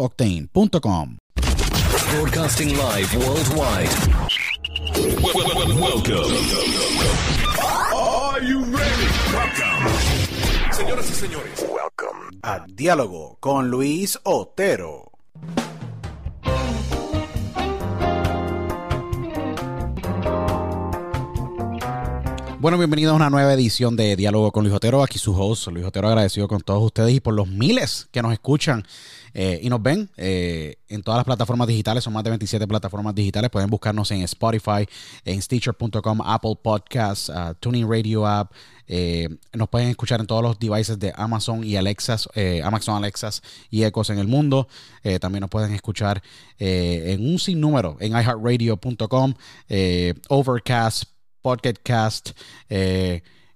octane.com. 0.00 1.18
Broadcasting 2.10 2.76
live 2.76 3.14
worldwide. 3.14 3.88
Welcome. 5.22 6.30
Are 7.94 8.42
you 8.42 8.64
ready? 8.64 9.06
Welcome. 9.32 10.72
Señoras 10.72 11.10
y 11.10 11.14
señores, 11.14 11.66
welcome. 11.68 12.38
A 12.42 12.64
Diálogo 12.66 13.36
con 13.40 13.70
Luis 13.70 14.18
Otero. 14.24 15.10
Bueno, 22.60 22.76
bienvenidos 22.76 23.12
a 23.12 23.16
una 23.16 23.30
nueva 23.30 23.54
edición 23.54 23.96
de 23.96 24.16
Diálogo 24.16 24.52
con 24.52 24.64
Luis 24.64 24.74
Otero. 24.74 25.02
Aquí 25.02 25.18
su 25.18 25.34
host, 25.34 25.68
Luis 25.68 25.86
Otero, 25.86 26.08
agradecido 26.08 26.46
con 26.46 26.60
todos 26.60 26.82
ustedes 26.82 27.14
y 27.14 27.20
por 27.20 27.32
los 27.32 27.48
miles 27.48 28.08
que 28.12 28.20
nos 28.20 28.34
escuchan 28.34 28.84
eh, 29.34 29.60
y 29.62 29.68
nos 29.68 29.82
ven 29.82 30.10
eh, 30.16 30.76
en 30.88 31.02
todas 31.02 31.18
las 31.18 31.24
plataformas 31.24 31.68
digitales, 31.68 32.04
son 32.04 32.12
más 32.12 32.24
de 32.24 32.30
27 32.30 32.66
plataformas 32.66 33.14
digitales. 33.14 33.50
Pueden 33.50 33.70
buscarnos 33.70 34.10
en 34.10 34.22
Spotify, 34.22 34.86
en 35.24 35.40
Stitcher.com, 35.40 36.20
Apple 36.24 36.58
Podcasts, 36.62 37.28
uh, 37.28 37.54
Tuning 37.60 37.88
Radio 37.88 38.26
App. 38.26 38.52
Eh, 38.86 39.28
nos 39.52 39.68
pueden 39.68 39.88
escuchar 39.88 40.20
en 40.20 40.26
todos 40.26 40.42
los 40.42 40.58
devices 40.58 40.98
de 40.98 41.12
Amazon 41.16 41.62
y 41.62 41.76
Alexas, 41.76 42.28
Amazon 42.64 42.96
Alexas 42.96 43.40
y 43.70 43.84
Ecos 43.84 44.10
en 44.10 44.18
el 44.18 44.26
mundo. 44.26 44.66
también 45.20 45.42
nos 45.42 45.50
pueden 45.50 45.72
escuchar 45.74 46.20
en 46.58 47.24
un 47.24 47.38
sinnúmero 47.38 47.96
en 48.00 48.12
iHeartRadio.com, 48.12 49.34
Overcast, 50.28 51.04
Podcastcast. 51.40 52.30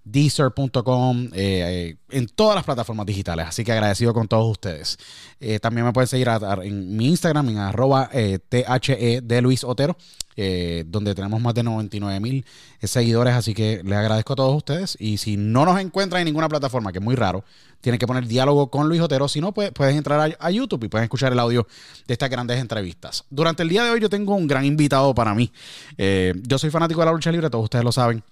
Deezer.com, 0.05 1.31
eh, 1.33 1.97
en 2.11 2.27
todas 2.27 2.55
las 2.55 2.65
plataformas 2.65 3.07
digitales. 3.07 3.47
Así 3.49 3.65
que 3.65 3.73
agradecido 3.73 4.13
con 4.13 4.29
todos 4.29 4.51
ustedes. 4.51 4.99
Eh, 5.41 5.59
también 5.59 5.87
me 5.87 5.93
pueden 5.93 6.09
seguir 6.09 6.29
en 6.63 6.97
mi 6.97 7.09
Instagram, 7.09 7.49
en 7.49 7.59
arroba 7.59 8.11
eh, 8.13 8.39
THE 8.49 9.23
de 9.23 9.41
Luis 9.41 9.65
Otero, 9.65 9.97
donde 10.37 11.15
tenemos 11.15 11.41
más 11.41 11.55
de 11.55 11.63
99 11.63 12.21
mil 12.21 12.45
seguidores. 12.83 13.35
Así 13.35 13.55
que 13.55 13.83
les 13.83 13.97
agradezco 13.97 14.35
a 14.35 14.37
todos 14.37 14.55
ustedes. 14.55 14.97
Y 15.01 15.17
si 15.17 15.39
no 15.39 15.65
nos 15.65 15.81
encuentran 15.81 16.21
en 16.21 16.27
ninguna 16.27 16.49
plataforma, 16.49 16.93
que 16.93 16.99
es 16.99 17.05
muy 17.05 17.15
raro, 17.15 17.45
tienen 17.81 17.99
que 17.99 18.07
poner 18.07 18.27
diálogo 18.27 18.71
con 18.71 18.89
Luis 18.89 19.01
Otero. 19.01 19.29
Si 19.29 19.41
no, 19.41 19.53
pues, 19.53 19.71
puedes 19.73 19.97
entrar 19.97 20.21
a, 20.21 20.47
a 20.47 20.51
YouTube 20.51 20.85
y 20.85 20.89
puedes 20.89 21.05
escuchar 21.05 21.33
el 21.33 21.39
audio 21.39 21.67
de 22.07 22.13
estas 22.13 22.29
grandes 22.29 22.61
entrevistas. 22.61 23.25
Durante 23.31 23.63
el 23.63 23.71
día 23.71 23.85
de 23.85 23.91
hoy 23.91 24.01
yo 24.01 24.11
tengo 24.11 24.35
un 24.35 24.47
gran 24.47 24.67
invitado 24.67 25.15
para 25.15 25.35
mí. 25.35 25.51
yo 25.97 26.59
soy 26.59 26.69
fanático 26.69 27.01
de 27.01 27.07
la 27.07 27.13
lucha 27.13 27.33
libre, 27.33 27.49
todos 27.49 27.65
ustedes 27.65 27.85
lo 27.85 27.93
saben. 27.93 28.23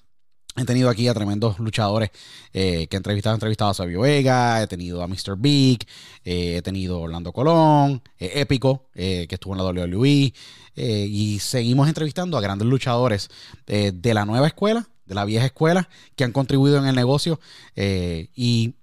He 0.55 0.65
tenido 0.67 0.91
aquí 0.91 1.09
a 1.09 1.15
tremendos 1.15 1.59
luchadores 1.59 2.11
eh, 2.53 2.87
que 2.89 2.97
he 2.97 2.99
entrevistado. 2.99 3.35
He 3.35 3.37
entrevistado 3.37 3.71
a 3.71 3.75
Sabio 3.75 4.03
Vega, 4.03 4.63
he 4.63 4.67
tenido 4.67 5.03
a 5.03 5.09
Mr. 5.09 5.37
Big, 5.39 5.87
eh, 6.25 6.57
he 6.59 6.63
tenido 6.63 6.97
a 6.97 7.01
Orlando 7.01 7.33
Colón, 7.33 8.03
eh, 8.19 8.33
Épico, 8.35 8.89
que 8.95 9.27
estuvo 9.31 9.55
en 9.55 9.59
la 9.59 9.65
WWE. 9.65 10.35
y 10.77 11.39
seguimos 11.41 11.89
entrevistando 11.89 12.37
a 12.37 12.41
grandes 12.41 12.69
luchadores 12.69 13.31
de 13.67 14.15
la 14.15 14.25
nueva 14.27 14.47
escuela, 14.47 14.89
de 15.07 15.15
la 15.15 15.25
vieja 15.25 15.47
escuela 15.47 15.89
que 16.17 16.25
han 16.25 16.33
contribuido 16.33 16.79
en 16.79 16.87
el 16.87 16.95
negocio 16.95 17.41
eh, 17.77 18.29
y 18.35 18.75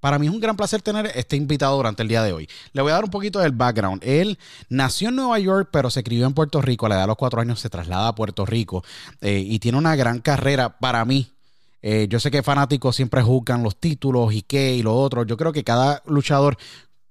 para 0.00 0.18
mí 0.18 0.26
es 0.26 0.32
un 0.32 0.40
gran 0.40 0.56
placer 0.56 0.82
tener 0.82 1.10
este 1.14 1.36
invitado 1.36 1.76
durante 1.76 2.02
el 2.02 2.08
día 2.08 2.22
de 2.22 2.32
hoy. 2.32 2.48
Le 2.72 2.82
voy 2.82 2.90
a 2.90 2.94
dar 2.94 3.04
un 3.04 3.10
poquito 3.10 3.38
del 3.38 3.52
background. 3.52 4.02
Él 4.04 4.38
nació 4.68 5.10
en 5.10 5.16
Nueva 5.16 5.38
York, 5.38 5.68
pero 5.70 5.90
se 5.90 6.02
crió 6.02 6.26
en 6.26 6.34
Puerto 6.34 6.60
Rico. 6.60 6.86
A 6.86 6.88
la 6.88 6.94
edad 6.96 7.02
de 7.02 7.08
los 7.08 7.16
cuatro 7.16 7.40
años 7.40 7.60
se 7.60 7.70
traslada 7.70 8.08
a 8.08 8.14
Puerto 8.14 8.46
Rico 8.46 8.82
eh, 9.20 9.38
y 9.38 9.58
tiene 9.58 9.78
una 9.78 9.94
gran 9.96 10.20
carrera 10.20 10.78
para 10.78 11.04
mí. 11.04 11.32
Eh, 11.82 12.06
yo 12.10 12.20
sé 12.20 12.30
que 12.30 12.42
fanáticos 12.42 12.96
siempre 12.96 13.22
juzgan 13.22 13.62
los 13.62 13.76
títulos 13.76 14.32
y 14.32 14.42
qué 14.42 14.74
y 14.74 14.82
lo 14.82 14.96
otro. 14.96 15.24
Yo 15.24 15.36
creo 15.36 15.52
que 15.52 15.64
cada 15.64 16.02
luchador 16.06 16.56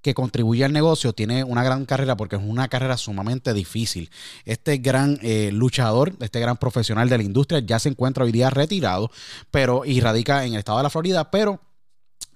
que 0.01 0.13
contribuye 0.13 0.63
al 0.63 0.71
negocio 0.71 1.13
tiene 1.13 1.43
una 1.43 1.63
gran 1.63 1.85
carrera 1.85 2.15
porque 2.15 2.37
es 2.37 2.41
una 2.43 2.67
carrera 2.67 2.97
sumamente 2.97 3.53
difícil. 3.53 4.09
Este 4.45 4.77
gran 4.77 5.19
eh, 5.21 5.51
luchador, 5.51 6.13
este 6.21 6.39
gran 6.39 6.57
profesional 6.57 7.09
de 7.09 7.17
la 7.17 7.23
industria 7.23 7.59
ya 7.59 7.79
se 7.79 7.89
encuentra 7.89 8.23
hoy 8.23 8.31
día 8.31 8.49
retirado, 8.49 9.11
pero 9.51 9.83
y 9.85 9.99
radica 9.99 10.45
en 10.45 10.53
el 10.53 10.59
estado 10.59 10.77
de 10.77 10.83
la 10.83 10.89
Florida, 10.89 11.31
pero 11.31 11.59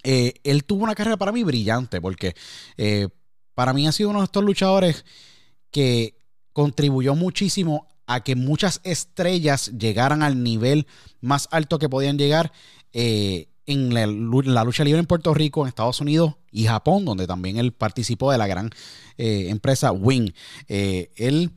eh, 0.04 0.34
él 0.44 0.64
tuvo 0.64 0.84
una 0.84 0.94
carrera 0.94 1.16
para 1.16 1.32
mí 1.32 1.42
brillante 1.42 1.98
porque 1.98 2.36
eh, 2.76 3.08
para 3.54 3.72
mí 3.72 3.88
ha 3.88 3.92
sido 3.92 4.10
uno 4.10 4.18
de 4.18 4.26
estos 4.26 4.44
luchadores 4.44 5.06
que 5.70 6.14
contribuyó 6.52 7.14
muchísimo 7.14 7.88
a 8.06 8.22
que 8.22 8.36
muchas 8.36 8.82
estrellas 8.84 9.72
llegaran 9.78 10.22
al 10.22 10.42
nivel 10.42 10.86
más 11.22 11.48
alto 11.50 11.78
que 11.78 11.88
podían 11.88 12.18
llegar 12.18 12.52
eh, 12.92 13.48
en 13.64 13.94
la, 13.94 14.06
lucha 14.64 14.84
libre 14.84 15.00
en 15.00 15.06
Puerto 15.06 15.32
Rico, 15.32 15.62
en 15.62 15.68
Estados 15.68 16.02
Unidos 16.02 16.34
y 16.50 16.66
Japón, 16.66 17.06
donde 17.06 17.26
también 17.26 17.56
él 17.56 17.72
participó 17.72 18.30
de 18.30 18.36
la 18.36 18.46
gran 18.46 18.70
empresa 19.16 19.90
Wing. 19.90 20.32
él 20.68 21.50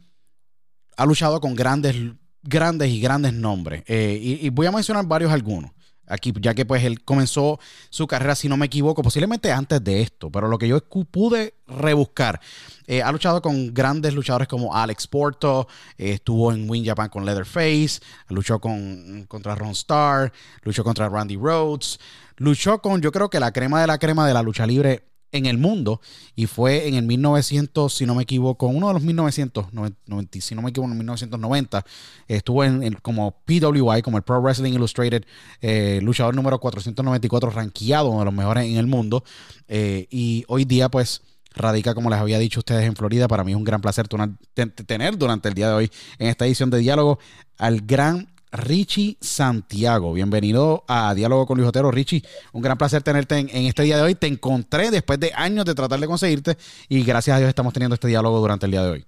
ha 0.96 1.06
luchado 1.06 1.42
con 1.42 1.54
grandes, 1.54 1.98
grandes 2.44 2.92
y 2.92 3.02
grandes 3.02 3.34
nombres. 3.34 3.84
y, 3.90 4.48
voy 4.52 4.68
a 4.68 4.72
mencionar 4.72 5.06
varios 5.06 5.34
algunos 5.34 5.72
aquí, 6.08 6.34
ya 6.40 6.54
que 6.54 6.66
pues 6.66 6.84
él 6.84 7.04
comenzó 7.04 7.60
su 7.90 8.08
carrera, 8.08 8.36
si 8.36 8.50
no 8.50 8.58
me 8.58 8.66
equivoco, 8.66 9.02
posiblemente 9.02 9.52
antes 9.52 9.84
de 9.84 10.02
esto, 10.02 10.32
pero 10.32 10.48
lo 10.48 10.58
que 10.58 10.68
yo 10.68 10.80
pude 10.80 11.56
rebuscar, 11.68 12.40
eh, 12.88 13.02
ha 13.02 13.12
luchado 13.12 13.42
con 13.42 13.74
grandes 13.74 14.14
luchadores 14.14 14.48
como 14.48 14.74
Alex 14.74 15.08
Porto, 15.08 15.68
eh, 15.98 16.14
estuvo 16.14 16.52
en 16.52 16.70
Win 16.70 16.86
Japan 16.86 17.10
con 17.10 17.26
Leatherface, 17.26 18.00
luchó 18.30 18.60
con, 18.60 19.26
contra 19.28 19.56
Ron 19.56 19.72
Starr, 19.72 20.32
luchó 20.64 20.84
contra 20.84 21.10
Randy 21.10 21.36
Rhodes, 21.36 22.00
luchó 22.38 22.82
con 22.82 23.02
yo 23.02 23.12
creo 23.12 23.30
que 23.30 23.40
la 23.40 23.52
crema 23.52 23.82
de 23.82 23.88
la 23.88 23.98
crema 23.98 24.28
de 24.28 24.34
la 24.34 24.42
lucha 24.42 24.66
libre 24.66 25.04
en 25.32 25.46
el 25.46 25.58
mundo 25.58 26.02
y 26.36 26.46
fue 26.46 26.88
en 26.88 26.96
el 26.96 27.06
1900, 27.06 27.94
si 27.94 28.06
no 28.06 28.16
me 28.16 28.24
equivoco, 28.24 28.68
uno 28.68 28.88
de 28.88 28.94
los 28.94 29.04
1990, 29.04 30.42
si 30.42 30.56
no 30.56 30.62
me 30.62 30.70
equivoco, 30.70 30.92
en 30.92 30.98
1990, 30.98 31.86
estuvo 32.28 32.64
en, 32.64 32.94
como 33.02 33.42
PWI, 33.46 34.02
como 34.02 34.18
el 34.18 34.24
Pro 34.24 34.42
Wrestling 34.42 34.74
Illustrated, 34.74 35.24
eh, 35.62 36.00
luchador 36.02 36.36
número 36.36 36.60
494, 36.60 37.50
rankeado 37.50 38.10
uno 38.10 38.20
de 38.20 38.26
los 38.26 38.34
mejores 38.34 38.66
en 38.66 38.78
el 38.78 38.88
mundo. 38.88 39.24
Eh, 39.68 40.08
y 40.10 40.46
hoy 40.48 40.66
día, 40.66 40.90
pues, 40.90 41.22
radica, 41.56 41.94
como 41.94 42.10
les 42.10 42.20
había 42.20 42.40
dicho 42.40 42.60
ustedes, 42.60 42.86
en 42.86 42.96
Florida. 42.96 43.28
Para 43.28 43.44
mí 43.44 43.52
es 43.52 43.58
un 43.58 43.64
gran 43.64 43.82
placer 43.82 44.08
tener 44.08 45.18
durante 45.18 45.50
el 45.50 45.56
día 45.56 45.70
de 45.70 45.74
hoy 45.74 45.92
en 46.20 46.28
esta 46.28 46.46
edición 46.46 46.70
de 46.70 46.80
Diálogo 46.80 47.20
al 47.58 47.82
gran 47.82 48.28
Richie 48.52 49.18
Santiago. 49.22 50.14
Bienvenido 50.14 50.84
a 50.88 51.14
Diálogo 51.14 51.46
con 51.46 51.58
Luis 51.58 51.70
Otero. 51.70 51.92
Richie, 51.92 52.24
un 52.54 52.62
gran 52.62 52.78
placer 52.78 53.04
tenerte 53.04 53.38
en, 53.38 53.50
este 53.50 53.84
día 53.84 53.98
de 53.98 54.04
hoy. 54.04 54.16
Te 54.16 54.28
encontré 54.28 54.92
después 54.92 55.20
de 55.20 55.32
años 55.36 55.66
de 55.66 55.76
tratar 55.76 56.00
de 56.00 56.08
conseguirte 56.08 56.58
y 56.90 57.04
gracias 57.04 57.36
a 57.36 57.40
Dios 57.40 57.50
estamos 57.50 57.74
teniendo 57.74 57.96
este 57.96 58.08
diálogo 58.08 58.40
durante 58.40 58.66
el 58.66 58.72
día 58.72 58.84
de 58.84 58.92
hoy. 58.92 59.06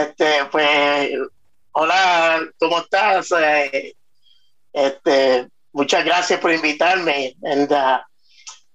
Este, 0.00 0.44
pues, 0.50 1.10
hola, 1.72 2.40
¿cómo 2.58 2.80
estás? 2.80 3.30
Eh, 3.38 3.94
este, 4.72 5.48
muchas 5.72 6.04
gracias 6.04 6.40
por 6.40 6.52
invitarme. 6.52 7.36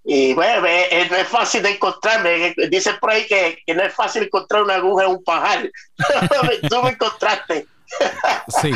Y 0.03 0.33
bueno, 0.33 0.65
eh, 0.67 1.07
no 1.09 1.17
es 1.17 1.27
fácil 1.27 1.63
de 1.63 1.71
encontrarme. 1.71 2.53
Dicen 2.69 2.95
por 2.99 3.11
ahí 3.11 3.25
que, 3.27 3.63
no 3.73 3.83
es 3.83 3.93
fácil 3.93 4.23
encontrar 4.23 4.63
una 4.63 4.75
aguja 4.75 5.05
en 5.05 5.11
un 5.11 5.23
pajar. 5.23 5.69
Tú 6.69 6.83
me 6.83 6.91
encontraste. 6.91 7.67
Sí. 8.61 8.73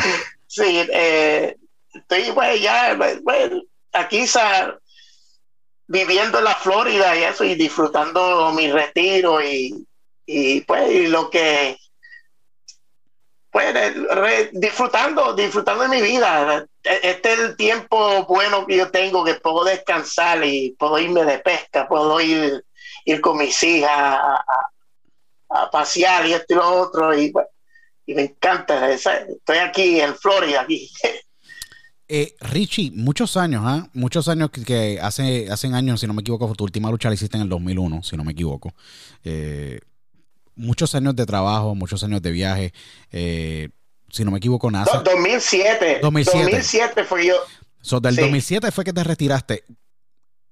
sí, 0.47 0.87
eh, 0.91 1.55
estoy 1.93 2.31
bueno, 2.31 2.55
ya, 2.55 2.97
bueno, 3.23 3.61
aquí 3.91 4.25
viviendo 5.87 6.39
en 6.39 6.43
la 6.43 6.55
Florida 6.55 7.15
y 7.15 7.23
eso, 7.23 7.43
y 7.43 7.55
disfrutando 7.55 8.51
mi 8.53 8.71
retiro 8.71 9.41
y, 9.41 9.85
y 10.25 10.61
pues 10.61 11.09
lo 11.09 11.29
que 11.29 11.77
pues 13.53 13.71
disfrutando, 14.51 15.35
disfrutando 15.35 15.83
de 15.83 15.89
mi 15.89 16.01
vida. 16.01 16.65
Este 16.81 17.33
es 17.33 17.39
el 17.39 17.55
tiempo 17.55 18.25
bueno 18.25 18.65
que 18.65 18.77
yo 18.77 18.89
tengo, 18.89 19.23
que 19.23 19.35
puedo 19.35 19.63
descansar 19.63 20.43
y 20.43 20.71
puedo 20.71 20.97
irme 20.97 21.23
de 21.23 21.37
pesca, 21.37 21.87
puedo 21.87 22.19
ir, 22.19 22.65
ir 23.05 23.21
con 23.21 23.37
mis 23.37 23.61
hijas 23.61 23.91
a, 23.91 25.69
pasear 25.71 26.25
y 26.25 26.33
esto 26.33 26.55
y 26.55 26.57
lo 26.57 26.81
otro. 26.81 27.15
Y 27.15 27.31
bueno, 27.31 27.47
y 28.05 28.13
me 28.13 28.23
encanta. 28.23 28.91
estoy 28.91 29.57
aquí 29.57 29.99
en 29.99 30.15
Florida, 30.15 30.61
aquí. 30.61 30.89
Eh, 32.07 32.35
Richie, 32.41 32.91
muchos 32.93 33.37
años, 33.37 33.63
¿ah? 33.65 33.89
Muchos 33.93 34.27
años 34.27 34.51
que, 34.51 34.99
hace, 35.01 35.49
hacen 35.49 35.73
años, 35.73 36.01
si 36.01 36.07
no 36.07 36.13
me 36.13 36.21
equivoco, 36.21 36.53
tu 36.53 36.65
última 36.65 36.91
lucha 36.91 37.09
la 37.09 37.15
hiciste 37.15 37.37
en 37.37 37.43
el 37.43 37.49
2001, 37.49 38.03
si 38.03 38.17
no 38.17 38.23
me 38.23 38.33
equivoco. 38.33 38.73
Eh, 39.23 39.79
muchos 40.55 40.93
años 40.95 41.15
de 41.15 41.25
trabajo, 41.25 41.73
muchos 41.75 42.03
años 42.03 42.21
de 42.21 42.31
viaje. 42.31 42.73
Eh, 43.11 43.69
si 44.09 44.23
no 44.23 44.31
me 44.31 44.37
equivoco, 44.37 44.69
nada. 44.69 45.01
2007. 45.03 45.99
2007. 46.01 46.43
2007 46.43 47.03
fue 47.05 47.27
yo. 47.27 47.35
So, 47.81 47.99
del 47.99 48.15
2007 48.15 48.71
fue 48.71 48.83
que 48.83 48.93
te 48.93 49.03
retiraste 49.03 49.63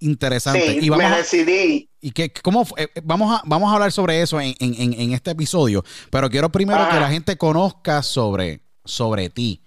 interesante. 0.02 0.80
y 0.82 0.90
vamos 0.90 1.10
me 1.10 1.18
decidí. 1.18 1.90
y 2.02 2.12
que, 2.12 2.32
¿cómo 2.32 2.66
eh, 2.78 2.88
vamos, 3.04 3.40
a, 3.40 3.42
vamos 3.46 3.72
a 3.72 3.76
hablar 3.76 3.92
sobre 3.92 4.22
eso 4.22 4.40
en, 4.42 5.14
este 5.14 5.32
episodio, 5.32 5.84
pero 6.10 6.30
quiero 6.30 6.52
primero 6.52 6.88
que 6.90 7.00
la 7.00 7.10
gente 7.10 7.38
conozca 7.38 8.04
sobre, 8.04 8.62
sobre 8.84 9.30
ti. 9.30 9.62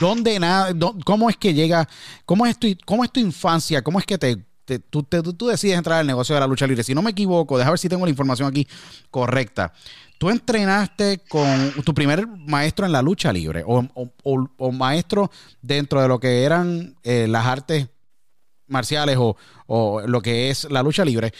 ¿Dónde 0.00 0.38
nada, 0.40 0.74
cómo 1.04 1.30
es 1.30 1.36
que 1.36 1.54
llega, 1.54 1.88
cómo 2.24 2.44
es 2.46 2.58
tu, 2.58 2.68
cómo 2.84 3.04
es 3.04 3.12
tu 3.12 3.20
infancia, 3.20 3.82
cómo 3.82 3.98
es 3.98 4.04
que 4.04 4.18
te, 4.18 4.36
tú, 4.90 5.04
tú, 5.04 5.46
decides 5.46 5.78
entrar 5.78 6.00
al 6.00 6.06
negocio 6.06 6.34
de 6.34 6.40
la 6.40 6.46
lucha 6.46 6.66
libre? 6.66 6.82
Si 6.82 6.94
no 6.94 7.02
me 7.02 7.10
equivoco, 7.10 7.56
déjame 7.56 7.72
ver 7.72 7.78
si 7.78 7.88
tengo 7.88 8.04
la 8.04 8.10
información 8.10 8.48
aquí 8.48 8.66
correcta. 9.10 9.72
Tú 10.18 10.30
entrenaste 10.30 11.20
con 11.28 11.72
tu 11.84 11.92
primer 11.92 12.26
maestro 12.26 12.86
en 12.86 12.92
la 12.92 13.02
lucha 13.02 13.32
libre 13.32 13.62
o, 13.66 14.72
maestro 14.72 15.30
dentro 15.60 16.00
de 16.00 16.08
lo 16.08 16.18
que 16.18 16.42
eran 16.42 16.96
eh, 17.02 17.26
las 17.28 17.46
artes 17.46 17.88
marciales 18.68 19.16
o, 19.18 20.02
lo 20.06 20.20
que 20.20 20.50
es 20.50 20.70
la 20.70 20.82
lucha 20.82 21.04
libre, 21.04 21.32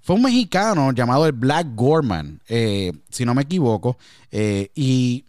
fue 0.00 0.16
un 0.16 0.22
mexicano 0.22 0.92
llamado 0.92 1.26
el 1.26 1.32
Black 1.32 1.68
Gorman, 1.74 2.40
eh, 2.48 2.92
si 3.10 3.24
no 3.24 3.34
me 3.34 3.42
equivoco, 3.42 3.96
eh, 4.30 4.70
y 4.74 5.24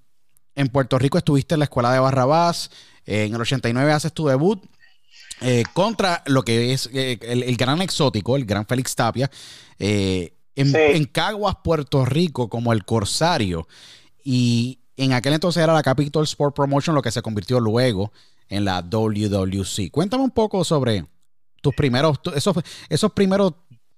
en 0.55 0.67
Puerto 0.67 0.99
Rico 0.99 1.17
estuviste 1.17 1.55
en 1.55 1.59
la 1.59 1.65
escuela 1.65 1.91
de 1.91 1.99
Barrabás, 1.99 2.69
en 3.05 3.33
el 3.33 3.41
89 3.41 3.91
haces 3.91 4.13
tu 4.13 4.27
debut 4.27 4.63
eh, 5.41 5.63
contra 5.73 6.23
lo 6.25 6.43
que 6.43 6.73
es 6.73 6.89
el, 6.91 7.55
gran 7.55 7.81
exótico, 7.81 8.35
el 8.35 8.45
gran 8.45 8.65
Félix 8.65 8.95
Tapia, 8.95 9.29
en, 9.77 10.31
en, 10.55 11.05
Caguas, 11.05 11.57
Puerto 11.63 12.05
Rico, 12.05 12.49
como 12.49 12.73
el 12.73 12.83
Corsario, 12.83 13.67
y 14.23 14.79
en 14.97 15.13
aquel 15.13 15.33
entonces 15.33 15.61
era 15.61 15.73
la 15.73 15.83
Capital 15.83 16.23
Sport 16.23 16.55
Promotion, 16.55 16.95
lo 16.95 17.01
que 17.01 17.11
se 17.11 17.21
convirtió 17.21 17.59
luego 17.59 18.11
en 18.49 18.65
la 18.65 18.81
WWC. 18.81 19.91
Cuéntame 19.91 20.23
un 20.23 20.31
poco 20.31 20.63
sobre 20.63 21.05
tus 21.65 21.73
primeros, 21.73 22.19
esos, 22.35 22.55
esos 22.87 23.11
primeros 23.11 23.53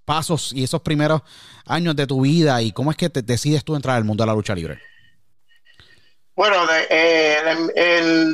pasos 0.06 0.54
y 0.54 0.64
esos 0.64 0.82
primeros 0.82 1.22
años 1.66 1.98
de 1.98 2.08
tu 2.08 2.22
vida 2.22 2.62
y 2.62 2.72
cómo 2.72 2.92
es 2.92 2.98
que 2.98 3.10
te 3.10 3.22
decides 3.22 3.66
tú 3.66 3.76
entrar 3.76 3.98
al 3.98 4.06
mundo 4.06 4.24
de 4.24 4.28
la 4.28 4.34
lucha 4.34 4.56
libre? 4.56 4.80
Bueno, 6.34 6.66
eh, 6.90 7.36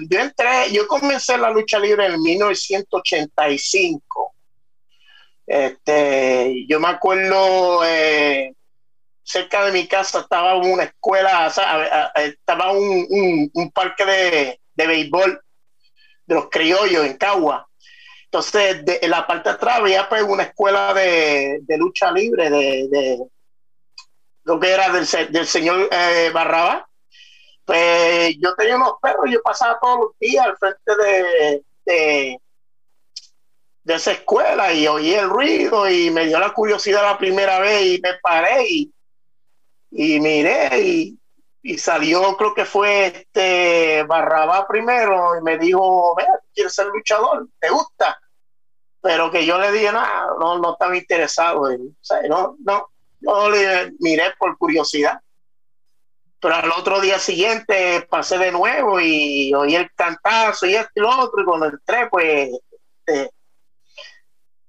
yo 0.08 0.20
entré, 0.20 0.72
yo 0.72 0.88
comencé 0.88 1.36
la 1.36 1.50
lucha 1.50 1.80
libre 1.80 2.06
en 2.06 2.22
1985. 2.22 4.36
Este, 5.48 6.64
yo 6.68 6.80
me 6.80 6.90
acuerdo 6.90 7.84
eh, 7.86 8.54
cerca 9.24 9.66
de 9.66 9.72
mi 9.72 9.88
casa 9.88 10.20
estaba 10.20 10.58
una 10.58 10.84
escuela, 10.84 11.52
estaba 12.18 12.72
un, 12.72 13.72
parque 13.74 14.06
de, 14.06 14.60
de 14.76 14.88
béisbol 14.88 15.42
de 16.28 16.36
los 16.36 16.50
criollos 16.52 17.04
en 17.04 17.18
Cagua 17.18 17.68
entonces, 18.34 18.84
en 19.00 19.12
la 19.12 19.28
parte 19.28 19.50
de 19.50 19.56
atrás 19.56 19.78
había 19.78 20.10
pues, 20.10 20.24
una 20.24 20.42
escuela 20.42 20.92
de, 20.92 21.62
lucha 21.78 22.12
libre 22.12 22.50
de, 22.50 23.20
lo 24.44 24.60
que 24.60 24.72
era 24.72 24.90
del, 24.90 25.06
señor 25.46 25.88
eh, 25.92 26.32
Barraba. 26.34 26.90
Pues 27.64 28.36
yo 28.40 28.56
tenía 28.56 28.76
unos 28.76 28.94
perros, 29.00 29.26
yo 29.30 29.40
pasaba 29.44 29.78
todos 29.80 30.00
los 30.00 30.20
días 30.20 30.48
al 30.48 30.58
frente 30.58 30.96
de, 30.96 31.64
de, 31.86 32.40
esa 33.94 34.14
escuela 34.14 34.74
y 34.74 34.88
oí 34.88 35.14
el 35.14 35.30
ruido 35.30 35.88
y 35.88 36.10
me 36.10 36.26
dio 36.26 36.40
la 36.40 36.54
curiosidad 36.54 37.04
la 37.04 37.20
primera 37.20 37.60
vez 37.60 37.84
y 37.84 38.02
me 38.02 38.16
paré 38.16 38.66
y, 38.68 38.94
y 39.92 40.20
miré 40.20 40.82
y 40.82 41.20
y 41.66 41.78
salió, 41.78 42.36
creo 42.36 42.54
que 42.54 42.66
fue 42.66 43.06
este 43.06 44.04
Barrabá 44.04 44.68
primero, 44.68 45.38
y 45.40 45.42
me 45.42 45.58
dijo, 45.58 46.14
vea, 46.14 46.38
quieres 46.54 46.76
ser 46.76 46.88
luchador, 46.88 47.48
¿te 47.58 47.70
gusta? 47.70 48.20
Pero 49.04 49.30
que 49.30 49.46
yo 49.46 49.60
le 49.60 49.72
dije, 49.72 49.92
no, 49.92 50.02
no, 50.40 50.58
no 50.60 50.74
estaba 50.74 50.98
interesado 50.98 51.70
en, 51.70 51.96
no, 52.30 52.56
no, 52.66 52.88
yo 53.20 53.50
le 53.50 53.92
miré 54.00 54.34
por 54.40 54.58
curiosidad. 54.58 55.20
Pero 56.40 56.56
al 56.56 56.72
otro 56.72 57.00
día 57.02 57.20
siguiente 57.20 58.08
pasé 58.10 58.38
de 58.38 58.52
nuevo 58.52 59.00
y 59.00 59.54
oí 59.54 59.76
el 59.76 59.92
cantazo 59.94 60.66
y 60.66 60.76
esto 60.76 60.92
y 60.96 61.02
lo 61.02 61.10
otro, 61.20 61.42
y 61.42 61.46
cuando 61.46 61.66
entré, 61.68 62.08
pues, 62.10 62.50
este, 63.06 63.32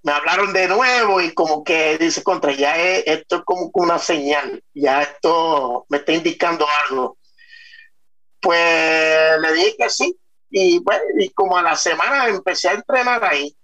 me 0.04 0.12
hablaron 0.12 0.52
de 0.52 0.68
nuevo 0.68 1.20
y 1.20 1.32
como 1.32 1.64
que 1.64 1.96
dice 1.96 2.22
contra 2.22 2.52
ya 2.52 2.76
esto 2.76 3.36
es 3.36 3.42
como 3.42 3.70
una 3.72 3.98
señal 3.98 4.62
ya 4.74 5.02
esto 5.02 5.86
me 5.88 5.96
está 5.96 6.12
indicando 6.12 6.66
algo 6.84 7.16
pues 8.38 9.40
le 9.40 9.52
dije 9.54 9.76
que 9.78 9.88
sí 9.88 10.14
y 10.50 10.78
bueno 10.80 11.04
y 11.18 11.30
como 11.30 11.56
a 11.56 11.62
la 11.62 11.74
semana 11.74 12.28
empecé 12.28 12.68
a 12.68 12.74
entrenar 12.74 13.24
ahí 13.24 13.56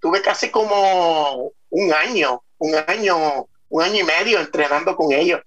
tuve 0.00 0.22
casi 0.22 0.50
como 0.50 1.52
un 1.70 1.92
año 1.92 2.42
un 2.58 2.74
año 2.74 3.46
un 3.68 3.82
año 3.82 4.00
y 4.00 4.04
medio 4.04 4.40
entrenando 4.40 4.96
con 4.96 5.12
ellos 5.12 5.40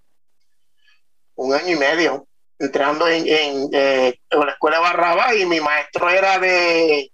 un 1.35 1.53
año 1.53 1.75
y 1.75 1.79
medio 1.79 2.27
entrenando 2.57 3.07
en, 3.07 3.69
eh, 3.71 4.19
la 4.29 4.51
escuela 4.51 4.79
Barraba 4.79 5.33
y 5.33 5.45
mi 5.45 5.61
maestro 5.61 6.09
era 6.09 6.39
de 6.39 7.11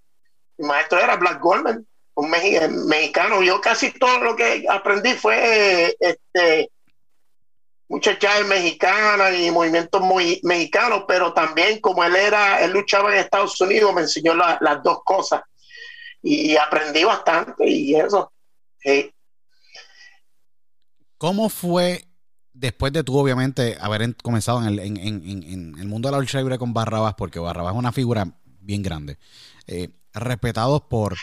mi 0.57 0.67
maestro 0.67 0.99
era 0.99 1.15
Black 1.17 1.39
Goldman 1.39 1.85
un 2.15 2.29
mexicano. 2.29 3.43
Yo 3.43 3.61
casi 3.61 3.91
todo 3.91 4.19
lo 4.19 4.35
que 4.35 4.65
aprendí 4.69 5.13
fue 5.13 5.95
este 5.99 6.71
muchas 7.87 8.17
mexicanas 8.47 9.35
y 9.35 9.51
movimientos 9.51 10.01
muy 10.01 10.39
mexicanos, 10.43 11.03
pero 11.07 11.33
también 11.33 11.79
como 11.79 12.03
él 12.03 12.15
era, 12.15 12.61
él 12.61 12.71
luchaba 12.71 13.13
en 13.13 13.19
Estados 13.19 13.61
Unidos, 13.61 13.93
me 13.93 14.01
enseñó 14.01 14.33
las 14.33 14.81
dos 14.83 15.03
cosas 15.03 15.41
y 16.27 16.57
aprendí 16.57 17.03
bastante 17.03 17.69
y 17.69 17.93
eso. 17.93 18.31
¿Cómo 21.19 21.49
fue 21.49 22.07
después 22.51 22.91
de 22.93 23.03
tú, 23.03 23.15
obviamente, 23.15 23.77
haber 23.79 24.15
comenzado 24.17 24.59
en 24.63 24.67
el, 24.67 24.79
en, 24.79 25.75
el 25.77 25.87
mundo 25.87 26.07
de 26.07 26.13
la 26.13 26.19
lucha 26.19 26.39
libre 26.39 26.57
con 26.57 26.73
Barrabás, 26.73 27.13
porque 27.15 27.37
Barrabás 27.37 27.73
es 27.73 27.79
una 27.79 27.91
figura 27.91 28.27
bien 28.59 28.81
grande, 28.81 29.19
eh, 29.67 29.89
respetados 30.13 30.81
por 30.83 31.15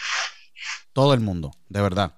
todo 0.93 1.15
el 1.15 1.21
mundo, 1.21 1.51
de 1.69 1.83
verdad. 1.83 2.15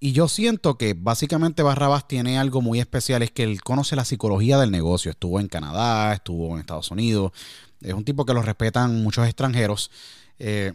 Y 0.00 0.12
yo 0.12 0.26
siento 0.26 0.76
que 0.76 0.94
básicamente 0.94 1.62
Barrabás 1.62 2.08
tiene 2.08 2.36
algo 2.36 2.62
muy 2.62 2.80
especial, 2.80 3.22
es 3.22 3.30
que 3.30 3.44
él 3.44 3.62
conoce 3.62 3.94
la 3.94 4.04
psicología 4.04 4.58
del 4.58 4.72
negocio. 4.72 5.12
Estuvo 5.12 5.38
en 5.38 5.48
Canadá, 5.48 6.12
estuvo 6.14 6.52
en 6.54 6.60
Estados 6.60 6.90
Unidos. 6.90 7.32
Es 7.80 7.94
un 7.94 8.04
tipo 8.04 8.26
que 8.26 8.34
lo 8.34 8.42
respetan 8.42 9.02
muchos 9.02 9.26
extranjeros. 9.26 9.90
Eh, 10.38 10.74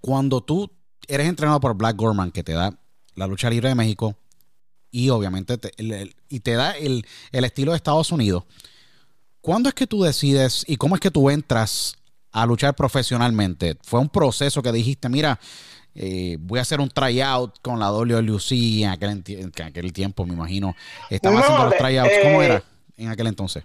cuando 0.00 0.40
tú 0.40 0.70
eres 1.06 1.28
entrenado 1.28 1.60
por 1.60 1.74
Black 1.74 1.96
Gorman, 1.96 2.30
que 2.30 2.42
te 2.42 2.52
da 2.52 2.78
la 3.14 3.26
lucha 3.26 3.50
libre 3.50 3.68
de 3.68 3.74
México 3.74 4.16
y 4.90 5.10
obviamente 5.10 5.58
te, 5.58 5.72
y 6.28 6.40
te 6.40 6.52
da 6.52 6.72
el, 6.72 7.06
el 7.32 7.44
estilo 7.44 7.72
de 7.72 7.76
Estados 7.76 8.12
Unidos, 8.12 8.44
¿cuándo 9.40 9.68
es 9.68 9.74
que 9.74 9.86
tú 9.86 10.02
decides 10.02 10.64
y 10.66 10.76
cómo 10.76 10.94
es 10.94 11.00
que 11.00 11.10
tú 11.10 11.30
entras 11.30 11.96
a 12.30 12.46
luchar 12.46 12.74
profesionalmente? 12.74 13.76
¿Fue 13.82 14.00
un 14.00 14.08
proceso 14.08 14.62
que 14.62 14.72
dijiste, 14.72 15.08
mira, 15.08 15.38
eh, 15.94 16.36
voy 16.40 16.58
a 16.58 16.62
hacer 16.62 16.80
un 16.80 16.88
tryout 16.88 17.60
con 17.60 17.78
la 17.78 17.92
WLUC 17.92 18.52
en 18.52 18.88
aquel, 18.88 19.22
en 19.26 19.52
aquel 19.62 19.92
tiempo, 19.92 20.24
me 20.24 20.34
imagino? 20.34 20.74
Estaba 21.10 21.40
haciendo 21.40 21.64
los 21.66 21.76
tryouts. 21.76 22.12
¿Cómo 22.22 22.42
era 22.42 22.62
en 22.96 23.08
aquel 23.08 23.26
entonces? 23.26 23.64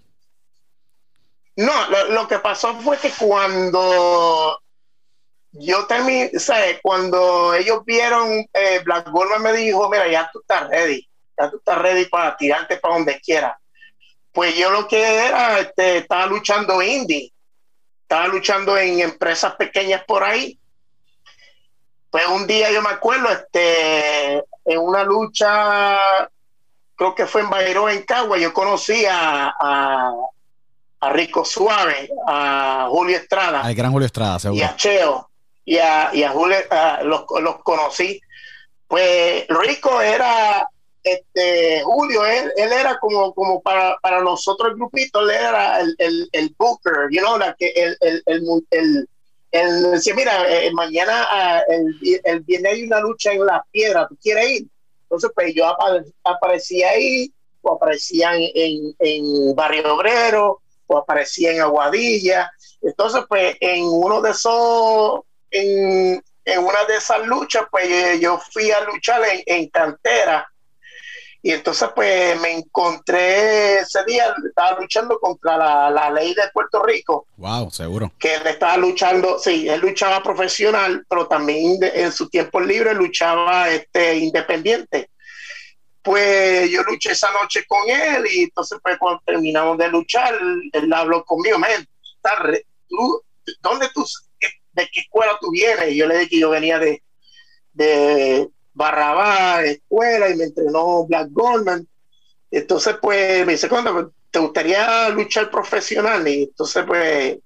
No, 1.56 1.74
lo, 2.12 2.28
que 2.28 2.38
pasó 2.40 2.76
fue 2.82 2.98
que 3.00 3.10
cuando 3.18 4.60
yo 5.60 5.86
terminé, 5.86 6.32
¿sabes? 6.40 6.80
Cuando 6.82 7.54
ellos 7.54 7.84
vieron, 7.86 8.46
eh, 8.54 8.82
Black 8.84 9.10
Goldman 9.10 9.42
me 9.42 9.54
dijo, 9.54 9.90
mira, 9.90 10.08
ya 10.08 10.30
tú 10.32 10.40
estás 10.40 10.70
ready, 10.70 11.08
ya 11.38 11.50
tú 11.50 11.58
estás 11.58 11.78
ready 11.78 12.06
para 12.06 12.36
tirarte 12.38 12.78
para 12.78 12.96
donde 12.96 13.20
quieras. 13.20 13.56
Pues 14.32 14.56
yo 14.56 14.70
lo 14.70 14.88
que 14.88 15.02
era, 15.02 15.60
este, 15.60 15.98
estaba 15.98 16.28
luchando 16.28 16.82
indie 16.82 17.34
estaba 18.08 18.30
luchando 18.30 18.78
en 18.78 19.02
empresas 19.02 19.56
pequeñas 19.56 20.02
por 20.08 20.24
ahí. 20.24 20.58
Pues 22.10 22.26
un 22.28 22.48
día 22.48 22.72
yo 22.72 22.82
me 22.82 22.88
acuerdo, 22.88 23.28
este, 23.30 24.38
en 24.64 24.80
una 24.80 25.04
lucha, 25.04 26.00
creo 26.96 27.14
que 27.14 27.26
fue 27.26 27.42
en 27.42 27.50
Bayrón, 27.50 27.92
en 27.92 28.04
Cagua, 28.04 28.38
yo 28.38 28.54
conocí 28.54 29.06
a, 29.06 29.54
a, 29.60 30.14
Rico 31.12 31.44
Suave, 31.44 32.10
a 32.26 32.88
Julio 32.90 33.18
Estrada. 33.18 33.62
Al 33.62 33.76
gran 33.76 33.92
Julio 33.92 34.06
Estrada, 34.06 34.40
seguro. 34.40 34.62
Y 34.62 34.64
a 34.64 34.76
Cheo. 34.78 35.27
Y 35.68 35.78
a, 35.78 36.10
y 36.14 36.24
a 36.24 36.30
Julio, 36.30 36.58
los, 37.04 37.26
los 37.42 37.62
conocí. 37.62 38.20
Pues 38.88 39.46
Rico 39.50 40.02
era 40.02 40.68
este, 41.08 41.82
Julio, 41.84 42.26
él, 42.26 42.52
él 42.56 42.72
era 42.72 42.98
como, 43.00 43.34
como 43.34 43.62
para, 43.62 43.98
para 44.02 44.22
nosotros 44.22 44.72
el 44.72 44.78
grupito, 44.78 45.22
él 45.22 45.32
era 45.32 45.80
el, 45.80 45.96
el, 46.00 46.30
el 46.32 46.56
booker, 46.58 47.08
you 47.12 47.22
know, 47.22 47.38
la 47.38 47.54
que 47.54 47.70
el, 47.70 47.98
el, 48.02 48.24
el, 48.72 49.08
el, 49.52 49.92
decía, 49.92 50.16
mira, 50.16 50.50
eh, 50.50 50.72
mañana 50.74 51.26
ah, 51.30 51.62
el, 51.70 52.22
el 52.24 52.40
viene 52.42 52.70
hay 52.70 52.84
una 52.84 53.00
lucha 53.00 53.32
en 53.32 53.46
la 53.46 53.66
piedra, 53.72 54.08
¿tú 54.08 54.18
quieres 54.22 54.50
ir? 54.50 54.68
Entonces, 55.04 55.32
pues 55.34 55.54
yo 55.56 55.66
aparecía 56.26 56.90
ahí, 56.90 57.32
o 57.62 57.74
aparecía 57.74 58.36
en, 58.36 58.94
en, 59.00 59.56
Barrio 59.56 59.96
Obrero, 59.96 60.62
o 60.88 60.98
aparecía 60.98 61.54
en 61.54 61.62
Aguadilla. 61.62 62.52
Entonces, 62.82 63.24
pues 63.30 63.56
en 63.62 63.86
uno 63.86 64.22
de 64.22 64.32
esos, 64.32 65.22
en, 65.58 66.24
en 66.46 66.60
una 66.60 66.86
de 66.86 66.98
esas 66.98 67.26
luchas, 67.26 67.66
pues 67.72 68.20
yo 68.20 68.40
fui 68.52 68.72
a 68.72 68.82
luchar 68.82 69.22
en, 69.24 69.44
en 69.46 69.70
cantera 69.70 70.48
y 71.48 71.52
entonces, 71.52 71.88
pues 71.96 72.40
me 72.42 72.52
encontré 72.52 73.78
ese 73.80 74.04
día, 74.06 74.36
estaba 74.46 74.80
luchando 74.80 75.18
contra 75.18 75.58
la, 75.90 76.10
ley 76.12 76.34
de 76.34 76.44
Puerto 76.52 76.84
Rico. 76.84 77.28
Wow, 77.38 77.72
seguro. 77.72 78.12
Que 78.20 78.36
él 78.36 78.48
estaba 78.48 78.76
luchando, 78.76 79.40
sí, 79.40 79.70
él 79.70 79.80
luchaba 79.80 80.22
profesional, 80.22 81.06
pero 81.08 81.28
también 81.28 81.80
en 81.82 82.12
su 82.12 82.28
tiempo 82.28 82.60
libre 82.60 82.94
luchaba 82.94 83.70
este, 83.70 84.18
independiente. 84.18 85.10
Pues 86.02 86.70
yo 86.70 86.84
luché 86.84 87.12
esa 87.12 87.32
noche 87.32 87.66
con 87.66 87.90
él 87.90 88.26
y 88.30 88.44
entonces, 88.44 88.80
pues 88.84 88.98
cuando 88.98 89.22
terminamos 89.26 89.78
de 89.78 89.88
luchar, 89.90 90.38
él 90.74 90.94
habló 90.94 91.24
conmigo, 91.24 91.60
¿tú, 92.90 93.22
¿dónde 93.62 93.88
tú, 93.94 94.06
de 94.78 94.90
qué 94.92 95.02
escuela 95.02 95.38
tú 95.40 95.52
vienes? 95.52 95.92
Y 95.92 95.98
yo 95.98 96.08
le 96.08 96.18
dije 96.18 96.30
que 96.30 96.40
yo 96.40 96.50
venía 96.50 96.80
de, 96.80 97.04
de 97.74 98.48
Barrabás, 98.74 99.66
escuela, 99.66 100.30
y 100.30 100.36
me 100.36 100.46
entrenó 100.46 101.06
Black 101.06 101.30
Goldman. 101.32 101.88
Entonces, 102.52 102.96
pues, 103.02 103.46
me 103.46 103.54
dice, 103.54 103.68
¿cuándo 103.68 104.14
te 104.32 104.40
gustaría 104.40 105.10
luchar 105.10 105.50
profesional? 105.50 106.28
Y 106.28 106.44
entonces, 106.44 106.84
pues, 106.86 107.38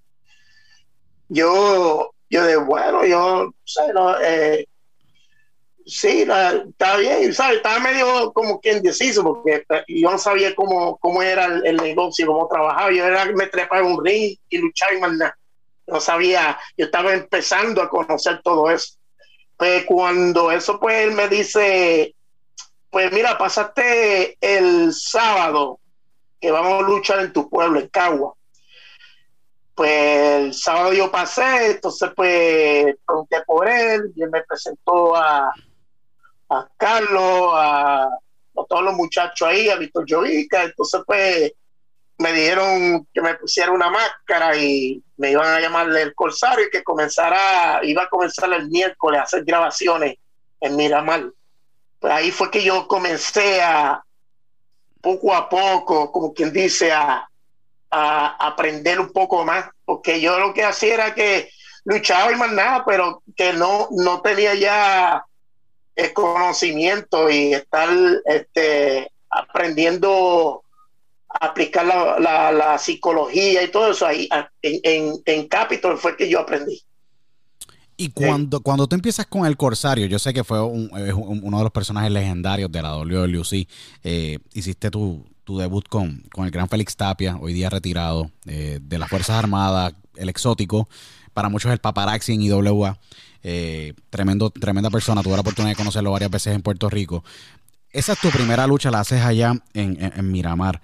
yo, 1.30 2.12
yo 2.30 2.44
de, 2.44 2.58
bueno, 2.58 3.06
yo, 3.06 3.54
sé, 3.64 3.94
no, 3.94 4.20
eh, 4.22 4.68
sí, 5.86 6.22
estaba 6.22 6.98
bien, 6.98 7.34
¿sabes? 7.34 7.58
Estaba 7.58 7.80
medio 7.80 8.32
como 8.34 8.60
que 8.60 8.74
indeciso, 8.74 9.24
porque 9.24 9.66
yo 9.88 10.12
no 10.12 10.18
sabía 10.18 10.54
cómo, 10.56 10.98
cómo 10.98 11.22
era 11.22 11.46
el, 11.46 11.78
negocio, 11.78 12.28
cómo 12.28 12.48
trabajaba. 12.48 12.92
Yo 12.92 13.06
era, 13.06 13.26
me 13.26 13.48
trepaba 13.48 13.82
en 13.82 13.94
un 13.94 14.06
ring 14.06 14.38
y 14.50 14.58
luchaba 14.58 14.94
y 14.94 15.00
más 15.00 15.14
nada. 15.14 15.38
No 15.88 16.00
sabía, 16.00 16.60
yo 16.78 16.86
estaba 16.86 17.14
empezando 17.14 17.82
a 17.82 17.90
conocer 17.90 18.42
todo 18.44 18.70
eso. 18.70 18.96
Pues 19.58 19.86
cuando 19.86 20.52
eso, 20.52 20.80
pues 20.80 21.08
él 21.08 21.14
me 21.14 21.28
dice, 21.28 22.16
pues 22.90 23.12
mira, 23.12 23.38
pasaste 23.38 24.38
el 24.42 24.94
sábado 24.94 25.80
que 26.40 26.52
vamos 26.52 26.84
a 26.84 26.88
luchar 26.88 27.20
en 27.20 27.34
tu 27.34 27.50
pueblo, 27.50 27.80
en 27.80 27.88
Cagua. 27.90 28.34
Pues 29.76 29.92
el 29.92 30.54
sábado 30.54 30.94
yo 30.94 31.12
pasé, 31.12 31.72
entonces 31.72 32.10
pues 32.16 32.96
pregunté 33.06 33.42
por 33.46 33.68
él 33.68 34.12
y 34.16 34.24
él 34.24 34.30
me 34.30 34.44
presentó 34.44 35.16
a, 35.16 35.54
a 36.50 36.68
Carlos, 36.78 37.52
a, 37.54 38.04
a 38.04 38.66
todos 38.68 38.84
los 38.84 38.96
muchachos 38.96 39.48
ahí, 39.48 39.70
a 39.70 39.76
Víctor 39.76 40.06
Jovica, 40.08 40.64
entonces 40.64 41.02
pues 41.06 41.54
me 42.22 42.32
dijeron 42.34 43.08
que 43.13 43.22
me 43.22 43.36
pusiera 43.36 43.72
una 43.72 43.90
máscara 43.90 44.56
y 44.56 45.04
me 45.18 45.32
iban 45.32 45.48
a 45.48 45.60
llamarle 45.60 46.01
el 46.01 46.16
Corsario 46.16 46.66
y 46.66 46.70
que 46.70 46.84
comenzara, 46.84 47.82
iba 47.84 48.04
a 48.04 48.10
comenzar 48.10 48.51
el 48.54 48.70
miércoles 48.70 49.20
a 49.20 49.24
hacer 49.24 49.44
grabaciones 49.44 50.18
en 50.60 50.75
Miramar. 50.75 51.25
Pues 52.00 52.13
ahí 52.13 52.32
fue 52.32 52.50
que 52.50 52.63
yo 52.63 52.88
comencé 52.88 53.62
a, 53.62 54.04
poco 55.01 55.34
a 55.34 55.50
poco, 55.50 56.12
como 56.12 56.34
quien 56.34 56.54
dice, 56.54 56.92
a, 56.92 57.28
a 57.90 58.48
aprender 58.48 59.00
un 59.00 59.12
poco 59.12 59.44
más, 59.44 59.66
porque 59.84 60.22
yo 60.22 60.40
lo 60.40 60.54
que 60.54 60.63
hacía 60.63 60.94
era 60.94 61.16
que 61.16 61.50
luchaba 61.84 62.32
y 62.32 62.36
más 62.36 62.51
nada, 62.51 62.84
pero 62.86 63.24
que 63.36 63.54
no, 63.54 63.90
no 63.92 64.22
tenía 64.22 64.54
ya 64.56 65.25
el 65.96 66.13
conocimiento 66.13 67.30
y 67.30 67.54
estar 67.54 67.90
este, 68.25 69.12
aprendiendo 69.30 70.63
aplicar 71.40 71.86
la, 71.86 72.78
psicología 72.78 73.64
y 73.64 73.70
todo 73.70 73.92
eso 73.92 74.06
ahí 74.06 74.28
en, 74.62 74.80
en, 74.84 75.14
en 75.26 75.48
Capitol 75.48 75.98
fue 75.98 76.16
que 76.18 76.30
yo 76.30 76.40
aprendí. 76.40 76.82
Y 78.02 78.10
cuando, 78.10 78.62
cuando 78.62 78.88
tú 78.88 78.96
empiezas 78.96 79.28
con 79.28 79.46
el 79.46 79.58
Corsario, 79.58 80.08
yo 80.08 80.18
sé 80.18 80.34
que 80.34 80.44
fue 80.44 80.60
uno 80.60 81.58
de 81.58 81.64
los 81.64 81.72
personajes 81.72 82.12
legendarios 82.12 82.72
de 82.72 82.82
la 82.82 82.96
WWC, 82.96 83.68
eh, 84.04 84.40
hiciste 84.54 84.90
tu, 84.90 85.24
debut 85.46 85.88
con, 85.88 86.24
con, 86.34 86.46
el 86.46 86.52
gran 86.52 86.68
Félix 86.68 86.96
Tapia, 86.96 87.38
hoy 87.40 87.54
día 87.54 87.70
retirado 87.70 88.32
eh, 88.48 88.80
de 88.82 88.98
las 88.98 89.08
Fuerzas 89.08 89.38
Armadas, 89.38 89.94
el 90.16 90.30
exótico, 90.30 90.90
para 91.34 91.50
muchos 91.50 91.72
el 91.72 91.78
paparazzi 91.78 92.34
en 92.34 92.42
IWA, 92.42 92.98
eh, 93.44 93.94
tremendo, 94.10 94.50
tremenda 94.50 94.90
persona, 94.90 95.22
tuve 95.22 95.34
la 95.34 95.42
oportunidad 95.42 95.74
de 95.74 95.78
conocerlo 95.78 96.12
varias 96.12 96.32
veces 96.32 96.56
en 96.56 96.62
Puerto 96.62 96.90
Rico. 96.90 97.24
Esa 97.92 98.14
es 98.14 98.20
tu 98.20 98.30
primera 98.30 98.66
lucha, 98.66 98.90
la 98.90 99.02
haces 99.02 99.22
allá 99.22 99.54
en, 99.74 100.32
Miramar. 100.32 100.82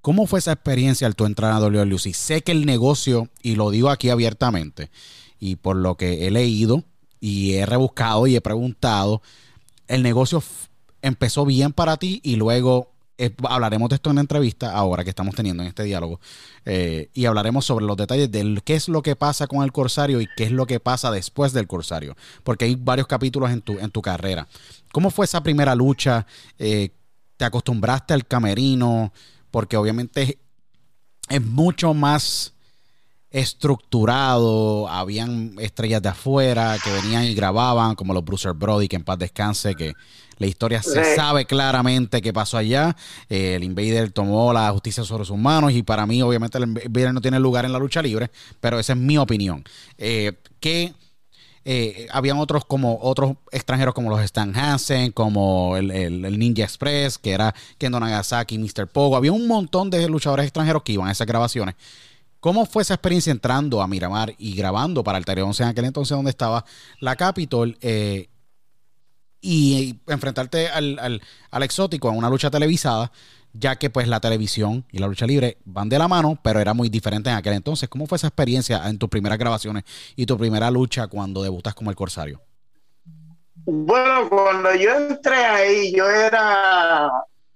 ¿Cómo 0.00 0.26
fue 0.26 0.38
esa 0.38 0.52
experiencia 0.52 1.06
al 1.06 1.16
tú 1.16 1.26
entrar 1.26 1.52
a 1.52 1.60
WWC? 1.60 2.12
Sé 2.14 2.42
que 2.42 2.52
el 2.52 2.66
negocio, 2.66 3.28
y 3.42 3.56
lo 3.56 3.70
digo 3.70 3.90
aquí 3.90 4.10
abiertamente, 4.10 4.90
y 5.38 5.56
por 5.56 5.76
lo 5.76 5.96
que 5.96 6.26
he 6.26 6.30
leído 6.30 6.84
y 7.20 7.54
he 7.54 7.66
rebuscado 7.66 8.26
y 8.26 8.36
he 8.36 8.40
preguntado, 8.40 9.22
el 9.88 10.02
negocio 10.02 10.42
empezó 11.02 11.44
bien 11.44 11.72
para 11.72 11.96
ti 11.96 12.20
y 12.22 12.36
luego 12.36 12.92
eh, 13.20 13.34
hablaremos 13.48 13.88
de 13.88 13.96
esto 13.96 14.10
en 14.10 14.16
la 14.16 14.20
entrevista 14.20 14.72
ahora 14.72 15.02
que 15.02 15.10
estamos 15.10 15.34
teniendo 15.34 15.64
en 15.64 15.68
este 15.68 15.82
diálogo 15.82 16.20
eh, 16.64 17.10
y 17.14 17.24
hablaremos 17.24 17.64
sobre 17.64 17.84
los 17.84 17.96
detalles 17.96 18.30
de 18.30 18.60
qué 18.64 18.74
es 18.74 18.88
lo 18.88 19.02
que 19.02 19.16
pasa 19.16 19.48
con 19.48 19.64
el 19.64 19.72
Corsario 19.72 20.20
y 20.20 20.28
qué 20.36 20.44
es 20.44 20.52
lo 20.52 20.66
que 20.66 20.78
pasa 20.78 21.10
después 21.10 21.52
del 21.52 21.66
Corsario, 21.66 22.16
porque 22.44 22.66
hay 22.66 22.76
varios 22.76 23.08
capítulos 23.08 23.50
en 23.50 23.60
tu, 23.60 23.78
en 23.78 23.90
tu 23.90 24.02
carrera. 24.02 24.46
¿Cómo 24.92 25.10
fue 25.10 25.24
esa 25.24 25.42
primera 25.42 25.74
lucha? 25.74 26.26
Eh, 26.58 26.90
¿Te 27.36 27.44
acostumbraste 27.44 28.14
al 28.14 28.26
camerino? 28.26 29.12
Porque 29.50 29.76
obviamente 29.76 30.38
es 31.28 31.42
mucho 31.42 31.94
más 31.94 32.54
estructurado, 33.30 34.88
habían 34.88 35.54
estrellas 35.58 36.00
de 36.00 36.08
afuera 36.08 36.76
que 36.82 36.90
venían 36.90 37.24
y 37.24 37.34
grababan, 37.34 37.94
como 37.94 38.14
los 38.14 38.24
Bruiser 38.24 38.54
Brody, 38.54 38.88
que 38.88 38.96
en 38.96 39.04
paz 39.04 39.18
descanse, 39.18 39.74
que 39.74 39.92
la 40.38 40.46
historia 40.46 40.82
se 40.82 41.16
sabe 41.16 41.44
claramente 41.44 42.22
qué 42.22 42.32
pasó 42.32 42.56
allá. 42.56 42.96
Eh, 43.28 43.56
el 43.56 43.64
Invader 43.64 44.10
tomó 44.10 44.52
la 44.52 44.70
justicia 44.70 45.04
sobre 45.04 45.24
sus 45.24 45.36
manos 45.36 45.72
y 45.72 45.82
para 45.82 46.06
mí, 46.06 46.22
obviamente, 46.22 46.58
el 46.58 46.64
Invader 46.64 47.12
no 47.12 47.20
tiene 47.20 47.38
lugar 47.38 47.64
en 47.64 47.72
la 47.72 47.78
lucha 47.78 48.00
libre, 48.00 48.30
pero 48.60 48.78
esa 48.78 48.94
es 48.94 48.98
mi 48.98 49.18
opinión. 49.18 49.64
Eh, 49.98 50.32
que 50.60 50.94
eh, 51.70 52.08
habían 52.12 52.38
otros 52.38 52.64
como 52.64 52.98
otros 53.02 53.32
extranjeros 53.52 53.92
como 53.92 54.08
los 54.08 54.22
Stan 54.22 54.56
Hansen, 54.56 55.12
como 55.12 55.76
el, 55.76 56.38
Ninja 56.38 56.62
Express, 56.62 57.18
que 57.18 57.32
era 57.32 57.54
Kendo 57.76 58.00
Nagasaki, 58.00 58.58
Mr. 58.58 58.86
Pogo. 58.86 59.18
Había 59.18 59.32
un 59.32 59.46
montón 59.46 59.90
de 59.90 60.08
luchadores 60.08 60.46
extranjeros 60.46 60.82
que 60.82 60.92
iban 60.92 61.08
a 61.08 61.12
esas 61.12 61.26
grabaciones. 61.26 61.74
¿Cómo 62.40 62.64
fue 62.64 62.80
esa 62.80 62.94
experiencia 62.94 63.30
entrando 63.32 63.82
a 63.82 63.86
Miramar 63.86 64.34
y 64.38 64.54
grabando 64.54 65.04
para 65.04 65.18
el 65.18 65.26
Tarea 65.26 65.44
11 65.44 65.62
en 65.64 65.68
aquel 65.68 65.84
entonces 65.84 66.16
donde 66.16 66.30
estaba 66.30 66.64
la 67.00 67.16
Capitol 67.16 67.76
eh, 67.82 68.30
y 69.42 69.96
enfrentarte 70.06 70.70
al, 70.70 71.20
exótico 71.60 72.08
en 72.08 72.16
una 72.16 72.30
lucha 72.30 72.50
televisada, 72.50 73.12
ya 73.52 73.76
que 73.76 73.90
pues 73.90 74.08
la 74.08 74.20
televisión 74.20 74.84
y 74.90 74.98
la 74.98 75.06
lucha 75.06 75.26
libre 75.26 75.58
van 75.64 75.88
de 75.88 75.98
la 75.98 76.08
mano, 76.08 76.38
pero 76.42 76.60
era 76.60 76.74
muy 76.74 76.88
diferente 76.88 77.30
en 77.30 77.36
aquel 77.36 77.54
entonces. 77.54 77.88
¿Cómo 77.88 78.06
fue 78.06 78.16
esa 78.16 78.28
experiencia 78.28 78.88
en 78.88 78.98
tus 78.98 79.08
primeras 79.08 79.38
grabaciones 79.38 79.84
y 80.16 80.26
tu 80.26 80.36
primera 80.36 80.70
lucha 80.70 81.06
cuando 81.06 81.42
debutas 81.42 81.74
como 81.74 81.90
el 81.90 81.96
Corsario? 81.96 82.40
Bueno, 83.54 84.28
cuando 84.28 84.74
yo 84.74 84.94
entré 84.96 85.44
ahí, 85.44 85.92
yo 85.94 86.08
era 86.08 87.10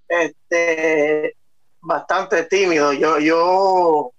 este, 0.08 1.36
bastante 1.80 2.44
tímido. 2.44 2.92
Yo, 2.92 3.18
yo 3.18 4.12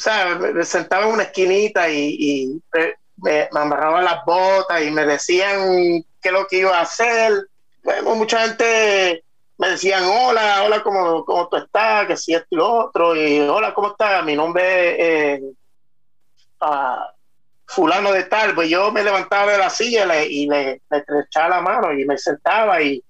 o 0.00 0.02
sea, 0.02 0.36
me 0.36 0.64
sentaba 0.64 1.06
en 1.06 1.12
una 1.12 1.24
esquinita 1.24 1.90
y, 1.90 2.58
me, 3.18 3.48
amarraba 3.52 4.00
las 4.00 4.24
botas 4.24 4.82
y 4.82 4.90
me 4.90 5.04
decían 5.04 6.02
qué 6.22 6.28
es 6.30 6.32
lo 6.32 6.46
que 6.46 6.60
iba 6.60 6.78
a 6.78 6.82
hacer. 6.82 7.32
Bueno, 7.82 8.14
mucha 8.14 8.46
gente 8.46 9.22
me 9.60 9.68
decían, 9.68 10.04
hola, 10.04 10.62
hola, 10.64 10.82
¿cómo, 10.82 11.22
cómo 11.26 11.46
tú 11.48 11.58
estás? 11.58 12.06
Que 12.06 12.16
si 12.16 12.32
esto 12.32 12.46
y 12.48 12.56
lo 12.56 12.72
otro. 12.86 13.14
Y 13.14 13.40
hola, 13.40 13.74
¿cómo 13.74 13.88
estás? 13.88 14.24
Mi 14.24 14.34
nombre 14.34 15.34
es 15.34 15.42
ah, 16.60 17.12
fulano 17.66 18.10
de 18.10 18.22
tal. 18.22 18.54
Pues 18.54 18.70
yo 18.70 18.90
me 18.90 19.04
levantaba 19.04 19.52
de 19.52 19.58
la 19.58 19.68
silla 19.68 20.24
y 20.24 20.46
le, 20.46 20.80
estrechaba 20.90 21.50
la 21.50 21.60
mano 21.60 21.92
y 21.92 22.06
me 22.06 22.16
sentaba 22.16 22.80
y 22.80 23.04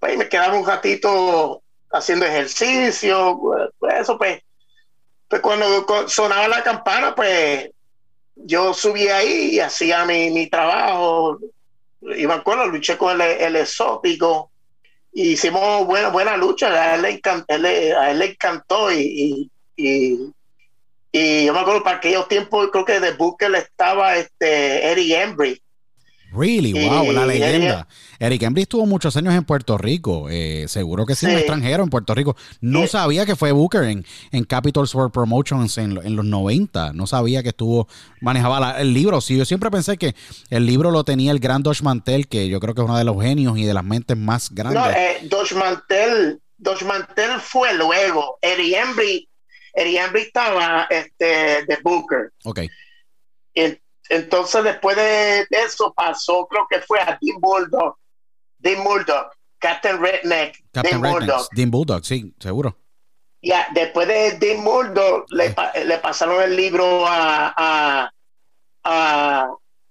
pues, 0.00 0.16
me 0.16 0.30
quedaba 0.30 0.56
un 0.56 0.66
ratito 0.66 1.62
haciendo 1.90 2.24
ejercicio. 2.24 3.38
Pues, 3.78 3.94
eso 4.00 4.16
pues 4.16 4.42
pues 5.28 5.42
cuando 5.42 6.08
sonaba 6.08 6.48
la 6.48 6.62
campana, 6.62 7.14
pues 7.14 7.70
yo 8.34 8.72
subí 8.72 9.08
ahí 9.08 9.56
y 9.56 9.60
hacía 9.60 10.06
mi, 10.06 10.46
trabajo. 10.48 11.38
Y 12.00 12.26
me 12.26 12.32
acuerdo, 12.32 12.66
luché 12.66 12.96
con 12.96 13.20
el, 13.20 13.56
exótico. 13.56 14.51
Hicimos 15.12 15.86
buena, 15.86 16.08
buena 16.08 16.36
lucha. 16.36 16.68
A 16.68 16.94
él 16.96 17.02
le, 17.02 17.10
encantó, 17.10 17.52
a 17.52 18.10
él 18.10 18.18
le 18.18 18.24
encantó 18.24 18.92
y, 18.92 19.50
y, 19.76 20.32
y, 21.12 21.44
yo 21.44 21.52
me 21.52 21.60
acuerdo 21.60 21.82
para 21.82 21.96
aquellos 21.98 22.28
tiempos, 22.28 22.68
creo 22.72 22.84
que 22.84 23.00
de 23.00 23.12
Booker 23.12 23.54
estaba 23.54 24.16
este 24.16 24.90
Eddie 24.90 25.22
Embry 25.22 25.62
Really, 26.32 26.72
wow, 26.72 27.12
la 27.12 27.26
leyenda. 27.26 27.86
Eric 28.22 28.42
Embry 28.42 28.62
estuvo 28.62 28.86
muchos 28.86 29.16
años 29.16 29.34
en 29.34 29.42
Puerto 29.42 29.76
Rico. 29.76 30.28
Eh, 30.30 30.66
seguro 30.68 31.04
que 31.04 31.16
sí, 31.16 31.26
un 31.26 31.32
extranjero 31.32 31.82
en 31.82 31.90
Puerto 31.90 32.14
Rico. 32.14 32.36
No 32.60 32.86
sabía 32.86 33.26
que 33.26 33.34
fue 33.34 33.50
Booker 33.50 33.82
en, 33.82 34.06
en 34.30 34.44
Capital 34.44 34.86
Sword 34.86 35.10
Promotions 35.10 35.76
en, 35.76 35.94
los 35.94 36.24
90. 36.24 36.92
No 36.92 37.08
sabía 37.08 37.42
que 37.42 37.48
estuvo, 37.48 37.88
manejaba 38.20 38.80
el 38.80 38.94
libro. 38.94 39.20
Sí, 39.20 39.36
yo 39.36 39.44
siempre 39.44 39.72
pensé 39.72 39.96
que 39.98 40.14
el 40.50 40.66
libro 40.66 40.92
lo 40.92 41.02
tenía 41.02 41.32
el 41.32 41.40
gran 41.40 41.64
Dodge 41.64 41.82
Mantel, 41.82 42.28
que 42.28 42.48
yo 42.48 42.60
creo 42.60 42.74
que 42.76 42.82
es 42.82 42.84
uno 42.84 42.96
de 42.96 43.02
los 43.02 43.20
genios 43.20 43.58
y 43.58 43.64
de 43.64 43.74
las 43.74 43.82
mentes 43.82 44.16
más 44.16 44.54
grandes. 44.54 44.80
No, 44.80 44.88
eh, 44.88 45.18
Dodge 45.22 45.56
Mantel, 45.56 46.40
Dodge 46.58 46.84
Mantel 46.84 47.40
fue 47.40 47.74
luego. 47.74 48.38
Eric 48.40 48.76
Embry, 48.76 49.28
Eric 49.74 49.96
Embry 49.96 50.22
estaba 50.22 50.86
este, 50.90 51.64
de 51.66 51.78
Booker. 51.82 52.30
Ok. 52.44 52.60
Entonces, 54.08 54.62
después 54.62 54.94
de 54.94 55.44
eso, 55.50 55.92
pasó, 55.92 56.46
creo 56.46 56.68
que 56.70 56.80
fue 56.82 57.00
a 57.00 57.18
Dean 57.20 57.40
Bulldog. 57.40 57.96
Dean 58.62 58.82
Bulldog, 58.84 59.26
Captain 59.58 60.00
Redneck. 60.00 60.62
Captain 60.72 61.00
Dean 61.00 61.12
Bulldog. 61.12 61.48
Dean 61.52 61.70
Bulldog, 61.70 62.04
sí, 62.04 62.34
seguro. 62.38 62.78
Ya, 63.42 63.66
después 63.74 64.06
de 64.06 64.38
Dean 64.38 64.64
Bulldog, 64.64 65.26
le, 65.30 65.54
le, 65.84 65.98
pasaron 65.98 66.42
el 66.42 66.56
libro 66.56 67.04
a, 67.06 67.52
a, 67.56 68.12
a, 68.84 69.48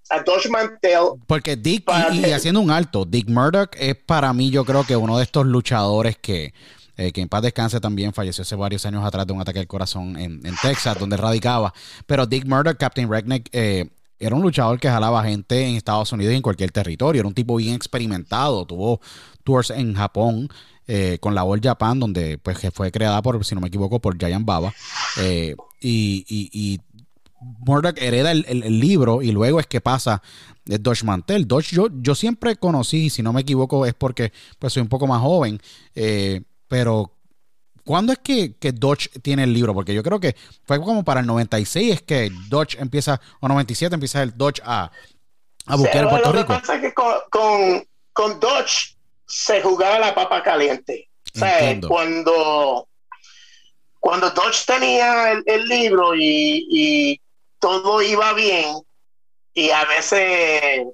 a 0.08 0.22
Dodge 0.22 0.48
Mantel. 0.48 1.20
Porque 1.26 1.56
Dick, 1.56 1.84
y, 2.12 2.32
haciendo 2.32 2.60
un 2.60 2.70
alto, 2.70 3.04
Dick 3.04 3.28
Murdoch 3.28 3.76
es 3.78 3.94
para 3.94 4.32
mí, 4.32 4.50
yo 4.50 4.64
creo 4.64 4.84
que 4.84 4.96
uno 4.96 5.18
de 5.18 5.24
estos 5.24 5.46
luchadores 5.46 6.16
que. 6.16 6.54
Eh, 6.98 7.10
que 7.10 7.22
en 7.22 7.28
paz 7.28 7.40
descanse 7.40 7.80
también, 7.80 8.12
falleció 8.12 8.42
hace 8.42 8.54
varios 8.54 8.84
años 8.84 9.02
atrás 9.02 9.26
de 9.26 9.32
un 9.32 9.40
ataque 9.40 9.58
al 9.58 9.66
corazón 9.66 10.14
en, 10.18 10.44
en 10.44 10.54
Texas, 10.60 10.98
donde 10.98 11.16
radicaba. 11.16 11.72
Pero 12.04 12.26
Dick 12.26 12.44
Murdoch, 12.44 12.76
Captain 12.76 13.10
Redneck, 13.10 13.48
eh, 13.52 13.88
era 14.22 14.36
un 14.36 14.42
luchador 14.42 14.78
que 14.78 14.88
jalaba 14.88 15.24
gente 15.24 15.66
en 15.66 15.76
Estados 15.76 16.12
Unidos 16.12 16.32
y 16.32 16.36
en 16.36 16.42
cualquier 16.42 16.70
territorio. 16.70 17.20
Era 17.20 17.28
un 17.28 17.34
tipo 17.34 17.56
bien 17.56 17.74
experimentado. 17.74 18.64
Tuvo 18.64 19.00
tours 19.42 19.70
en 19.70 19.94
Japón 19.94 20.48
eh, 20.86 21.18
con 21.20 21.34
la 21.34 21.44
All 21.44 21.60
Japan, 21.60 21.98
donde 21.98 22.38
pues 22.38 22.58
fue 22.72 22.92
creada 22.92 23.20
por, 23.20 23.44
si 23.44 23.54
no 23.54 23.60
me 23.60 23.68
equivoco, 23.68 24.00
por 24.00 24.16
Giant 24.16 24.46
Baba. 24.46 24.72
Eh, 25.18 25.56
y, 25.80 26.24
y, 26.28 26.80
Murdoch 27.66 27.98
hereda 27.98 28.30
el, 28.30 28.78
libro 28.78 29.20
y 29.20 29.32
luego 29.32 29.58
es 29.58 29.66
que 29.66 29.80
pasa 29.80 30.22
Dodge 30.64 31.02
Mantel. 31.02 31.48
Dodge 31.48 31.74
yo, 31.74 31.88
yo 32.00 32.14
siempre 32.14 32.54
conocí, 32.54 33.10
si 33.10 33.20
no 33.20 33.32
me 33.32 33.40
equivoco, 33.40 33.84
es 33.84 33.94
porque 33.94 34.32
pues 34.60 34.72
soy 34.72 34.82
un 34.82 34.88
poco 34.88 35.08
más 35.08 35.20
joven, 35.20 35.60
eh, 35.96 36.42
pero 36.68 37.12
¿Cuándo 37.84 38.12
es 38.12 38.18
que, 38.18 38.54
que, 38.56 38.72
Dodge 38.72 39.08
tiene 39.22 39.44
el 39.44 39.52
libro? 39.52 39.74
Porque 39.74 39.94
yo 39.94 40.02
creo 40.02 40.20
que 40.20 40.36
fue 40.64 40.80
como 40.80 41.04
para 41.04 41.20
el 41.20 41.26
96 41.26 41.94
es 41.94 42.02
que 42.02 42.30
Dodge 42.48 42.78
empieza, 42.78 43.20
o 43.40 43.48
97 43.48 43.94
empieza 43.94 44.22
el 44.22 44.36
Dodge 44.36 44.60
a, 44.64 44.90
a 45.66 45.76
buscar 45.76 46.08
Puerto 46.08 46.32
Rico. 46.32 46.52
Lo 46.52 46.54
que 46.54 46.60
pasa 46.60 46.74
es 46.76 46.80
que 46.80 46.94
con, 46.94 47.84
con, 48.12 48.40
Dodge 48.40 48.96
se 49.26 49.62
jugaba 49.62 49.98
la 49.98 50.14
papa 50.14 50.42
caliente. 50.42 51.08
O 51.34 51.38
sea, 51.38 51.80
cuando, 51.88 52.88
cuando 53.98 54.30
Dodge 54.30 54.64
tenía 54.66 55.32
el, 55.32 55.64
libro 55.66 56.14
y, 56.14 56.66
y, 56.70 57.20
todo 57.58 58.00
iba 58.02 58.32
bien, 58.34 58.76
y 59.54 59.70
a 59.70 59.84
veces 59.86 60.86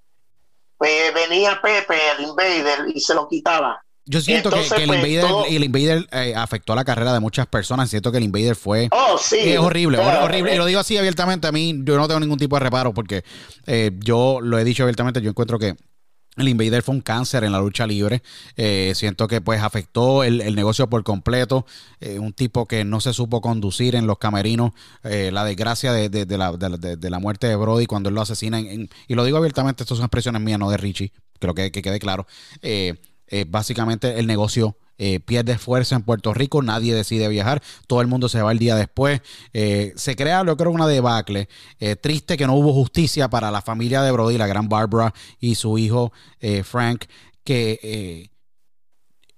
pues, 0.79 1.15
venía 1.15 1.61
Pepe, 1.61 1.99
el 2.17 2.25
invader, 2.25 2.87
y 2.95 3.01
se 3.01 3.15
lo 3.15 3.29
quitaba 3.29 3.83
yo 4.09 4.21
siento 4.21 4.51
que, 4.51 4.61
el 4.61 4.67
pues, 4.67 4.81
Invader, 4.81 5.25
el 5.49 5.65
Invader 5.65 6.09
eh, 6.13 6.35
afectó 6.37 6.75
la 6.75 6.85
carrera 6.85 7.13
de 7.13 7.21
muchas 7.21 7.47
personas. 7.47 7.91
Siento 7.91 8.11
que 8.11 8.19
el 8.19 8.25
Invader 8.25 8.57
fue. 8.57 8.89
Oh, 8.91 9.19
sí. 9.19 9.39
Es 9.41 9.59
horrible, 9.59 9.99
horrible. 9.99 10.55
Y 10.55 10.59
lo 10.59 10.67
digo 10.67 10.81
así 10.81 10.97
abiertamente. 10.97 11.47
A 11.47 11.53
mí, 11.53 11.75
yo 11.85 11.97
no 11.97 12.09
tengo 12.09 12.21
ningún 12.21 12.39
tipo 12.39 12.57
de 12.57 12.61
reparo 12.61 12.95
porque 12.95 13.23
eh, 13.67 13.93
yo 13.99 14.41
lo 14.41 14.59
he 14.59 14.65
dicho 14.65 14.83
abiertamente. 14.83 15.21
Yo 15.21 15.31
encuentro 15.31 15.59
que 15.59 15.77
el 16.39 16.49
Invader 16.49 16.83
fue 16.83 16.95
un 16.95 17.01
cáncer 17.01 17.45
en 17.45 17.53
la 17.53 17.61
lucha 17.61 17.87
libre. 17.87 18.23
Eh, 18.57 18.93
siento 18.95 19.27
que 19.27 19.41
pues 19.41 19.61
afectó 19.61 20.25
el, 20.25 20.55
negocio 20.55 20.89
por 20.89 21.03
completo. 21.03 21.67
Eh, 22.01 22.19
un 22.19 22.33
tipo 22.33 22.67
que 22.67 22.85
no 22.85 23.01
se 23.01 23.13
supo 23.13 23.41
conducir 23.41 23.97
en 23.97 24.07
los 24.07 24.19
camerinos. 24.19 24.73
Eh, 25.03 25.31
la 25.33 25.45
desgracia 25.45 25.93
de, 25.93 26.09
de, 26.09 26.39
la, 26.39 26.53
de, 26.53 27.11
la, 27.11 27.19
muerte 27.19 27.49
de 27.49 27.57
Brody 27.57 27.87
cuando 27.87 28.09
él 28.09 28.15
lo 28.15 28.21
asesina. 28.21 28.59
En, 28.61 28.89
y 29.09 29.15
lo 29.15 29.25
digo 29.25 29.37
abiertamente, 29.37 29.83
estas 29.83 29.99
son 29.99 30.05
expresiones 30.05 30.41
mías, 30.41 30.59
no 30.59 30.71
de 30.71 30.77
Richie. 30.77 31.13
Creo 31.41 31.55
que, 31.55 31.71
que 31.73 31.83
quede 31.83 31.99
claro. 31.99 32.27
Básicamente 33.49 34.19
el 34.19 34.27
negocio 34.27 34.77
eh, 35.01 35.21
pierde 35.21 35.57
fuerza 35.59 35.95
en 35.95 36.03
Puerto 36.03 36.35
Rico, 36.35 36.61
nadie 36.61 36.93
decide 36.93 37.29
viajar, 37.29 37.63
todo 37.87 38.01
el 38.01 38.09
mundo 38.09 38.29
se 38.29 38.43
va 38.43 38.51
el 38.51 38.59
día 38.59 38.75
después. 38.75 39.21
Eh, 39.53 39.93
se 39.95 40.17
crea, 40.17 40.45
yo 40.45 40.57
creo, 40.57 40.73
una 40.73 40.89
debacle. 40.89 41.49
Eh, 41.79 41.95
triste 41.95 42.37
que 42.37 42.49
no 42.49 42.55
hubo 42.55 42.73
justicia 42.73 43.31
para 43.31 43.53
la 43.53 43.63
familia 43.63 44.03
de 44.03 44.11
Brody, 44.11 44.37
la 44.39 44.49
gran 44.49 44.69
Barbara 44.69 45.15
y 45.39 45.55
su 45.55 45.79
hijo 45.79 46.13
Frank, 46.65 47.05
que 47.45 48.31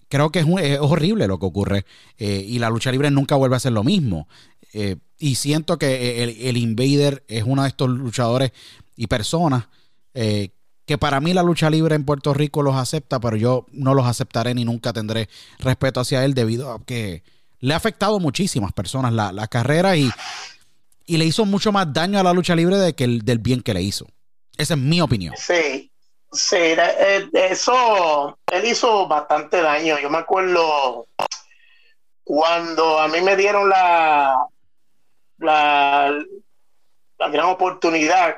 creo 0.09 0.31
que 0.31 0.40
es, 0.40 0.79
horrible 0.81 1.26
lo 1.26 1.38
que 1.38 1.46
ocurre 1.46 1.85
y 2.18 2.59
la 2.59 2.70
lucha 2.70 2.90
libre 2.90 3.11
nunca 3.11 3.37
vuelve 3.37 3.57
a 3.57 3.61
ser 3.61 3.72
lo 3.72 3.85
mismo. 3.85 4.29
y 5.18 5.35
siento 5.35 5.79
que 5.79 6.22
el, 6.22 6.31
el, 6.40 6.57
Invader 6.57 7.24
es 7.29 7.44
uno 7.46 7.62
de 7.62 7.68
estos 7.68 7.88
luchadores 7.90 8.53
y 8.96 9.07
personas 9.07 9.68
que 10.14 10.60
para 10.98 11.20
mí 11.20 11.33
la 11.33 11.42
lucha 11.42 11.70
libre 11.70 11.94
en 11.94 12.05
Puerto 12.05 12.35
Rico 12.35 12.62
los 12.62 12.76
acepta, 12.76 13.20
pero 13.20 13.37
yo 13.37 13.66
no 13.72 13.94
los 13.94 14.07
aceptaré 14.07 14.55
ni 14.55 14.64
nunca 14.64 14.92
tendré 14.92 15.29
respeto 15.59 16.00
hacia 16.00 16.24
él 16.24 16.35
debido 16.35 16.72
a 16.72 16.85
que 16.85 17.22
le 17.61 17.74
ha 17.74 17.76
afectado 17.76 18.16
a 18.16 18.20
muchísimas 18.20 18.72
personas 18.72 19.12
la, 19.12 19.46
carrera 19.48 19.96
y, 19.96 20.11
y, 21.07 21.16
le 21.18 21.24
hizo 21.26 21.44
mucho 21.44 21.72
más 21.72 21.92
daño 21.92 22.18
a 22.18 22.22
la 22.22 22.33
lucha 22.33 22.57
libre 22.57 22.76
de 22.76 22.94
que 22.94 23.05
el, 23.05 23.22
del 23.22 23.38
bien 23.38 23.62
que 23.62 23.74
le 23.74 23.83
hizo. 23.83 24.07
Esa 24.57 24.74
es 24.74 24.81
mi 24.81 25.00
opinión. 25.00 25.35
Sí, 25.37 25.90
sí, 26.33 26.57
eh, 26.57 27.29
eso, 27.35 28.38
él 28.50 28.64
hizo 28.64 29.07
bastante 29.07 29.61
daño. 29.61 29.98
Yo 29.98 30.11
me 30.11 30.18
acuerdo 30.18 31.07
cuando 32.24 32.98
a 32.98 33.09
mí 33.09 33.20
me 33.20 33.37
dieron 33.37 33.68
la, 33.68 34.46
la, 35.38 36.12
la 37.18 37.29
gran 37.29 37.46
oportunidad 37.46 38.37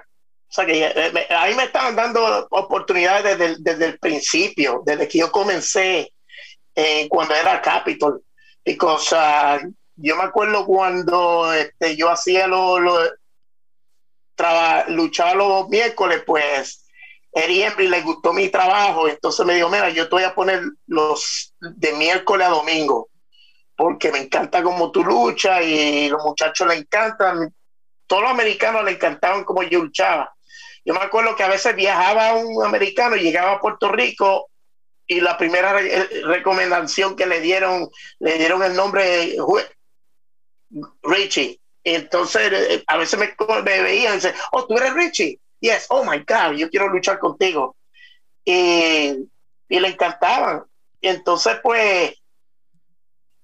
o 0.53 0.55
sea 0.55 0.67
que 0.67 0.85
eh, 0.85 1.27
a 1.31 1.47
mí 1.47 1.55
me 1.55 1.65
estaban 1.65 1.97
dando 1.97 2.47
oportunidades 2.51 3.39
desde, 3.59 3.87
el 3.87 3.99
principio, 3.99 4.83
desde 4.85 5.09
que 5.09 5.21
yo 5.21 5.33
comencé 5.33 6.13
eh, 6.75 7.09
cuando 7.09 7.35
era 7.35 7.63
Capitol. 7.63 8.23
Y 8.63 8.77
cosa, 8.77 9.59
yo 9.97 10.15
me 10.15 10.25
acuerdo 10.25 10.67
cuando 10.67 11.55
este, 11.55 11.97
yo 11.97 12.11
hacía 12.11 12.47
lo, 12.47 12.79
lo 12.79 12.99
luchaba 14.89 15.35
los 15.35 15.71
miércoles, 15.71 16.23
pues 16.27 16.85
Eri 17.33 17.63
Embry 17.63 17.89
le 17.89 18.03
gustó 18.03 18.35
mi 18.35 18.51
trabajo, 18.51 19.09
entonces 19.09 19.47
me 19.47 19.55
dijo, 19.55 19.71
mira, 19.71 19.89
yo 19.89 20.07
te 20.07 20.17
voy 20.17 20.25
a 20.25 20.35
poner 20.35 20.65
los 20.87 21.55
de 21.61 21.93
miércoles 21.95 22.47
a 22.47 22.51
domingo, 22.51 23.09
porque 23.75 24.13
me 24.13 24.19
encanta 24.19 24.63
cómo 24.63 24.91
tú 24.91 25.03
luchas 25.03 25.63
y 25.65 26.11
los 26.11 26.23
muchachos 26.23 26.69
le 26.69 26.75
encantan, 26.75 27.55
todos 28.07 28.25
los 28.25 28.33
americanos 28.33 28.85
le 28.85 28.91
encantaban 28.91 29.45
cómo 29.45 29.63
yo 29.63 29.79
luchaba. 29.79 30.31
Yo 30.85 30.95
me 30.95 31.01
acuerdo 31.01 31.37
que 31.37 31.43
a 31.43 31.49
veces 31.49 31.77
viajaba 31.77 32.35
un 32.35 32.65
americano 32.65 33.17
llegaba 33.17 33.53
a 33.53 33.61
Puerto 33.61 33.91
Rico 33.91 34.49
y 35.07 35.21
la 35.21 35.37
primera 35.37 35.79
recomendación 36.25 37.17
que 37.17 37.27
le 37.27 37.41
dieron, 37.41 37.89
le 38.19 38.39
dieron 38.39 38.63
el 38.63 38.75
nombre 38.75 39.37
Richie. 41.03 41.61
Entonces, 41.85 42.53
eh, 42.53 42.85
a 42.87 42.97
veces 42.97 43.19
me, 43.19 43.35
veían 43.65 44.13
y 44.13 44.17
dicen, 44.17 44.35
oh, 44.53 44.67
tú 44.67 44.77
eres 44.77 44.95
Richie. 44.95 45.39
Yes, 45.61 45.87
oh 45.91 46.05
my 46.05 46.19
God, 46.19 46.57
yo 46.57 46.71
quiero 46.71 46.89
luchar 46.89 47.19
contigo. 47.19 47.77
Y, 48.45 49.29
y 49.69 49.81
le 49.81 49.89
encantaban. 49.89 50.65
Entonces, 51.01 51.59
pues, 51.63 52.15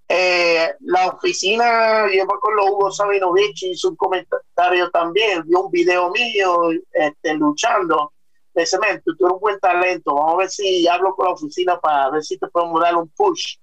eh, 0.09 0.75
la 0.81 1.09
oficina, 1.09 2.07
yo 2.11 2.25
me 2.25 2.33
acuerdo 2.35 2.73
Hugo 2.73 2.91
Sabinovich 2.91 3.65
hizo 3.65 3.91
un 3.91 3.97
comentario 3.97 4.91
también, 4.91 5.43
vio 5.47 5.67
un 5.67 5.71
video 5.71 6.11
mío 6.11 6.71
este, 6.93 7.35
luchando. 7.35 8.13
de 8.55 8.65
cemento 8.65 9.13
tú 9.19 9.27
eres 9.27 9.35
un 9.35 9.41
buen 9.41 9.61
talento, 9.61 10.15
vamos 10.15 10.35
a 10.35 10.37
ver 10.39 10.51
si 10.51 10.89
hablo 10.89 11.15
con 11.15 11.27
la 11.27 11.33
oficina 11.33 11.79
para 11.79 12.11
ver 12.11 12.25
si 12.25 12.39
te 12.39 12.47
podemos 12.49 12.81
dar 12.81 12.97
un 12.97 13.09
push. 13.11 13.57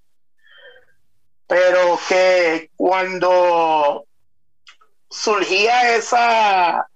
Pero 1.47 1.99
que 2.07 2.69
cuando 2.75 4.05
surgía 5.09 5.95
esa 5.95 6.87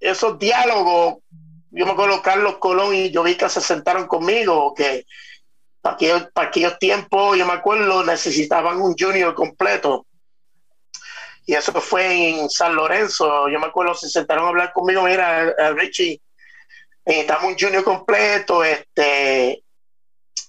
esos 0.00 0.38
diálogos, 0.38 1.22
yo 1.70 1.86
me 1.86 1.92
acuerdo 1.92 2.20
Carlos 2.20 2.58
Colón 2.58 2.94
y 2.94 3.12
Jovica 3.12 3.48
se 3.48 3.62
sentaron 3.62 4.06
conmigo, 4.06 4.74
que 4.74 5.06
para 5.84 6.48
aquellos, 6.48 6.78
tiempos, 6.78 7.36
yo 7.36 7.44
me 7.44 7.52
acuerdo, 7.52 8.02
necesitaban 8.04 8.80
un 8.80 8.94
junior 8.98 9.34
completo. 9.34 10.06
Y 11.44 11.52
eso 11.52 11.72
fue 11.72 12.30
en 12.30 12.48
San 12.48 12.74
Lorenzo. 12.74 13.50
Yo 13.50 13.60
me 13.60 13.66
acuerdo, 13.66 13.94
se 13.94 14.08
sentaron 14.08 14.46
a 14.46 14.48
hablar 14.48 14.72
conmigo, 14.72 15.02
mira, 15.02 15.54
Richie, 15.74 16.22
necesitamos 17.04 17.52
un 17.52 17.58
junior 17.58 17.84
completo, 17.84 18.64
este, 18.64 19.62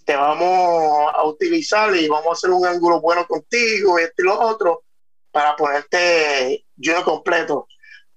te 0.06 0.16
vamos 0.16 1.12
a 1.14 1.26
utilizar 1.26 1.94
y 1.94 2.08
vamos 2.08 2.28
a 2.28 2.32
hacer 2.32 2.52
un 2.52 2.66
ángulo 2.66 3.02
bueno 3.02 3.28
contigo, 3.28 4.00
este 4.00 4.22
y 4.22 4.26
lo 4.26 4.40
otro, 4.40 4.84
para 5.32 5.54
ponerte 5.58 6.66
junior 6.78 7.04
completo 7.04 7.68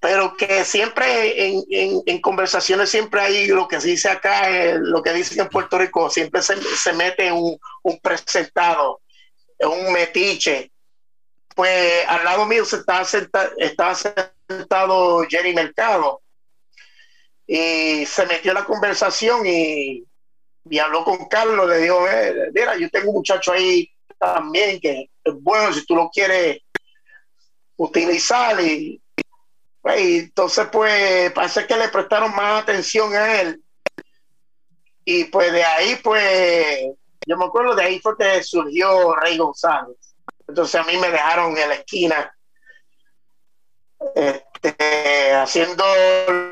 pero 0.01 0.37
que 0.37 0.65
siempre 0.65 1.49
en, 1.49 1.65
en, 2.07 2.21
conversaciones 2.21 2.89
siempre 2.89 3.21
hay 3.21 3.47
lo 3.49 3.67
que 3.67 3.81
se 3.81 3.89
dice 3.89 4.09
acá, 4.09 4.49
eh, 4.49 4.79
lo 4.79 5.03
que 5.03 5.13
dicen 5.13 5.41
en 5.41 5.49
Puerto 5.49 5.77
Rico, 5.77 6.09
siempre 6.09 6.41
se, 6.41 6.61
se 6.63 6.93
mete 6.93 7.33
un, 7.33 7.59
un, 7.83 7.99
presentado, 7.99 9.01
un 9.61 9.93
metiche. 9.93 10.71
Pues 11.57 12.07
al 12.07 12.25
lado 12.25 12.47
mío 12.47 12.65
se 12.65 12.77
estaba, 12.77 13.05
estaba 13.57 13.95
sentado 14.49 15.27
Jerry 15.29 15.53
Mercado 15.53 16.23
y 17.45 18.07
se 18.07 18.25
metió 18.27 18.53
en 18.53 18.59
la 18.59 18.65
conversación 18.65 19.45
y, 19.47 20.05
y 20.71 20.79
habló 20.79 21.03
con 21.03 21.27
Carlos, 21.27 21.69
le 21.69 21.79
dijo, 21.79 22.07
eh, 22.09 22.51
mira, 22.55 22.77
yo 22.77 22.89
tengo 22.91 23.11
un 23.11 23.17
muchacho 23.17 23.51
ahí 23.51 23.91
también 24.17 24.79
que 24.81 25.11
es 25.25 25.35
bueno 25.41 25.73
si 25.73 25.85
tú 25.87 25.97
lo 25.97 26.09
quieres 26.11 26.61
utilizar 27.77 28.61
y 28.61 29.01
y 29.97 30.19
entonces, 30.19 30.67
pues, 30.71 31.33
parece 31.33 31.67
que 31.67 31.77
le 31.77 31.89
prestaron 31.89 32.35
más 32.35 32.63
atención 32.63 33.15
a 33.15 33.41
él. 33.41 33.63
Y 35.05 35.25
pues 35.25 35.53
de 35.53 35.65
ahí, 35.65 35.97
pues, 36.03 36.89
yo 37.27 37.37
me 37.37 37.47
acuerdo 37.47 37.75
de 37.75 37.85
ahí 37.85 38.01
fue 38.01 38.17
que 38.17 38.43
surgió 38.43 39.15
Rey 39.17 39.39
González. 39.39 39.97
Entonces 40.47 40.81
a 40.81 40.85
mí 40.85 40.97
me 40.97 41.11
dejaron 41.11 41.57
en 41.57 41.69
la 41.69 41.75
esquina 41.77 42.35
este, 44.15 45.33
haciendo 45.35 45.85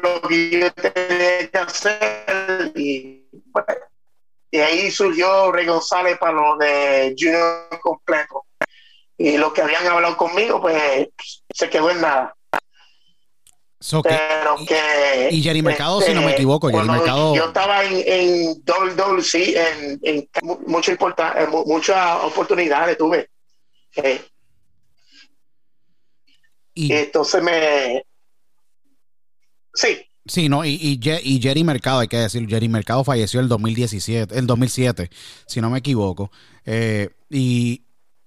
lo 0.03 0.23
que 0.23 0.51
yo 0.51 0.73
tenía 0.73 1.51
que 1.51 1.59
hacer. 1.59 2.73
Y 2.75 3.27
pues, 3.53 3.67
de 4.51 4.65
ahí 4.65 4.91
surgió 4.91 5.53
Rey 5.53 5.67
González 5.67 6.17
para 6.19 6.33
lo 6.33 6.57
de 6.57 7.15
Junior 7.19 7.69
completo. 7.81 8.47
Y 9.19 9.37
lo 9.39 9.53
que 9.53 9.63
habían 9.63 9.87
hablado 9.87 10.17
conmigo, 10.17 10.61
pues, 10.61 11.09
se 11.51 11.69
quedó 11.69 11.91
en 11.91 12.01
nada 12.01 12.37
pero 14.03 14.57
que, 14.67 15.29
y 15.31 15.43
Jerry 15.43 15.63
Mercado, 15.63 16.01
si 16.01 16.15
no 16.15 16.21
me 16.21 16.29
este, 16.29 16.39
equivoco, 16.39 16.69
Jerry 16.69 16.89
Mercado. 16.89 17.35
Yo 17.35 17.47
estaba 17.47 17.85
en, 17.85 18.03
en 18.07 18.63
WWC, 18.65 19.35
en, 19.35 20.01
en 20.03 20.29
mucha 20.67 20.93
eh, 20.93 21.47
muchas 21.67 22.25
oportunidades 22.25 22.97
tuve. 22.97 23.29
Eh, 23.97 24.21
y, 26.75 26.93
entonces 26.93 27.43
me. 27.43 28.05
Sí. 29.75 29.99
Sí, 30.27 30.49
no, 30.49 30.65
y, 30.65 30.99
y, 31.23 31.41
Jerry 31.41 31.63
Mercado, 31.63 32.01
hay 32.01 32.09
que 32.09 32.17
decir, 32.17 32.49
Jerry 32.49 32.69
Mercado 32.69 33.05
falleció 33.05 33.39
el 33.39 33.49
2017, 33.49 34.37
el 34.37 34.47
2007, 34.47 35.09
si 35.47 35.61
no 35.61 35.71
me 35.71 35.79
equivoco. 35.79 36.33
Eh, 36.65 37.11
y 37.31 37.85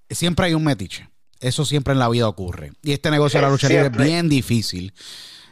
siempre 0.10 0.46
hay 0.46 0.54
un 0.54 0.64
metiche. 0.64 1.10
Eso 1.42 1.66
siempre 1.66 1.94
en 1.94 2.00
la 2.00 2.08
vida 2.08 2.28
ocurre. 2.28 2.72
Y 2.84 2.94
este 2.94 3.12
negocio 3.12 3.40
de 3.40 3.46
la 3.46 3.52
lucha 3.52 3.68
libre 3.68 3.88
es 3.88 3.98
bien 3.98 4.30
difícil. 4.30 4.94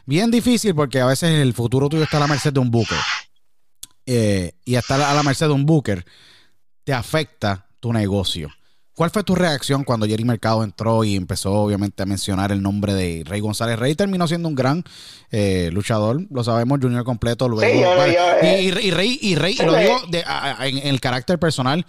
Bien 0.08 0.30
difícil 0.30 0.74
porque 0.74 1.02
a 1.02 1.04
veces 1.04 1.38
el 1.38 1.52
futuro 1.52 1.90
tuyo 1.90 2.04
está 2.04 2.16
a 2.16 2.20
la 2.20 2.26
merced 2.26 2.50
de 2.50 2.60
un 2.60 2.70
booker. 2.70 2.96
Eh, 4.06 4.52
y 4.64 4.76
estar 4.76 4.98
a 4.98 5.12
la 5.12 5.22
merced 5.22 5.48
de 5.48 5.52
un 5.52 5.66
booker 5.66 6.02
te 6.82 6.94
afecta 6.94 7.66
tu 7.78 7.92
negocio. 7.92 8.48
¿Cuál 8.94 9.10
fue 9.10 9.22
tu 9.22 9.34
reacción 9.34 9.84
cuando 9.84 10.06
Jerry 10.06 10.24
Mercado 10.24 10.64
entró 10.64 11.04
y 11.04 11.14
empezó 11.14 11.52
obviamente 11.52 12.02
a 12.02 12.06
mencionar 12.06 12.52
el 12.52 12.62
nombre 12.62 12.94
de 12.94 13.22
Rey 13.26 13.40
González? 13.40 13.78
Rey 13.78 13.94
terminó 13.96 14.26
siendo 14.26 14.48
un 14.48 14.54
gran 14.54 14.82
eh, 15.30 15.68
luchador, 15.74 16.22
lo 16.30 16.42
sabemos, 16.42 16.78
junior 16.80 17.04
completo 17.04 17.46
luego. 17.46 17.70
y, 18.42 18.70
Rey, 18.70 19.18
y 19.20 19.34
Rey, 19.34 19.56
lo 19.56 19.76
digo 19.76 19.94
en, 20.62 20.88
el 20.88 21.00
carácter 21.00 21.38
personal, 21.38 21.84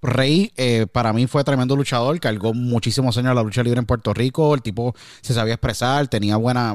Rey 0.00 0.52
eh, 0.56 0.86
para 0.90 1.12
mí 1.12 1.26
fue 1.26 1.44
tremendo 1.44 1.76
luchador, 1.76 2.18
cargó 2.18 2.54
muchísimos 2.54 3.18
años 3.18 3.34
la 3.34 3.42
lucha 3.42 3.62
libre 3.62 3.78
en 3.78 3.84
Puerto 3.84 4.14
Rico, 4.14 4.54
el 4.54 4.62
tipo 4.62 4.94
se 5.20 5.34
sabía 5.34 5.52
expresar, 5.52 6.08
tenía 6.08 6.36
buena, 6.36 6.74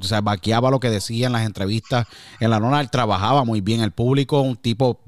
o 0.00 0.04
sea, 0.04 0.20
vaqueaba 0.20 0.70
lo 0.70 0.80
que 0.80 0.90
decía 0.90 1.26
en 1.26 1.32
las 1.32 1.46
entrevistas. 1.46 2.06
En 2.40 2.50
la 2.50 2.60
nona 2.60 2.80
él 2.80 2.90
trabajaba 2.90 3.44
muy 3.44 3.60
bien 3.60 3.80
el 3.80 3.92
público, 3.92 4.40
un 4.40 4.56
tipo 4.56 5.00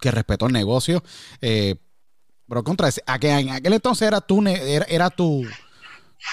que 0.00 0.10
respetó 0.10 0.46
el 0.46 0.52
negocio. 0.52 1.02
Eh, 1.40 1.76
pero 2.48 2.64
contra 2.64 2.88
ese, 2.88 3.02
en 3.06 3.50
aquel 3.50 3.72
entonces 3.72 4.06
era 4.06 4.20
tu, 4.20 4.46
era, 4.46 5.08
tu, 5.08 5.46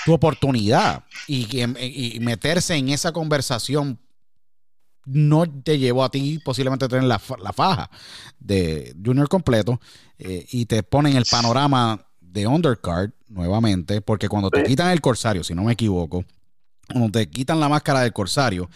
tu 0.06 0.14
oportunidad 0.14 1.06
y, 1.28 1.62
y, 1.62 2.20
meterse 2.20 2.76
en 2.76 2.90
esa 2.90 3.14
conversación 3.14 4.00
no 5.06 5.50
te 5.50 5.80
llevó 5.80 6.04
a 6.04 6.12
ti 6.12 6.40
posiblemente 6.44 6.88
tener 6.88 7.06
la, 7.06 7.22
la 7.42 7.54
faja 7.54 7.90
de 8.38 8.94
Junior 9.04 9.30
completo 9.30 9.80
eh, 10.18 10.46
y 10.52 10.66
te 10.66 10.84
ponen 10.84 11.16
el 11.16 11.26
panorama 11.26 12.06
de 12.20 12.46
undercard 12.48 13.12
nuevamente, 13.30 14.02
porque 14.02 14.28
cuando 14.28 14.50
te 14.50 14.64
quitan 14.64 14.92
el 14.92 15.02
corsario, 15.02 15.44
si 15.44 15.56
no 15.56 15.64
me 15.64 15.74
equivoco, 15.74 16.26
cuando 16.92 17.12
te 17.12 17.30
quitan 17.30 17.60
la 17.60 17.70
máscara 17.70 18.02
del 18.02 18.14
corsario, 18.14 18.70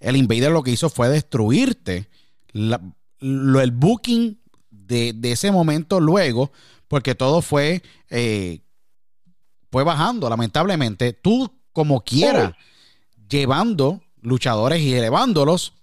el 0.00 0.16
Invader 0.16 0.50
lo 0.50 0.62
que 0.62 0.72
hizo 0.72 0.90
fue 0.90 1.08
destruirte 1.08 2.08
lo, 2.52 3.60
el 3.60 3.70
booking 3.70 4.38
de, 4.70 5.14
ese 5.22 5.50
momento 5.50 6.00
luego, 6.00 6.52
porque 6.88 7.14
todo 7.14 7.40
fue, 7.40 7.82
eh, 8.10 8.60
fue 9.70 9.84
bajando, 9.84 10.28
lamentablemente. 10.28 11.12
Tú, 11.12 11.50
como 11.72 12.02
quieras, 12.02 12.52
llevando 13.28 14.02
luchadores 14.20 14.80
y 14.80 14.92
elevándolos, 14.92 15.74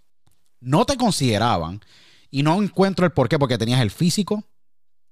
no 0.60 0.86
te 0.86 0.98
consideraban. 0.98 1.82
Y 2.30 2.44
no 2.44 2.62
encuentro 2.62 3.06
el 3.06 3.12
por 3.12 3.28
qué, 3.28 3.40
porque 3.40 3.58
tenías 3.58 3.82
el 3.82 3.90
físico, 3.90 4.44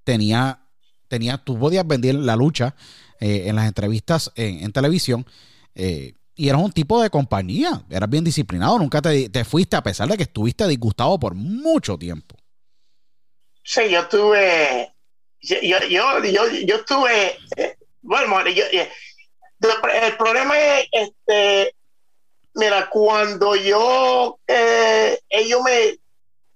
tenía, 0.03 0.61
tenía 1.07 1.37
tú 1.37 1.57
podías 1.57 1.87
vender 1.87 2.15
la 2.15 2.35
lucha 2.35 2.75
eh, 3.19 3.43
en 3.47 3.55
las 3.55 3.67
entrevistas 3.67 4.31
en, 4.35 4.71
televisión. 4.71 5.25
Eh, 5.73 6.13
y 6.37 6.49
eras 6.49 6.61
un 6.61 6.71
tipo 6.71 7.01
de 7.01 7.09
compañía, 7.09 7.83
eras 7.89 8.09
bien 8.09 8.23
disciplinado, 8.23 8.77
nunca 8.79 9.01
te, 9.01 9.27
te, 9.29 9.43
fuiste 9.43 9.75
a 9.75 9.83
pesar 9.83 10.07
de 10.07 10.17
que 10.17 10.23
estuviste 10.23 10.67
disgustado 10.67 11.19
por 11.19 11.35
mucho 11.35 11.97
tiempo. 11.97 12.37
Sí, 13.63 13.89
yo 13.89 14.07
tuve, 14.07 14.93
yo, 15.41 15.57
yo, 15.61 15.79
yo, 15.89 16.23
yo 16.23 16.75
estuve, 16.75 17.37
eh, 17.57 17.75
bueno, 18.01 18.47
yo, 18.47 18.63
el 18.71 20.17
problema 20.17 20.57
es, 20.59 20.87
este, 20.91 21.75
Mira, 22.57 22.89
cuando 22.89 23.55
yo, 23.55 24.39
eh, 24.47 25.19
ellos 25.29 25.61
me, 25.61 25.99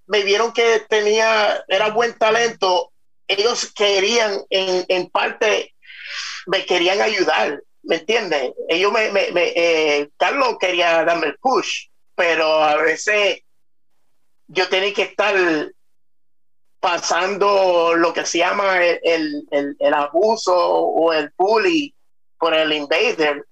me 0.08 0.24
vieron 0.24 0.52
que 0.52 0.80
tenía, 0.90 1.64
era 1.68 1.92
buen 1.92 2.18
talento, 2.18 2.92
ellos 3.28 3.72
querían, 3.76 4.42
en, 4.50 4.84
en 4.88 5.12
parte, 5.12 5.76
me 6.48 6.66
querían 6.66 7.02
ayudar, 7.02 7.62
¿me 7.84 7.98
entiendes? 7.98 8.54
Ellos 8.68 8.92
me, 8.92 9.10
eh, 9.14 10.10
Carlos 10.18 10.58
quería 10.60 11.04
darme 11.04 11.28
el 11.28 11.38
push, 11.38 11.88
pero 12.16 12.64
a 12.64 12.76
veces 12.78 13.42
yo 14.48 14.68
tenía 14.70 14.94
que 14.94 15.04
estar 15.04 15.36
pasando 16.80 17.96
lo 17.96 18.12
que 18.14 18.26
se 18.26 18.40
llama 18.40 18.84
el, 18.84 19.46
el, 19.52 19.76
el 19.78 19.94
abuso 19.94 20.56
o 20.56 21.14
el 21.14 21.32
bully 21.38 21.94
por 22.38 22.54
el 22.54 22.74
invader 22.74 23.46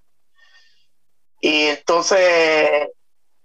y 1.40 1.62
entonces 1.66 2.88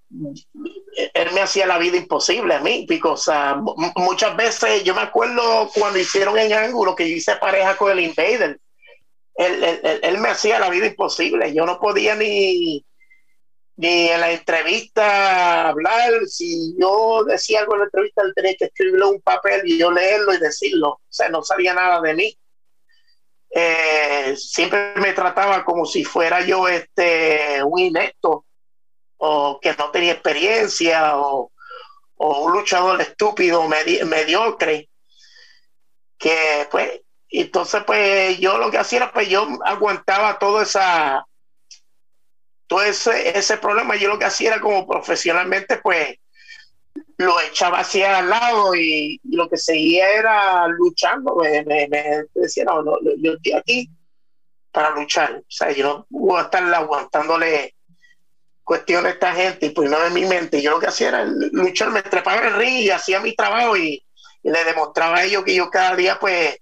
él 0.09 1.31
me 1.33 1.41
hacía 1.41 1.65
la 1.65 1.77
vida 1.77 1.97
imposible 1.97 2.53
a 2.55 2.59
mí, 2.59 2.85
porque, 2.87 3.61
muchas 3.95 4.35
veces 4.35 4.83
yo 4.83 4.93
me 4.93 5.01
acuerdo 5.01 5.69
cuando 5.73 5.99
hicieron 5.99 6.37
en 6.37 6.53
ángulo 6.53 6.95
que 6.95 7.09
yo 7.09 7.15
hice 7.15 7.35
pareja 7.37 7.75
con 7.77 7.91
el 7.91 8.01
Invader, 8.01 8.59
él, 9.35 10.17
me 10.19 10.29
hacía 10.29 10.59
la 10.59 10.69
vida 10.69 10.87
imposible, 10.87 11.53
yo 11.53 11.65
no 11.65 11.79
podía 11.79 12.15
ni, 12.15 12.85
ni 13.75 14.09
en 14.09 14.21
la 14.21 14.31
entrevista 14.31 15.69
hablar, 15.69 16.25
si 16.27 16.73
yo 16.79 17.23
decía 17.25 17.61
algo 17.61 17.73
en 17.73 17.79
la 17.79 17.85
entrevista, 17.85 18.21
él 18.23 18.33
tenía 18.35 18.55
que 18.55 18.65
escribirlo 18.65 19.07
en 19.07 19.15
un 19.15 19.21
papel 19.21 19.61
y 19.65 19.77
yo 19.77 19.91
leerlo 19.91 20.33
y 20.33 20.39
decirlo, 20.39 20.89
o 20.89 21.01
sea, 21.09 21.29
no 21.29 21.43
sabía 21.43 21.73
nada 21.73 22.01
de 22.01 22.13
mí. 22.13 22.37
Eh, 23.57 24.35
siempre 24.35 24.93
me 24.95 25.13
trataba 25.13 25.63
como 25.63 25.85
si 25.85 26.03
fuera 26.03 26.41
yo 26.45 26.67
este, 26.67 27.63
un 27.63 27.79
inepto 27.79 28.45
o 29.17 29.59
que 29.61 29.73
no 29.73 29.91
tenía 29.91 30.13
experiencia 30.13 31.17
o, 31.17 31.51
un 32.17 32.53
luchador 32.53 33.01
estúpido, 33.01 33.67
mediocre, 33.67 34.89
que 36.17 36.67
pues, 36.71 37.01
entonces 37.29 37.83
pues 37.85 38.39
yo 38.39 38.57
lo 38.57 38.71
que 38.71 38.77
hacía 38.77 38.97
era 38.97 39.13
pues 39.13 39.27
yo 39.29 39.47
aguantaba 39.65 40.39
todo 40.39 40.61
esa, 40.61 41.25
todo 42.67 42.81
ese, 42.81 43.37
ese 43.37 43.57
problema, 43.57 43.95
yo 43.95 44.09
lo 44.09 44.19
que 44.19 44.25
hacía 44.25 44.53
era 44.53 44.61
como 44.61 44.87
profesionalmente 44.87 45.77
pues 45.77 46.17
lo 47.17 47.39
echaba 47.41 47.79
hacia 47.79 48.19
al 48.19 48.29
lado 48.29 48.75
y, 48.75 49.19
lo 49.23 49.49
que 49.49 49.57
seguía 49.57 50.11
era 50.11 50.67
luchando. 50.67 51.35
Me, 51.35 51.87
decía, 52.33 52.65
no, 52.65 52.81
no, 52.81 52.97
yo 53.17 53.33
estoy 53.33 53.53
aquí 53.53 53.89
para 54.71 54.91
luchar. 54.91 55.37
O 55.37 55.45
sea, 55.47 55.71
yo 55.71 55.83
no 55.83 56.07
voy 56.09 56.39
a 56.39 56.43
estar 56.43 56.63
aguantándole 56.73 57.75
cuestiones 58.63 59.11
a 59.11 59.13
esta 59.13 59.33
gente 59.33 59.67
y 59.67 59.69
pues 59.69 59.89
no 59.89 60.03
en 60.05 60.13
mi 60.13 60.25
mente. 60.25 60.61
Yo 60.61 60.71
lo 60.71 60.79
que 60.79 60.87
hacía 60.87 61.09
era 61.09 61.25
luchar, 61.25 61.91
me 61.91 62.01
trepaba 62.01 62.47
el 62.47 62.55
ring 62.55 62.79
y 62.81 62.89
hacía 62.89 63.19
mi 63.19 63.35
trabajo 63.35 63.77
y, 63.77 64.01
le 64.43 64.63
demostraba 64.63 65.17
a 65.17 65.23
ellos 65.23 65.43
que 65.43 65.55
yo 65.55 65.71
cada 65.71 65.95
día 65.95 66.19
pues 66.19 66.55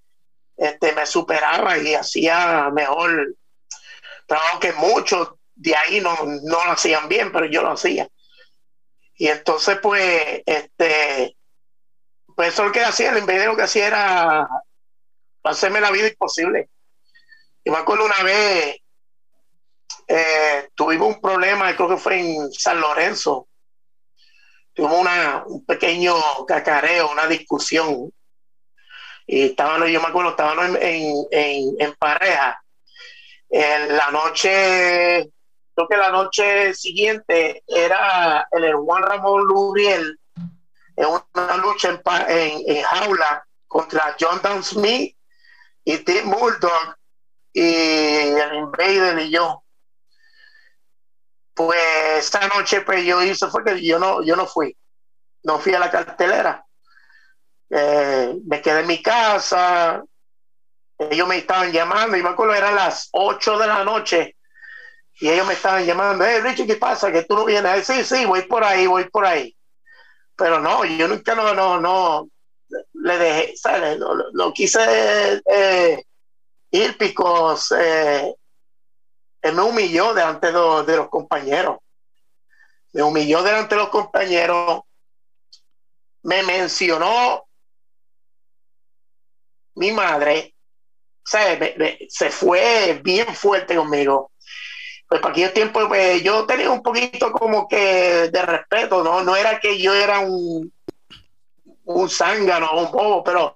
este, 0.57 0.93
me 0.93 1.05
superaba 1.05 1.77
y 1.77 1.95
hacía 1.95 2.69
mejor 2.71 3.35
trabajo 4.25 4.59
que 4.59 4.73
muchos 4.73 5.29
de 5.55 5.75
ahí 5.75 6.01
no, 6.01 6.15
no 6.43 6.65
lo 6.65 6.71
hacían 6.71 7.07
bien, 7.07 7.31
pero 7.31 7.45
yo 7.45 7.61
lo 7.61 7.71
hacía. 7.71 8.07
Y 9.15 9.27
entonces, 9.27 9.77
pues, 9.81 10.41
este, 10.45 11.37
pues 12.35 12.49
eso 12.53 12.63
es 12.63 12.67
lo 12.67 12.73
que 12.73 12.83
hacía, 12.83 13.11
el 13.11 13.25
de 13.25 13.45
lo 13.45 13.55
que 13.55 13.63
hacía 13.63 13.87
era 13.87 14.47
hacerme 15.43 15.81
la 15.81 15.91
vida 15.91 16.07
imposible. 16.07 16.69
Y 17.63 17.69
me 17.69 17.77
acuerdo 17.77 18.05
una 18.05 18.23
vez, 18.23 18.77
eh, 20.07 20.69
tuvimos 20.75 21.15
un 21.15 21.21
problema, 21.21 21.75
creo 21.75 21.89
que 21.89 21.97
fue 21.97 22.19
en 22.19 22.51
San 22.51 22.79
Lorenzo. 22.79 23.47
Tuvimos 24.73 24.99
una, 24.99 25.43
un 25.45 25.65
pequeño 25.65 26.15
cacareo, 26.47 27.11
una 27.11 27.27
discusión. 27.27 28.11
Y 29.25 29.45
estábamos, 29.47 29.89
yo 29.89 30.01
me 30.01 30.07
acuerdo, 30.07 30.31
estábamos 30.31 30.77
en, 30.81 31.15
en, 31.31 31.75
en 31.79 31.93
pareja. 31.95 32.61
En 33.49 33.95
la 33.95 34.11
noche 34.11 35.31
creo 35.75 35.87
que 35.87 35.97
la 35.97 36.11
noche 36.11 36.73
siguiente 36.73 37.63
era 37.67 38.47
el 38.51 38.75
Juan 38.75 39.03
Ramón 39.03 39.43
Luriel 39.43 40.19
en 40.95 41.05
una 41.07 41.57
lucha 41.57 42.01
en, 42.27 42.83
jaula 42.83 43.45
contra 43.67 44.15
John 44.19 44.39
Down 44.41 44.63
Smith 44.63 45.17
y 45.83 45.97
Tim 45.99 46.25
Murdoch 46.25 46.95
y 47.51 47.63
el 47.63 48.53
Invader 48.55 49.19
y 49.19 49.31
yo. 49.31 49.63
Pues 51.53 51.79
esa 52.17 52.47
noche 52.47 52.81
pues 52.81 53.03
yo 53.03 53.21
hice 53.23 53.47
fue 53.47 53.63
que 53.63 53.83
yo 53.83 53.99
no, 53.99 54.23
yo 54.23 54.35
no 54.35 54.45
fui, 54.45 54.75
no 55.43 55.59
fui 55.59 55.73
a 55.73 55.79
la 55.79 55.89
cartelera. 55.89 56.65
Eh, 57.69 58.35
me 58.45 58.61
quedé 58.61 58.81
en 58.81 58.87
mi 58.87 59.01
casa, 59.01 60.03
ellos 60.97 61.27
me 61.27 61.37
estaban 61.37 61.71
llamando 61.71 62.17
y 62.17 62.23
me 62.23 62.29
acuerdo 62.29 62.53
eran 62.53 62.75
las 62.75 63.09
8 63.11 63.57
de 63.57 63.67
la 63.67 63.83
noche 63.83 64.35
y 65.19 65.29
ellos 65.29 65.47
me 65.47 65.53
estaban 65.53 65.85
llamando, 65.85 66.25
hey 66.25 66.39
Richie, 66.41 66.67
¿qué 66.67 66.75
pasa? 66.75 67.11
Que 67.11 67.23
tú 67.23 67.35
no 67.35 67.45
vienes. 67.45 67.85
Sí, 67.85 68.03
sí, 68.03 68.25
voy 68.25 68.43
por 68.43 68.63
ahí, 68.63 68.87
voy 68.87 69.05
por 69.09 69.25
ahí. 69.25 69.55
Pero 70.35 70.59
no, 70.59 70.83
yo 70.83 71.07
nunca 71.07 71.35
no, 71.35 71.53
no, 71.53 71.79
no 71.79 72.27
le 72.93 73.17
dejé, 73.17 73.55
¿sabes? 73.55 73.99
Lo, 73.99 74.51
quise 74.53 75.41
eh, 75.45 76.03
ir 76.71 76.97
picos, 76.97 77.71
eh, 77.77 78.35
me 79.43 79.61
humilló 79.61 80.13
delante 80.13 80.47
de, 80.51 80.83
de 80.85 80.97
los 80.97 81.09
compañeros. 81.09 81.77
Me 82.91 83.03
humilló 83.03 83.43
delante 83.43 83.75
de 83.75 83.81
los 83.81 83.89
compañeros. 83.89 84.81
Me 86.23 86.41
mencionó 86.43 87.45
mi 89.75 89.91
madre, 89.91 90.53
se 91.23 92.29
fue 92.29 92.99
bien 93.03 93.33
fuerte 93.33 93.75
conmigo 93.75 94.31
pues 95.13 95.21
para 95.21 95.31
aquellos 95.31 95.53
tiempos 95.53 95.85
pues, 95.87 96.23
yo 96.23 96.47
tenía 96.47 96.71
un 96.71 96.81
poquito 96.81 97.31
como 97.31 97.67
que 97.67 98.31
de 98.31 98.41
respeto, 98.41 99.03
¿no? 99.03 99.23
No 99.23 99.35
era 99.35 99.59
que 99.59 99.79
yo 99.79 99.93
era 99.93 100.21
un, 100.21 100.73
un 101.83 102.09
zángano 102.09 102.71
un 102.79 102.91
bobo, 102.91 103.23
pero 103.23 103.53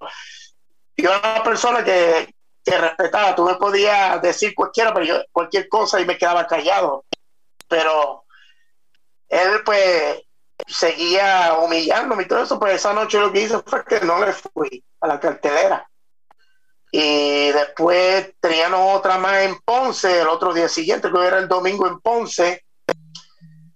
yo 0.95 1.09
era 1.09 1.33
una 1.33 1.43
persona 1.43 1.83
que, 1.83 2.31
que 2.63 2.77
respetaba, 2.77 3.33
tú 3.33 3.43
me 3.43 3.55
podías 3.55 4.21
decir 4.21 4.53
cualquiera, 4.53 4.93
pero 4.93 5.05
yo, 5.07 5.15
cualquier 5.31 5.67
cosa 5.67 5.99
y 5.99 6.05
me 6.05 6.15
quedaba 6.15 6.45
callado. 6.45 7.05
Pero 7.67 8.25
él 9.27 9.63
pues 9.65 10.21
seguía 10.67 11.55
humillándome 11.59 12.21
y 12.21 12.27
todo 12.27 12.43
eso, 12.43 12.59
pues 12.59 12.75
esa 12.75 12.93
noche 12.93 13.19
lo 13.19 13.31
que 13.33 13.41
hice 13.41 13.57
fue 13.65 13.83
que 13.83 13.99
no 14.01 14.23
le 14.23 14.31
fui 14.31 14.83
a 15.01 15.07
la 15.07 15.19
cartelera. 15.19 15.89
Y 16.91 17.51
después 17.51 18.33
teníamos 18.39 18.97
otra 18.97 19.17
más 19.17 19.41
en 19.43 19.57
Ponce, 19.59 20.21
el 20.21 20.27
otro 20.27 20.53
día 20.53 20.69
siguiente, 20.69 21.11
que 21.11 21.25
era 21.25 21.39
el 21.39 21.47
domingo 21.47 21.87
en 21.87 21.99
Ponce. 21.99 22.63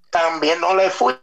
también 0.10 0.60
no 0.62 0.76
le 0.76 0.90
fui. 0.90 1.16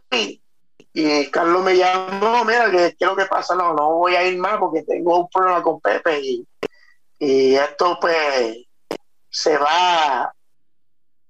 Y 0.93 1.29
Carlos 1.31 1.63
me 1.63 1.77
llamó, 1.77 2.43
mira, 2.45 2.69
¿qué, 2.71 2.95
es 2.99 3.07
lo 3.07 3.15
que 3.15 3.25
pasa? 3.25 3.55
No, 3.55 3.73
no 3.73 3.95
voy 3.95 4.15
a 4.15 4.23
ir 4.23 4.37
más 4.37 4.57
porque 4.57 4.83
tengo 4.83 5.19
un 5.19 5.29
problema 5.29 5.61
con 5.61 5.79
Pepe 5.79 6.19
y, 6.19 6.47
y 7.19 7.55
esto 7.55 7.97
pues 7.99 8.65
se 9.29 9.57
va 9.57 10.33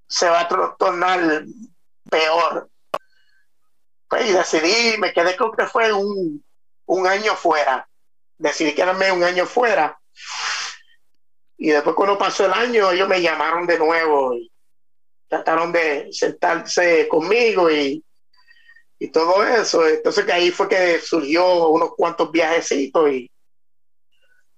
se 0.10 0.28
va 0.28 0.41
a 0.41 0.76
tornar 0.78 1.43
peor. 2.10 2.69
Pues 4.10 4.28
y 4.28 4.34
decidí, 4.34 4.98
me 4.98 5.13
quedé 5.13 5.36
creo 5.36 5.52
que 5.52 5.67
fue 5.67 5.93
un, 5.93 6.43
un 6.88 7.08
año 7.08 7.36
fuera. 7.36 7.88
Decidí 8.38 8.74
quedarme 8.74 9.12
un 9.12 9.24
año 9.24 9.45
fuera. 9.45 10.00
Y 11.62 11.69
después 11.72 11.93
cuando 11.95 12.17
pasó 12.17 12.45
el 12.45 12.54
año, 12.54 12.89
ellos 12.89 13.10
me 13.10 13.22
llamaron 13.22 13.67
de 13.67 13.78
nuevo 13.78 14.34
y 14.34 14.50
trataron 15.28 15.74
de 15.74 16.08
sentarse 16.12 17.08
conmigo 17.10 17.69
y, 17.69 18.02
y 18.98 19.08
todo 19.10 19.43
eso. 19.43 19.86
Entonces 19.86 20.24
que 20.24 20.32
ahí 20.32 20.52
fue 20.52 20.69
que 20.69 21.00
surgió 21.00 21.67
unos 21.67 21.91
cuantos 21.98 22.32
viajecitos 22.32 23.12
y, 23.12 23.30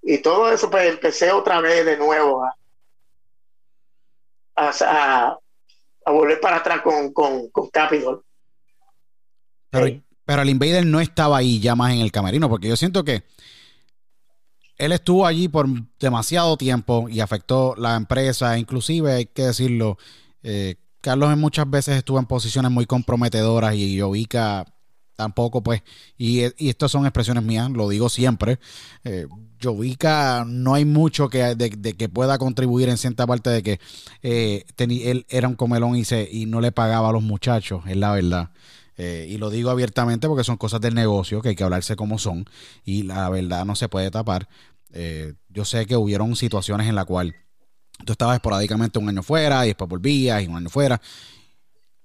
y 0.04 0.20
todo 0.20 0.52
eso, 0.52 0.70
pues 0.70 0.90
empecé 0.92 1.32
otra 1.32 1.60
vez 1.60 1.84
de 1.88 1.98
nuevo 1.98 2.44
a, 2.44 2.56
a, 4.56 5.38
a 6.06 6.12
volver 6.12 6.40
para 6.40 6.58
atrás 6.58 6.82
con, 6.82 7.12
con, 7.14 7.50
con 7.50 7.68
Capitol. 7.70 8.24
Pero, 9.72 10.02
pero 10.24 10.42
el 10.44 10.50
Invader 10.50 10.86
no 10.86 11.00
estaba 11.00 11.38
ahí 11.38 11.60
ya 11.60 11.76
más 11.76 11.94
en 11.94 12.02
el 12.02 12.12
camerino, 12.12 12.48
porque 12.48 12.68
yo 12.68 12.76
siento 12.76 13.04
que 13.04 13.24
él 14.82 14.94
estuvo 14.94 15.28
allí 15.28 15.48
por 15.48 15.67
demasiado 16.00 16.58
tiempo 16.58 17.08
y 17.08 17.20
afectó 17.20 17.76
la 17.78 17.96
empresa, 17.96 18.58
inclusive 18.58 19.13
hay 19.13 19.26
que 19.28 19.44
decirlo, 19.44 20.00
eh, 20.41 20.78
Carlos 21.02 21.38
muchas 21.38 21.70
veces 21.70 21.98
estuvo 21.98 22.17
en 22.17 22.26
posiciones 22.26 22.72
muy 22.72 22.88
comprometedoras 22.88 23.76
y 23.76 24.00
Jovica 24.00 24.65
tampoco, 25.15 25.62
pues, 25.62 25.84
y, 26.17 26.46
y 26.58 26.70
estas 26.70 26.89
son 26.89 27.06
expresiones 27.06 27.44
mías, 27.44 27.70
lo 27.70 27.89
digo 27.89 28.10
siempre. 28.10 28.58
Eh, 29.04 29.28
no 30.48 30.74
hay 30.74 30.86
mucho 30.86 31.30
que, 31.30 31.54
de, 31.54 31.70
que 31.70 32.10
pueda 32.10 32.39
contribuir 32.39 32.89
en 32.89 32.98
cierta 32.98 33.28
parte 33.28 33.52
de 33.52 33.62
que 33.62 33.80
eh, 34.24 34.65
él 34.80 35.28
era 35.30 35.48
un 35.48 35.54
comelón 35.54 35.96
y, 35.96 36.06
se, 36.06 36.28
y 36.32 36.48
no 36.48 36.60
le 36.60 36.72
pagaba 36.72 37.10
a 37.10 37.12
los 37.12 37.22
muchachos, 37.22 37.84
es 37.86 37.98
la 37.98 38.13
verdad. 38.13 38.50
Eh, 38.98 39.28
y 39.30 39.38
lo 39.38 39.50
digo 39.50 39.70
abiertamente 39.70 40.28
porque 40.28 40.44
son 40.44 40.58
cosas 40.58 40.82
del 40.82 40.94
negocio 40.94 41.41
que 41.41 41.50
hay 41.50 41.56
que 41.56 41.63
hablarse 41.63 41.96
como 41.96 42.20
son 42.20 42.46
y 42.86 43.02
la 43.02 43.30
verdad 43.30 43.65
no 43.65 43.76
se 43.76 43.89
puede 43.89 44.12
tapar. 44.12 44.48
Eh, 44.94 45.34
yo 45.50 45.66
sé 45.66 45.86
que 45.86 45.96
hubieron 45.96 46.36
situaciones 46.36 46.88
en 46.88 46.96
la 46.96 47.06
cual 47.06 47.36
tú 48.06 48.14
estabas 48.14 48.36
esporádicamente 48.36 49.00
un 49.00 49.10
año 49.10 49.24
fuera 49.24 49.66
y 49.66 49.70
después 49.70 49.90
volvías 49.90 50.44
y 50.44 50.48
un 50.48 50.56
año 50.56 50.70
fuera. 50.70 51.02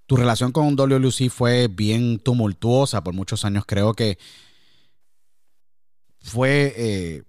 Tu 0.07 0.17
relación 0.17 0.53
con 0.53 0.77
WLC 0.77 1.31
fue 1.31 1.69
bien 1.69 2.21
tumultuosa 2.21 3.03
por 3.03 3.15
muchos 3.15 3.45
años. 3.45 3.65
Creo 3.67 3.95
que 3.95 4.19
fue 6.21 6.75
eh, 6.77 7.23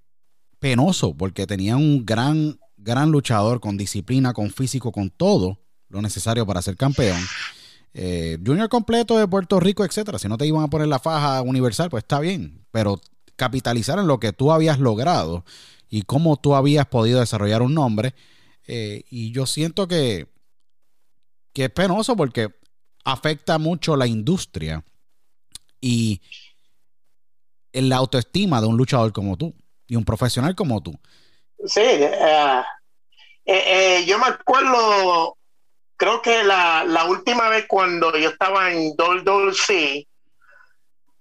penoso 0.59 1.15
porque 1.15 1.47
tenía 1.47 1.75
un 1.75 2.05
gran, 2.05 2.59
gran 2.77 3.11
luchador 3.11 3.59
con 3.59 3.77
disciplina, 3.77 4.33
con 4.33 4.51
físico, 4.51 4.91
con 4.91 5.09
todo 5.09 5.59
lo 5.89 6.01
necesario 6.01 6.45
para 6.45 6.61
ser 6.61 6.77
campeón. 6.77 7.19
Eh, 7.93 8.37
junior 8.45 8.69
completo 8.69 9.17
de 9.17 9.27
Puerto 9.27 9.59
Rico, 9.59 9.83
etcétera. 9.83 10.19
Si 10.19 10.27
no 10.27 10.37
te 10.37 10.45
iban 10.45 10.63
a 10.63 10.67
poner 10.67 10.87
la 10.87 10.99
faja 10.99 11.41
universal, 11.41 11.89
pues 11.89 12.03
está 12.03 12.19
bien. 12.19 12.63
Pero 12.69 13.01
capitalizar 13.37 13.99
en 13.99 14.07
lo 14.07 14.19
que 14.19 14.33
tú 14.33 14.51
habías 14.51 14.79
logrado 14.79 15.45
y 15.89 16.01
cómo 16.01 16.35
tú 16.35 16.55
habías 16.55 16.87
podido 16.87 17.21
desarrollar 17.21 17.61
un 17.61 17.73
nombre. 17.73 18.13
Eh, 18.67 19.03
y 19.09 19.31
yo 19.31 19.45
siento 19.45 19.87
que, 19.87 20.27
que 21.53 21.65
es 21.65 21.69
penoso 21.69 22.17
porque 22.17 22.49
afecta 23.05 23.57
mucho 23.57 23.95
la 23.95 24.07
industria 24.07 24.83
y 25.79 26.21
la 27.71 27.97
autoestima 27.97 28.59
de 28.59 28.67
un 28.67 28.75
luchador 28.75 29.13
como 29.13 29.37
tú 29.37 29.53
y 29.87 29.95
un 29.95 30.03
profesional 30.03 30.55
como 30.55 30.81
tú. 30.81 30.99
Sí, 31.65 31.81
eh, 31.81 32.63
eh, 33.45 34.05
yo 34.05 34.19
me 34.19 34.27
acuerdo, 34.27 35.37
creo 35.95 36.21
que 36.21 36.43
la, 36.43 36.83
la, 36.83 37.05
última 37.05 37.49
vez 37.49 37.65
cuando 37.67 38.15
yo 38.17 38.29
estaba 38.29 38.73
en 38.73 38.93
C 39.53 40.07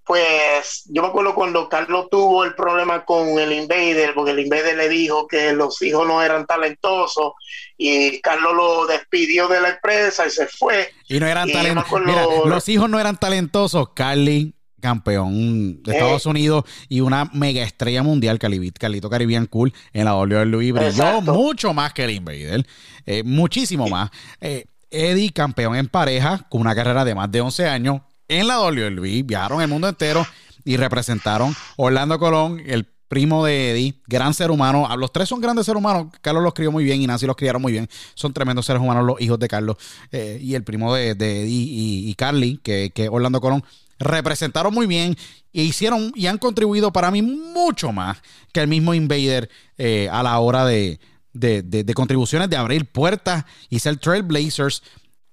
pues 0.07 0.85
yo 0.87 1.03
me 1.03 1.09
acuerdo 1.09 1.35
cuando 1.35 1.69
Carlos 1.69 2.07
tuvo 2.09 2.45
el 2.45 2.55
problema 2.55 3.05
con 3.05 3.41
el 3.41 3.53
Invader, 3.53 4.15
porque 4.15 4.31
el 4.31 4.39
Invader 4.39 4.77
le 4.77 4.89
dijo 4.89 5.27
que 5.27 5.53
los 5.53 5.83
hijos 5.83 6.07
no 6.07 6.23
eran 6.23 6.47
talentosos 6.47 7.33
y 7.77 8.21
Carlos 8.21 8.55
lo 8.55 8.87
despidió 8.87 9.49
de 9.49 9.61
la 9.61 9.71
empresa 9.71 10.25
y 10.25 10.31
se 10.31 10.47
fue. 10.47 10.93
Y 11.09 11.19
no 11.19 11.27
eran 11.27 11.51
talentosos. 11.51 12.47
Los 12.47 12.69
hijos 12.69 12.89
no 12.89 13.01
eran 13.01 13.17
talentosos. 13.17 13.89
Carly, 13.95 14.55
campeón 14.81 15.83
de 15.83 15.93
Estados 15.93 16.25
eh. 16.25 16.29
Unidos 16.29 16.65
y 16.89 17.01
una 17.01 17.25
mega 17.33 17.65
estrella 17.65 18.05
mundial, 18.05 18.39
Carlito 18.39 19.11
Caribbean 19.11 19.47
Cool 19.47 19.75
en 19.93 20.05
la 20.05 20.15
WWE, 20.15 20.71
brilló 20.71 21.21
mucho 21.21 21.75
más 21.75 21.93
que 21.93 22.05
el 22.05 22.13
Invader, 22.13 22.65
eh, 23.07 23.25
muchísimo 23.25 23.89
más. 23.89 24.11
Eh, 24.41 24.67
Eddie, 24.89 25.33
campeón 25.33 25.75
en 25.75 25.89
pareja, 25.89 26.47
con 26.49 26.61
una 26.61 26.77
carrera 26.77 27.05
de 27.05 27.17
más 27.17 27.29
de 27.33 27.41
11 27.41 27.67
años, 27.67 28.03
en 28.29 28.47
la 28.47 28.61
WWE, 28.61 29.23
viajaron 29.23 29.63
el 29.63 29.69
mundo 29.69 29.89
entero 29.89 30.27
y 30.65 30.77
representaron 30.77 31.55
Orlando 31.77 32.19
Colón, 32.19 32.61
el 32.67 32.87
primo 33.09 33.45
de 33.45 33.71
Eddie, 33.71 33.95
gran 34.07 34.35
ser 34.35 34.51
humano. 34.51 34.87
Ah, 34.89 34.97
los 34.97 35.13
tres 35.13 35.29
son 35.29 35.41
grandes 35.41 35.67
seres 35.67 35.79
humanos. 35.79 36.09
Carlos 36.21 36.43
los 36.43 36.55
crió 36.55 36.73
muy 36.73 36.85
bien 36.85 37.01
y 37.01 37.07
Nancy 37.07 37.27
los 37.27 37.37
criaron 37.37 37.63
muy 37.63 37.73
bien. 37.73 37.89
Son 38.15 38.33
tremendos 38.33 38.67
seres 38.67 38.83
humanos 38.83 39.05
los 39.05 39.21
hijos 39.21 39.39
de 39.39 39.49
Carlos 39.49 39.77
eh, 40.11 40.39
y 40.43 40.55
el 40.55 40.65
primo 40.65 40.95
de, 40.95 41.11
Eddie 41.11 41.47
y, 41.47 42.15
Carly, 42.15 42.59
que, 42.59 43.09
Orlando 43.11 43.41
Colón 43.41 43.65
representaron 43.99 44.75
muy 44.75 44.87
bien 44.87 45.17
e 45.53 45.63
hicieron 45.63 46.13
y 46.15 46.27
han 46.27 46.37
contribuido 46.37 46.93
para 46.93 47.11
mí 47.11 47.23
mucho 47.23 47.93
más 47.93 48.19
que 48.53 48.61
el 48.61 48.69
mismo 48.69 48.93
Invader 48.93 49.49
eh, 49.79 50.09
a 50.11 50.23
la 50.23 50.39
hora 50.39 50.67
de, 50.67 51.01
de, 51.33 51.63
de, 51.63 51.95
contribuciones, 51.95 52.51
de 52.51 52.57
abrir 52.57 52.91
puertas 52.91 53.45
y 53.71 53.79
ser 53.79 53.97
trailblazers 53.97 54.83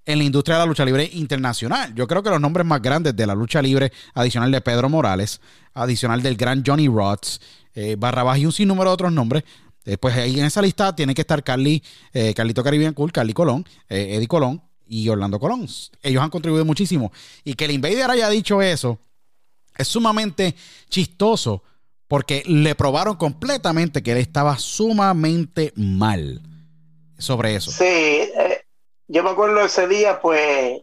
en 0.06 0.18
la 0.18 0.24
industria 0.24 0.56
de 0.56 0.62
la 0.62 0.66
lucha 0.66 0.86
libre 0.86 1.10
internacional. 1.14 1.94
Yo 1.96 2.08
creo 2.08 2.24
que 2.24 2.30
los 2.30 2.42
nombres 2.42 2.66
más 2.66 2.82
grandes 2.82 3.16
de 3.16 3.26
la 3.26 3.36
lucha 3.36 3.62
libre, 3.62 3.92
adicional 4.14 4.52
de 4.52 4.62
Pedro 4.62 4.90
Morales, 4.90 5.40
adicional 5.74 6.22
del 6.22 6.36
gran 6.36 6.64
Johnny 6.66 6.88
Rods, 6.88 7.40
eh, 7.74 7.96
Barrabás 7.98 8.40
y 8.40 8.46
un 8.46 8.52
sinnúmero 8.52 8.90
de 8.90 8.94
otros 8.94 9.12
nombres, 9.12 9.44
eh, 9.86 9.98
pues 9.98 10.16
ahí 10.16 10.40
en 10.40 10.46
esa 10.46 10.62
lista 10.62 10.96
tiene 10.96 11.14
que 11.14 11.22
estar 11.22 11.44
Carly, 11.44 11.84
eh, 12.14 12.34
Carlito 12.34 12.64
Caribbean 12.64 12.94
Cool, 12.94 13.12
Carly 13.12 13.34
Colón, 13.34 13.66
eh, 13.90 14.16
Eddie 14.16 14.28
Colón 14.28 14.62
y 14.88 15.10
Orlando 15.10 15.40
Colón. 15.40 15.68
Ellos 16.02 16.24
han 16.24 16.30
contribuido 16.30 16.66
muchísimo. 16.66 17.12
Y 17.44 17.54
que 17.56 17.66
el 17.66 17.72
Invader 17.72 18.12
haya 18.12 18.30
dicho 18.30 18.62
eso 18.62 19.00
es 19.78 19.88
sumamente 19.88 20.56
chistoso 20.90 21.64
porque 22.08 22.44
le 22.46 22.76
probaron 22.76 23.16
completamente 23.16 24.04
que 24.04 24.12
él 24.12 24.20
estaba 24.20 24.58
sumamente 24.58 25.74
mal 25.76 26.42
sobre 27.18 27.56
eso. 27.56 27.72
Sí, 27.72 28.30
yo 29.14 29.24
me 29.24 29.30
acuerdo 29.30 29.62
ese 29.62 29.88
día, 29.88 30.20
pues, 30.20 30.82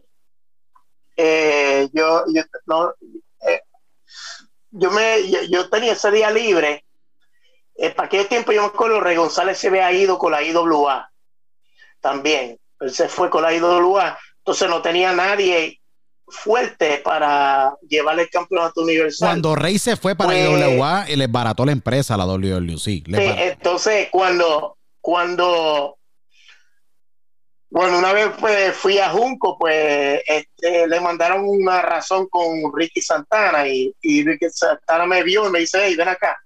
eh, 1.17 1.89
yo, 1.91 2.23
yo, 2.33 2.43
no, 2.65 2.93
eh, 3.45 3.61
yo, 4.71 4.89
me, 4.89 5.29
yo, 5.49 5.69
tenía 5.69 5.91
ese 5.91 6.11
día 6.11 6.31
libre. 6.31 6.85
Eh, 7.75 7.89
para 7.89 8.05
aquel 8.05 8.27
tiempo 8.27 8.53
yo 8.53 8.61
me 8.61 8.67
acuerdo, 8.69 9.01
Rey 9.01 9.17
González 9.17 9.57
se 9.57 9.67
había 9.67 9.91
ido 9.91 10.17
con 10.17 10.31
la 10.31 10.41
IWA 10.41 11.11
también. 11.99 12.57
Él 12.79 12.91
se 12.91 13.09
fue 13.09 13.29
con 13.29 13.41
la 13.41 13.53
IWA. 13.53 14.17
Entonces 14.37 14.69
no 14.69 14.81
tenía 14.81 15.11
nadie 15.11 15.81
fuerte 16.25 17.01
para 17.03 17.75
llevar 17.81 18.17
el 18.17 18.29
campeonato 18.29 18.81
universal. 18.81 19.27
Cuando 19.27 19.55
Rey 19.55 19.77
se 19.77 19.97
fue 19.97 20.15
para 20.15 20.31
la 20.31 20.49
pues, 20.49 20.73
IWA, 20.73 21.05
él 21.09 21.19
les 21.19 21.29
barató 21.29 21.65
la 21.65 21.73
empresa, 21.73 22.15
la 22.15 22.25
WWC. 22.25 23.03
entonces, 23.07 24.07
cuando, 24.09 24.77
cuando 25.01 25.97
bueno, 27.71 27.99
una 27.99 28.11
vez 28.11 28.31
pues, 28.37 28.75
fui 28.75 28.99
a 28.99 29.09
Junco, 29.09 29.57
pues 29.57 30.21
este, 30.27 30.85
le 30.87 30.99
mandaron 30.99 31.45
una 31.47 31.81
razón 31.81 32.27
con 32.27 32.69
Ricky 32.75 33.01
Santana 33.01 33.65
y, 33.65 33.95
Ricky 34.01 34.49
Santana 34.49 35.05
me 35.05 35.23
vio 35.23 35.47
y 35.47 35.51
me 35.51 35.59
dice, 35.59 35.79
hey, 35.81 35.95
ven 35.95 36.09
acá. 36.09 36.37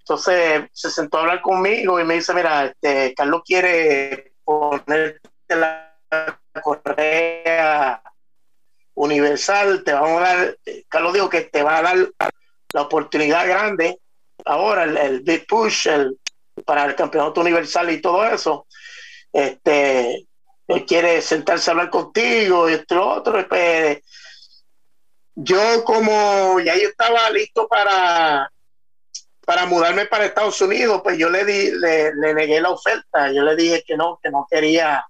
Entonces 0.00 0.64
se 0.70 0.90
sentó 0.90 1.16
a 1.16 1.20
hablar 1.22 1.40
conmigo 1.40 1.98
y 1.98 2.04
me 2.04 2.14
dice, 2.14 2.34
mira, 2.34 2.66
este, 2.66 3.14
Carlos 3.14 3.40
quiere 3.42 4.34
ponerte 4.44 5.30
la 5.48 5.98
correa 6.62 8.02
universal, 8.92 9.82
te 9.82 9.94
vamos 9.94 10.20
a 10.20 10.36
dar, 10.36 10.58
Carlos 10.90 11.14
dijo 11.14 11.30
que 11.30 11.40
te 11.40 11.62
va 11.62 11.78
a 11.78 11.82
dar 11.82 11.96
la 12.74 12.82
oportunidad 12.82 13.48
grande 13.48 13.98
ahora, 14.44 14.84
el, 14.84 14.98
el 14.98 15.20
big 15.20 15.46
push 15.46 15.88
el, 15.88 16.18
para 16.66 16.84
el 16.84 16.94
campeonato 16.94 17.40
universal 17.40 17.90
y 17.90 18.02
todo 18.02 18.26
eso 18.26 18.66
este, 19.32 20.26
él 20.68 20.86
quiere 20.86 21.22
sentarse 21.22 21.70
a 21.70 21.72
hablar 21.72 21.90
contigo 21.90 22.68
y 22.68 22.74
esto 22.74 23.08
otro. 23.08 23.46
Pues, 23.48 24.00
yo 25.34 25.84
como 25.84 26.60
ya 26.60 26.76
yo 26.76 26.88
estaba 26.88 27.30
listo 27.30 27.66
para 27.66 28.50
para 29.44 29.66
mudarme 29.66 30.06
para 30.06 30.24
Estados 30.24 30.60
Unidos, 30.60 31.00
pues 31.02 31.18
yo 31.18 31.28
le 31.28 31.44
di, 31.44 31.72
le, 31.72 32.12
negué 32.34 32.60
la 32.60 32.70
oferta. 32.70 33.32
Yo 33.32 33.42
le 33.42 33.56
dije 33.56 33.82
que 33.86 33.96
no, 33.96 34.18
que 34.22 34.30
no 34.30 34.46
quería 34.48 35.04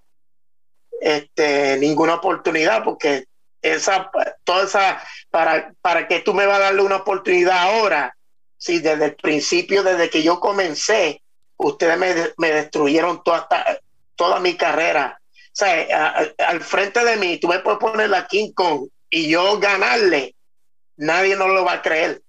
este, 1.01 1.77
ninguna 1.79 2.15
oportunidad 2.15 2.83
porque 2.83 3.27
esa, 3.61 4.11
toda 4.45 4.65
esa, 4.65 5.03
para, 5.31 5.75
para 5.81 6.09
que 6.09 6.21
tú 6.21 6.33
me 6.35 6.47
vas 6.47 6.57
a 6.57 6.63
darle 6.63 6.83
una 6.83 6.97
oportunidad 6.97 7.59
ahora, 7.59 8.17
si 8.57 8.79
desde 8.79 9.05
el 9.05 9.17
principio, 9.17 9.83
desde 9.83 10.09
que 10.09 10.23
yo 10.23 10.41
comencé, 10.41 11.23
ustedes 11.57 11.99
me, 11.99 12.15
me 12.39 12.53
destruyeron 12.53 13.23
toda, 13.23 13.47
toda 14.17 14.41
mi 14.41 14.57
carrera. 14.57 15.21
O 15.21 15.55
sea, 15.55 16.33
al 16.39 16.61
frente 16.63 17.05
de 17.05 17.17
mí, 17.17 17.39
tú 17.39 17.49
me 17.49 17.59
puedes 17.59 17.79
poner 17.79 18.09
la 18.09 18.27
King 18.27 18.53
Kong 18.55 18.89
y 19.11 19.29
yo 19.29 19.59
ganarle, 19.59 20.35
nadie 20.97 21.37
no 21.37 21.49
lo 21.49 21.65
va 21.65 21.75
a 21.75 21.83
creer. 21.83 22.23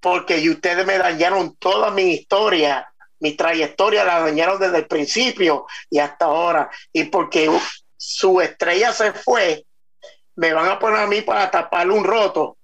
Porque 0.00 0.48
ustedes 0.48 0.86
me 0.86 0.98
dañaron 0.98 1.56
toda 1.56 1.90
mi 1.90 2.12
historia, 2.12 2.86
mi 3.20 3.32
trayectoria 3.32 4.04
la 4.04 4.20
dañaron 4.20 4.60
desde 4.60 4.78
el 4.78 4.86
principio 4.86 5.66
y 5.90 5.98
hasta 5.98 6.26
ahora. 6.26 6.70
Y 6.92 7.04
porque 7.04 7.50
su 7.96 8.40
estrella 8.40 8.92
se 8.92 9.12
fue, 9.12 9.64
me 10.36 10.52
van 10.52 10.68
a 10.68 10.78
poner 10.78 11.00
a 11.00 11.06
mí 11.06 11.22
para 11.22 11.50
taparle 11.50 11.94
un 11.94 12.04
roto. 12.04 12.58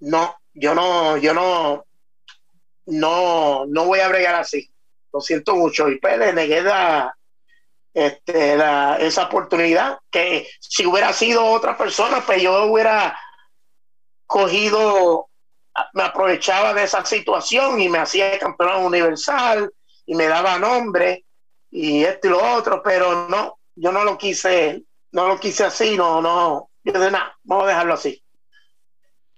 No, 0.00 0.36
yo 0.52 0.74
no, 0.74 1.16
yo 1.16 1.32
no, 1.32 1.86
no, 2.86 3.64
no 3.66 3.84
voy 3.84 4.00
a 4.00 4.08
bregar 4.08 4.34
así. 4.34 4.70
Lo 5.12 5.20
siento 5.20 5.54
mucho. 5.54 5.88
Y 5.88 5.98
pues 5.98 6.18
le 6.18 6.32
este, 7.94 8.54
esa 9.06 9.26
oportunidad 9.26 9.98
que 10.10 10.48
si 10.58 10.84
hubiera 10.84 11.12
sido 11.12 11.46
otra 11.46 11.78
persona, 11.78 12.22
pues 12.26 12.42
yo 12.42 12.64
hubiera 12.64 13.16
cogido, 14.26 15.28
me 15.92 16.02
aprovechaba 16.02 16.74
de 16.74 16.82
esa 16.82 17.04
situación 17.04 17.80
y 17.80 17.88
me 17.88 17.98
hacía 17.98 18.38
campeón 18.38 18.84
universal 18.84 19.72
y 20.06 20.14
me 20.14 20.26
daba 20.26 20.58
nombre 20.58 21.24
y 21.70 22.02
esto 22.02 22.26
y 22.26 22.30
lo 22.30 22.54
otro, 22.54 22.82
pero 22.82 23.28
no, 23.28 23.58
yo 23.76 23.92
no 23.92 24.02
lo 24.04 24.18
quise, 24.18 24.82
no 25.12 25.28
lo 25.28 25.38
quise 25.38 25.64
así, 25.64 25.96
no, 25.96 26.20
no, 26.20 26.70
yo 26.82 26.92
de 26.92 27.10
nada, 27.12 27.38
vamos 27.44 27.64
a 27.64 27.68
dejarlo 27.68 27.94
así, 27.94 28.22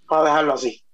vamos 0.09 0.27
a 0.27 0.31
dejarlo 0.31 0.55
así 0.55 0.86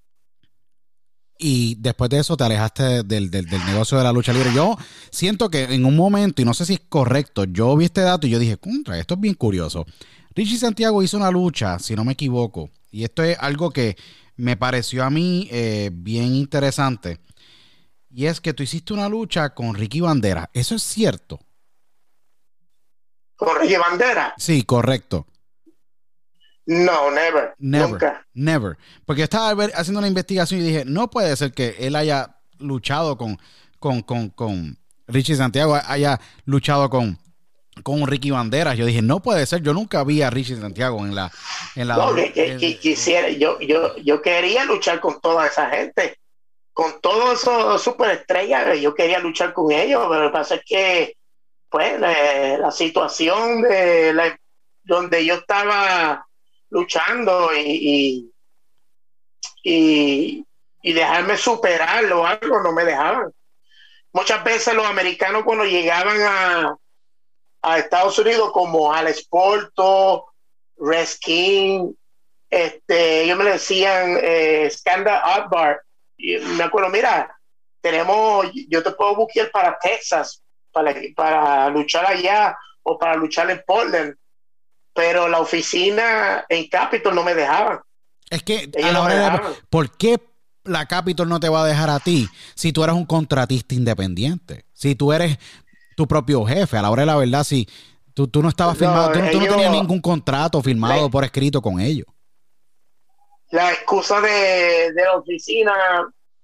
y 1.43 1.74
después 1.74 2.09
de 2.09 2.20
eso 2.20 2.36
te 2.36 2.45
alejaste 2.45 3.03
del, 3.03 3.30
negocio 3.66 3.99
de 3.99 4.05
la 4.05 4.12
lucha 4.12 4.32
libre. 4.32 4.53
Yo 4.55 4.76
siento 5.11 5.51
que 5.51 5.64
en 5.64 5.84
un 5.84 5.97
momento, 5.97 6.40
y 6.40 6.45
no 6.45 6.55
sé 6.55 6.64
si 6.64 6.74
es 6.74 6.82
correcto, 6.88 7.45
yo 7.45 7.76
vi 7.76 7.86
este 7.86 8.03
dato 8.03 8.28
y 8.28 8.30
yo 8.30 8.38
dije, 8.38 8.57
contra, 8.57 8.97
esto 8.97 9.14
es 9.14 9.20
bien 9.20 9.34
curioso. 9.34 9.84
Richie 10.36 10.57
Santiago 10.57 11.03
hizo 11.03 11.16
una 11.16 11.32
lucha, 11.32 11.80
si 11.80 11.97
no 11.97 12.05
me 12.05 12.12
equivoco, 12.12 12.70
y 12.93 13.03
esto 13.03 13.24
es 13.24 13.36
algo 13.40 13.70
que 13.70 13.97
me 14.36 14.57
pareció 14.57 15.05
a 15.05 15.11
mí 15.11 15.49
eh, 15.51 15.90
bien 15.93 16.34
interesante. 16.34 17.18
Y 18.09 18.26
es 18.26 18.40
que 18.40 18.55
tú 18.55 18.62
hiciste 18.62 18.93
una 18.93 19.09
lucha 19.09 19.53
con 19.53 19.74
Ricky 19.74 20.01
Bandera. 20.01 20.49
¿Eso 20.53 20.76
es 20.76 20.82
cierto? 20.82 21.40
¿Con 23.34 23.59
Ricky 23.61 23.76
Bandera? 23.76 24.34
Sí, 24.38 24.62
correcto. 24.62 25.26
No, 26.66 27.10
never. 27.10 27.54
Never. 27.58 27.90
Nunca. 27.90 28.26
Never. 28.34 28.78
Porque 29.04 29.22
estaba 29.22 29.64
haciendo 29.74 29.98
una 29.98 30.08
investigación 30.08 30.60
y 30.60 30.64
dije, 30.64 30.84
no 30.84 31.10
puede 31.10 31.34
ser 31.36 31.52
que 31.52 31.76
él 31.80 31.96
haya 31.96 32.36
luchado 32.58 33.16
con, 33.16 33.38
con, 33.78 34.02
con, 34.02 34.30
con 34.30 34.78
Richie 35.08 35.36
Santiago, 35.36 35.78
haya 35.86 36.20
luchado 36.44 36.88
con, 36.88 37.18
con 37.82 38.06
Ricky 38.06 38.30
Banderas. 38.30 38.76
Yo 38.76 38.86
dije, 38.86 39.02
no 39.02 39.20
puede 39.20 39.46
ser. 39.46 39.62
Yo 39.62 39.72
nunca 39.72 40.04
vi 40.04 40.22
a 40.22 40.30
Richie 40.30 40.56
Santiago 40.56 40.98
en 41.04 41.14
la. 41.14 41.30
En 41.74 41.88
la 41.88 41.96
no, 41.96 42.14
que, 42.14 42.78
quisiera, 42.80 43.28
yo, 43.30 43.58
yo, 43.60 43.96
yo 43.96 44.22
quería 44.22 44.64
luchar 44.64 45.00
con 45.00 45.20
toda 45.20 45.46
esa 45.46 45.70
gente, 45.70 46.18
con 46.72 47.00
todos 47.00 47.40
esos 47.40 47.82
superestrellas. 47.82 48.78
Yo 48.80 48.94
quería 48.94 49.18
luchar 49.18 49.52
con 49.52 49.72
ellos, 49.72 50.04
pero 50.08 50.24
lo 50.24 50.28
que 50.28 50.32
pasa 50.32 50.54
es 50.56 50.62
que, 50.64 51.16
pues, 51.68 51.98
la, 51.98 52.70
situación 52.70 53.62
de 53.62 54.12
la, 54.12 54.38
donde 54.84 55.24
yo 55.24 55.34
estaba 55.34 56.26
luchando 56.72 57.54
y, 57.54 58.32
y, 59.62 60.46
y, 60.82 60.92
dejarme 60.92 61.36
superarlo 61.36 62.22
o 62.22 62.26
algo, 62.26 62.60
no 62.62 62.72
me 62.72 62.84
dejaban. 62.84 63.30
Muchas 64.12 64.42
veces 64.42 64.74
los 64.74 64.86
americanos 64.86 65.44
cuando 65.44 65.64
llegaban 65.64 66.16
a, 66.22 66.76
a 67.62 67.78
Estados 67.78 68.18
Unidos 68.18 68.50
como 68.52 68.92
al 68.92 69.14
Porto, 69.28 70.32
Reskin, 70.78 71.96
este, 72.48 73.24
ellos 73.24 73.38
me 73.38 73.44
decían 73.44 74.18
eh, 74.22 74.68
Scandal 74.70 75.48
Bar. 75.50 75.82
Y 76.16 76.38
me 76.38 76.64
acuerdo, 76.64 76.88
mira, 76.88 77.38
tenemos, 77.82 78.46
yo 78.68 78.82
te 78.82 78.92
puedo 78.92 79.16
buscar 79.16 79.50
para 79.50 79.78
Texas, 79.78 80.42
para, 80.72 80.94
para 81.14 81.68
luchar 81.68 82.06
allá 82.06 82.56
o 82.82 82.98
para 82.98 83.14
luchar 83.14 83.50
en 83.50 83.62
Portland 83.66 84.16
pero 84.95 85.28
la 85.28 85.40
oficina 85.40 86.45
en 86.49 86.68
Capitol 86.68 87.14
no 87.14 87.22
me 87.22 87.34
dejaba. 87.34 87.82
Es 88.30 88.43
que 88.43 88.70
a 88.82 88.93
la 88.93 89.03
hora 89.03 89.14
de, 89.14 89.40
¿por 89.68 89.97
qué 89.97 90.20
la 90.64 90.86
Capitol 90.86 91.28
no 91.28 91.40
te 91.40 91.49
va 91.49 91.64
a 91.64 91.66
dejar 91.66 91.90
a 91.90 91.99
ti 91.99 92.28
si 92.55 92.72
tú 92.72 92.82
eres 92.82 92.97
un 92.97 93.05
contratista 93.05 93.74
independiente? 93.74 94.64
Si 94.72 94.95
tú 94.95 95.12
eres 95.12 95.38
tu 95.97 96.07
propio 96.07 96.45
jefe, 96.45 96.76
a 96.76 96.82
la 96.82 96.90
hora 96.90 97.03
de 97.03 97.07
la 97.07 97.16
verdad, 97.16 97.45
si 97.45 97.68
tú, 98.14 98.28
no 98.43 98.49
estabas 98.49 98.78
firmado, 98.78 99.12
tú, 99.12 99.18
no 99.18 99.28
tenías 99.30 99.70
ningún 99.70 100.01
contrato 100.01 100.62
firmado 100.62 101.11
por 101.11 101.24
escrito 101.24 101.61
con 101.61 101.80
ellos. 101.80 102.07
La 103.51 103.70
excusa 103.70 104.20
de, 104.20 104.93
la 104.95 105.16
oficina, 105.16 105.72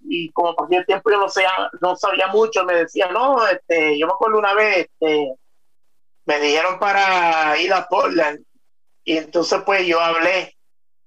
y 0.01 0.31
como 0.33 0.55
pasé 0.55 0.77
el 0.77 0.87
tiempo 0.87 1.11
yo 1.11 1.19
no, 1.19 1.29
sé, 1.29 1.43
no 1.81 1.97
sabía 1.97 2.27
mucho, 2.29 2.65
me 2.65 2.75
decía, 2.75 3.11
no, 3.11 3.47
este, 3.49 3.99
yo 3.99 4.07
me 4.07 4.13
acuerdo 4.13 4.39
una 4.39 4.53
vez, 4.55 4.89
este, 4.91 5.35
me 6.29 6.39
dijeron 6.41 6.79
para 6.79 7.59
ir 7.59 7.73
a 7.73 7.89
Portland. 7.89 8.45
Y 9.03 9.17
entonces 9.17 9.63
pues 9.65 9.87
yo 9.87 9.99
hablé 9.99 10.55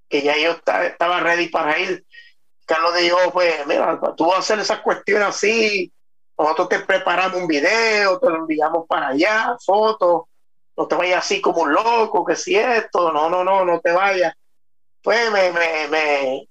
que 0.09 0.23
ya 0.23 0.35
yo 0.35 0.53
estaba 0.53 1.19
ready 1.19 1.47
para 1.47 1.77
ir. 1.77 2.03
Carlos 2.65 2.95
dijo, 2.97 3.17
pues 3.31 3.67
mira, 3.67 3.99
tú 4.17 4.25
vas 4.25 4.37
a 4.37 4.39
hacer 4.39 4.59
esas 4.59 4.79
cuestiones 4.79 5.27
así, 5.27 5.93
nosotros 6.37 6.69
te 6.69 6.79
preparamos 6.79 7.39
un 7.39 7.47
video, 7.47 8.19
te 8.19 8.29
lo 8.29 8.37
enviamos 8.37 8.87
para 8.87 9.09
allá, 9.09 9.55
fotos, 9.63 10.23
no 10.75 10.87
te 10.87 10.95
vayas 10.95 11.23
así 11.23 11.39
como 11.39 11.61
un 11.61 11.73
loco, 11.73 12.25
que 12.25 12.35
si 12.35 12.55
esto, 12.55 13.11
no, 13.11 13.29
no, 13.29 13.43
no, 13.43 13.63
no 13.63 13.79
te 13.79 13.91
vayas. 13.91 14.33
Pues 15.03 15.31
me, 15.31 15.51
me, 15.51 15.87
me, 15.89 16.49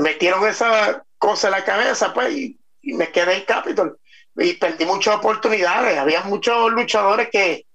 metieron 0.00 0.46
esa 0.46 1.04
cosa 1.18 1.48
en 1.48 1.52
la 1.52 1.64
cabeza, 1.64 2.14
pues, 2.14 2.32
y, 2.32 2.60
y 2.82 2.92
me 2.92 3.10
quedé 3.10 3.38
en 3.38 3.44
Capitol 3.44 3.98
y 4.38 4.54
perdí 4.54 4.84
muchas 4.84 5.16
oportunidades. 5.16 5.98
Había 5.98 6.22
muchos 6.22 6.70
luchadores 6.72 7.28
que 7.30 7.66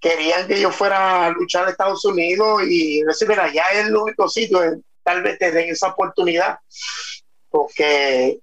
querían 0.00 0.46
que 0.46 0.60
yo 0.60 0.70
fuera 0.70 1.26
a 1.26 1.30
luchar 1.30 1.64
en 1.64 1.70
Estados 1.70 2.04
Unidos 2.04 2.62
y 2.66 3.02
decir, 3.02 3.28
mira, 3.28 3.52
ya 3.52 3.64
es 3.72 3.86
el 3.86 3.96
único 3.96 4.28
sitio, 4.28 4.60
tal 5.02 5.22
vez 5.22 5.38
te 5.38 5.52
den 5.52 5.68
esa 5.68 5.88
oportunidad, 5.88 6.58
porque 7.50 8.38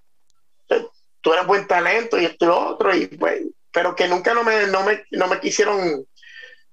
eh, 0.69 0.87
tú 1.21 1.33
eres 1.33 1.47
buen 1.47 1.67
talento 1.67 2.19
y 2.19 2.25
esto 2.25 2.45
y 2.45 2.47
lo 2.47 2.59
otro, 2.59 2.95
y 2.95 3.07
pues, 3.07 3.41
pero 3.71 3.95
que 3.95 4.07
nunca 4.07 4.33
no 4.33 4.43
me, 4.43 4.67
no 4.67 4.83
me, 4.83 5.05
no 5.11 5.27
me 5.27 5.39
quisieron 5.39 6.05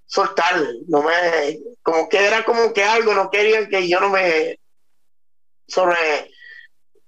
soltar, 0.04 0.62
no 0.88 1.02
me, 1.02 1.58
como 1.82 2.08
que 2.08 2.26
era 2.26 2.44
como 2.44 2.72
que 2.74 2.84
algo, 2.84 3.14
no 3.14 3.30
querían 3.30 3.68
que 3.68 3.88
yo 3.88 4.00
no 4.00 4.10
me 4.10 4.58
sobre 5.66 6.30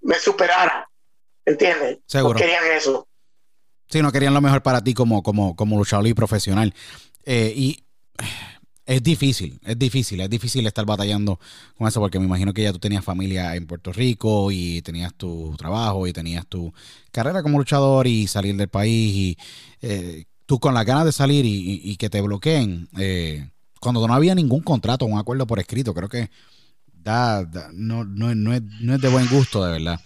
me 0.01 0.19
superara, 0.19 0.89
¿entiendes? 1.45 1.99
No 2.15 2.35
querían 2.35 2.65
eso. 2.73 3.07
Sí, 3.89 4.03
no 4.03 4.11
querían 4.13 4.35
lo 4.35 4.41
mejor 4.41 4.63
para 4.63 4.83
ti 4.83 4.95
como, 4.95 5.23
como, 5.23 5.55
como 5.55 5.79
luchador 5.79 6.07
y 6.07 6.15
profesional. 6.15 6.75
Eh, 7.25 7.53
y 7.57 7.85
es 8.85 9.03
difícil, 9.03 9.59
es 9.65 9.79
difícil, 9.79 10.21
es 10.21 10.31
difícil 10.31 10.67
estar 10.67 10.85
batallando 10.87 11.41
con 11.77 11.89
eso 11.89 12.01
porque 12.01 12.19
me 12.19 12.27
imagino 12.27 12.53
que 12.53 12.63
ya 12.63 12.73
tú 12.73 12.79
tenías 12.79 13.05
familia 13.05 13.57
en 13.57 13.67
Puerto 13.67 13.93
Rico 13.93 14.51
y 14.53 14.81
tenías 14.83 15.13
tu 15.15 15.55
trabajo 15.57 16.07
y 16.07 16.13
tenías 16.13 16.47
tu 16.47 16.73
carrera 17.11 17.43
como 17.43 17.59
luchador 17.59 18.07
y 18.07 18.29
salir 18.29 18.57
del 18.57 18.69
país 18.69 19.15
y 19.15 19.39
eh, 19.83 20.25
tú 20.47 20.61
con 20.61 20.73
las 20.73 20.87
ganas 20.87 21.05
de 21.05 21.13
salir 21.13 21.45
y, 21.45 21.97
que 21.97 22.09
te 22.09 22.21
bloqueen 22.21 22.89
eh, 22.97 23.51
cuando 23.81 24.07
no 24.07 24.15
había 24.15 24.37
ningún 24.37 24.61
contrato, 24.61 25.05
un 25.05 25.19
acuerdo 25.19 25.47
por 25.49 25.59
escrito, 25.59 25.93
creo 25.93 26.09
que 26.09 26.31
da, 26.93 27.45
no, 27.73 28.05
no, 28.05 28.35
no, 28.35 28.53
es, 28.53 28.63
no, 28.81 28.95
es, 28.95 29.01
de 29.01 29.09
buen 29.09 29.29
gusto, 29.29 29.65
de 29.65 29.73
verdad. 29.73 30.01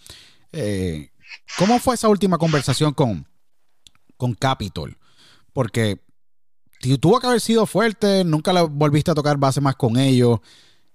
¿Cómo 1.59 1.79
fue 1.79 1.95
esa 1.95 2.09
última 2.09 2.39
conversación 2.39 2.95
con, 2.95 3.27
con 4.21 4.35
Capitol. 4.35 4.97
Porque 5.53 5.99
tuvo 7.01 7.19
que 7.19 7.27
haber 7.27 7.41
sido 7.41 7.67
fuerte, 7.67 8.23
nunca 8.25 8.53
le 8.53 8.63
volviste 8.63 9.11
a 9.11 9.15
tocar 9.15 9.37
base 9.37 9.61
más 9.61 9.75
con 9.75 9.99
ellos. 9.99 10.39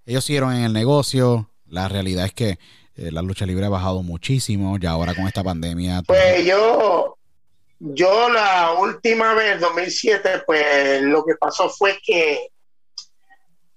Ellos 0.06 0.24
siguieron 0.24 0.54
en 0.54 0.64
el 0.64 0.72
negocio. 0.72 1.50
La 1.68 1.90
realidad 1.90 2.26
es 2.26 2.34
que 2.34 2.60
eh, 2.96 3.12
la 3.12 3.22
lucha 3.22 3.46
libre 3.46 3.66
ha 3.66 3.70
bajado 3.70 4.02
muchísimo, 4.02 4.78
ya 4.78 4.92
ahora 4.92 5.14
con 5.14 5.28
esta 5.28 5.44
pandemia. 5.44 6.02
Pues 6.08 6.46
yo, 6.46 7.18
yo 7.80 8.30
la 8.30 8.72
última 8.80 9.34
vez, 9.34 9.60
2007, 9.60 10.44
pues 10.46 11.02
lo 11.02 11.26
que 11.26 11.36
pasó 11.36 11.70
fue 11.70 12.00
que 12.02 12.50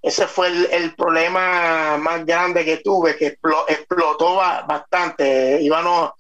ese 0.01 0.27
fue 0.27 0.49
el, 0.49 0.95
problema 0.95 1.97
más 1.99 2.25
grande 2.25 2.65
que 2.65 2.79
tuve, 2.79 3.17
que 3.17 3.39
explotó 3.69 4.37
bastante. 4.37 5.61
Íbamos, 5.61 6.13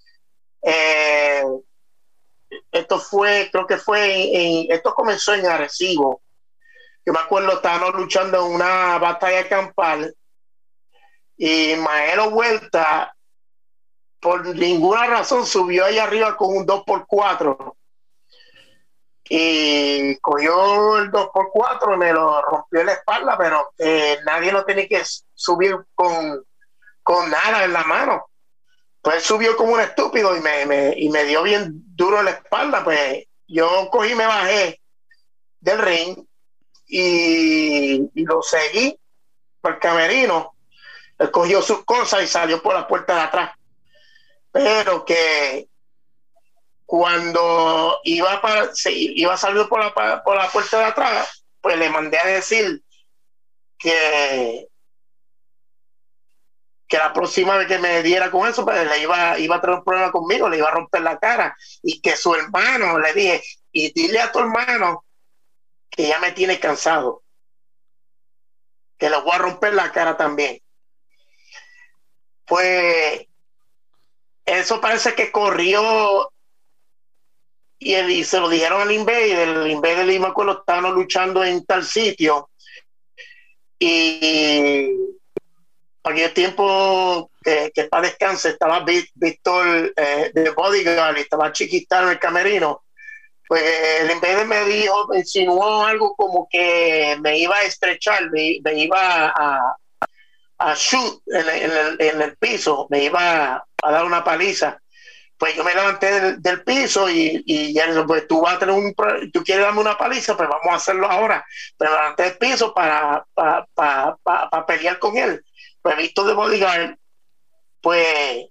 eh, 0.62 1.42
esto 2.78 2.98
fue, 2.98 3.48
creo 3.52 3.66
que 3.66 3.76
fue, 3.76 4.30
en, 4.34 4.72
esto 4.72 4.94
comenzó 4.94 5.34
en 5.34 5.46
Arecibo. 5.46 6.22
yo 7.04 7.12
me 7.12 7.20
acuerdo, 7.20 7.52
estábamos 7.52 7.94
luchando 7.94 8.46
en 8.46 8.54
una 8.54 8.98
batalla 8.98 9.48
campal 9.48 10.14
y 11.36 11.74
Maelo 11.76 12.30
Vuelta, 12.30 13.14
por 14.20 14.44
ninguna 14.56 15.06
razón, 15.06 15.46
subió 15.46 15.84
ahí 15.84 15.98
arriba 15.98 16.36
con 16.36 16.56
un 16.56 16.66
2x4 16.66 17.74
y 19.30 20.16
cogió 20.18 20.98
el 20.98 21.10
2x4 21.10 21.94
y 21.94 21.96
me 21.96 22.12
lo 22.12 22.40
rompió 22.42 22.80
en 22.80 22.86
la 22.86 22.92
espalda, 22.92 23.36
pero 23.36 23.72
eh, 23.78 24.18
nadie 24.24 24.50
lo 24.50 24.64
tenía 24.64 24.88
que 24.88 25.02
subir 25.34 25.76
con, 25.94 26.44
con 27.02 27.30
nada 27.30 27.64
en 27.64 27.72
la 27.72 27.84
mano. 27.84 28.26
Pues 29.08 29.24
subió 29.24 29.56
como 29.56 29.72
un 29.72 29.80
estúpido 29.80 30.36
y 30.36 30.40
me, 30.42 30.92
y 30.94 31.08
me 31.08 31.24
dio 31.24 31.42
bien 31.42 31.70
duro 31.96 32.18
en 32.18 32.26
la 32.26 32.32
espalda. 32.32 32.84
Pues 32.84 33.24
yo 33.46 33.88
cogí 33.90 34.14
me 34.14 34.26
bajé 34.26 34.82
del 35.60 35.78
ring 35.78 36.26
y, 36.86 38.22
lo 38.22 38.42
seguí 38.42 39.00
por 39.62 39.72
el 39.72 39.78
camerino. 39.78 40.52
Él 41.18 41.30
cogió 41.30 41.62
sus 41.62 41.86
cosas 41.86 42.22
y 42.22 42.26
salió 42.26 42.62
por 42.62 42.74
la 42.74 42.86
puerta 42.86 43.14
de 43.14 43.20
atrás. 43.22 43.52
Pero 44.52 45.06
que 45.06 45.70
cuando 46.84 48.00
iba, 48.04 48.42
para, 48.42 48.72
iba 48.90 49.32
a 49.32 49.38
salir 49.38 49.66
por 49.70 49.80
la, 49.82 50.22
por 50.22 50.36
la 50.36 50.50
puerta 50.50 50.80
de 50.80 50.84
atrás, 50.84 51.46
pues 51.62 51.78
le 51.78 51.88
mandé 51.88 52.18
a 52.18 52.26
decir 52.26 52.82
que, 53.78 54.68
que 56.88 56.96
la 56.96 57.12
próxima 57.12 57.56
vez 57.56 57.68
que 57.68 57.78
me 57.78 58.02
diera 58.02 58.30
con 58.30 58.48
eso, 58.48 58.64
pues 58.64 58.88
le 58.88 59.02
iba, 59.02 59.38
iba 59.38 59.56
a 59.56 59.60
tener 59.60 59.76
un 59.76 59.84
problema 59.84 60.10
conmigo, 60.10 60.48
le 60.48 60.56
iba 60.56 60.68
a 60.68 60.72
romper 60.72 61.02
la 61.02 61.18
cara. 61.18 61.56
Y 61.82 62.00
que 62.00 62.16
su 62.16 62.34
hermano, 62.34 62.98
le 62.98 63.12
dije, 63.12 63.42
y 63.70 63.92
dile 63.92 64.20
a 64.20 64.32
tu 64.32 64.38
hermano 64.38 65.04
que 65.90 66.08
ya 66.08 66.18
me 66.18 66.32
tiene 66.32 66.58
cansado, 66.58 67.22
que 68.96 69.10
le 69.10 69.20
voy 69.20 69.32
a 69.32 69.38
romper 69.38 69.74
la 69.74 69.92
cara 69.92 70.16
también. 70.16 70.60
Pues 72.46 73.26
eso 74.46 74.80
parece 74.80 75.14
que 75.14 75.30
corrió 75.30 76.32
y, 77.78 78.24
se 78.24 78.40
lo 78.40 78.48
dijeron 78.48 78.80
al 78.80 78.92
Invader, 78.92 79.48
el 79.48 79.70
Invader 79.70 80.06
de 80.06 80.18
me 80.18 80.28
acuerdo, 80.28 80.60
estaban 80.60 80.92
luchando 80.94 81.44
en 81.44 81.64
tal 81.64 81.84
sitio 81.84 82.50
y 83.78 84.96
aquel 86.08 86.32
tiempo 86.32 87.30
que, 87.42 87.70
que 87.74 87.84
para 87.84 88.08
descanse 88.08 88.50
estaba 88.50 88.84
Víctor 88.84 89.92
eh, 89.96 90.30
de 90.34 90.50
Bodyguard 90.50 91.16
y 91.16 91.20
estaba 91.20 91.52
chiquita 91.52 92.02
en 92.02 92.08
el 92.10 92.18
camerino 92.18 92.82
pues 93.48 93.62
el 94.02 94.10
Invader 94.10 94.46
me 94.46 94.62
dijo, 94.66 95.08
me 95.08 95.20
insinuó 95.20 95.84
algo 95.86 96.14
como 96.14 96.46
que 96.50 97.16
me 97.20 97.38
iba 97.38 97.56
a 97.56 97.62
estrechar, 97.62 98.30
me, 98.30 98.60
iba 98.74 99.28
a, 99.28 99.76
a 100.58 100.74
shoot 100.74 101.22
en, 101.26 101.48
el, 101.48 101.96
en, 101.98 102.22
el, 102.22 102.36
piso, 102.36 102.86
me 102.90 103.04
iba 103.04 103.56
a 103.82 103.90
dar 103.90 104.04
una 104.04 104.22
paliza. 104.22 104.78
Pues 105.38 105.54
yo 105.54 105.64
me 105.64 105.74
levanté 105.74 106.36
del, 106.36 106.62
piso 106.64 107.08
y, 107.08 107.42
y 107.46 107.72
ya 107.72 107.86
pues 108.06 108.28
tú 108.28 108.42
vas 108.42 108.56
a 108.56 108.58
tener 108.58 108.74
un 108.74 108.94
tú 109.32 109.42
quieres 109.44 109.64
darme 109.64 109.80
una 109.80 109.96
paliza 109.96 110.36
pues 110.36 110.48
vamos 110.48 110.66
a 110.68 110.74
hacerlo 110.74 111.08
ahora 111.08 111.46
me 111.78 111.86
levanté 111.86 112.24
del 112.24 112.38
piso 112.38 112.74
para 112.74 113.24
para, 113.34 114.66
pelear 114.66 114.98
con 114.98 115.16
él 115.16 115.40
visto 115.96 116.24
de 116.24 116.34
bodyguard 116.34 116.96
pues 117.80 118.46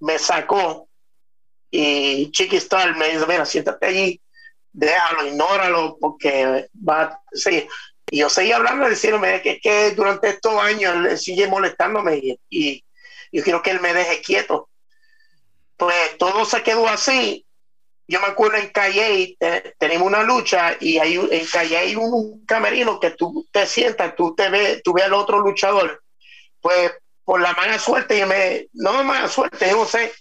me 0.00 0.18
sacó 0.18 0.88
y 1.70 2.30
Chiqui 2.30 2.56
Star 2.56 2.96
me 2.96 3.08
dice 3.08 3.26
mira 3.26 3.44
siéntate 3.44 3.86
allí 3.86 4.20
déjalo 4.72 5.26
ignóralo 5.26 5.96
porque 6.00 6.68
va 6.76 7.20
sí 7.32 7.66
y 8.10 8.18
yo 8.18 8.28
seguí 8.28 8.52
hablando 8.52 8.88
diciéndome 8.88 9.40
que, 9.40 9.60
que 9.60 9.92
durante 9.92 10.28
estos 10.28 10.60
años 10.60 11.22
sigue 11.22 11.46
molestándome 11.46 12.16
y, 12.16 12.38
y 12.50 12.84
yo 13.30 13.42
quiero 13.42 13.62
que 13.62 13.70
él 13.70 13.80
me 13.80 13.94
deje 13.94 14.20
quieto 14.20 14.68
pues 15.82 16.16
todo 16.16 16.44
se 16.44 16.62
quedó 16.62 16.88
así. 16.88 17.44
Yo 18.06 18.20
me 18.20 18.26
acuerdo 18.26 18.56
en 18.56 18.68
Calle, 18.68 19.36
tenemos 19.78 20.06
una 20.06 20.22
lucha 20.22 20.76
y 20.78 20.98
hay, 20.98 21.14
en 21.16 21.46
Calle 21.46 21.76
hay 21.76 21.96
un 21.96 22.44
camerino 22.46 23.00
que 23.00 23.10
tú 23.10 23.48
te 23.50 23.66
sientas, 23.66 24.14
tú 24.14 24.32
te 24.34 24.48
ves, 24.48 24.82
tú 24.84 24.92
ves 24.92 25.04
al 25.04 25.14
otro 25.14 25.40
luchador. 25.40 26.01
Pues 26.62 26.92
por 27.24 27.40
la 27.40 27.52
mala 27.52 27.78
suerte, 27.78 28.18
yo 28.18 28.26
me, 28.26 28.68
no 28.72 29.04
mala 29.04 29.28
suerte, 29.28 29.68
yo 29.68 29.76
no 29.76 29.84
sé, 29.84 30.12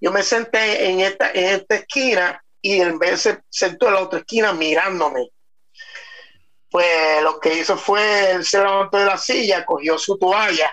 yo 0.00 0.10
me 0.10 0.22
senté 0.22 0.88
en 0.88 1.00
esta, 1.00 1.30
en 1.30 1.60
esta 1.60 1.76
esquina 1.76 2.42
y 2.62 2.80
en 2.80 2.98
vez 2.98 3.20
se 3.20 3.40
sentó 3.48 3.88
en 3.88 3.94
la 3.94 4.00
otra 4.00 4.20
esquina 4.20 4.52
mirándome. 4.52 5.28
Pues 6.70 7.22
lo 7.22 7.38
que 7.38 7.54
hizo 7.54 7.76
fue, 7.76 8.30
él 8.30 8.44
se 8.44 8.58
levantó 8.58 8.98
de 8.98 9.04
la 9.04 9.18
silla, 9.18 9.64
cogió 9.64 9.98
su 9.98 10.18
toalla 10.18 10.72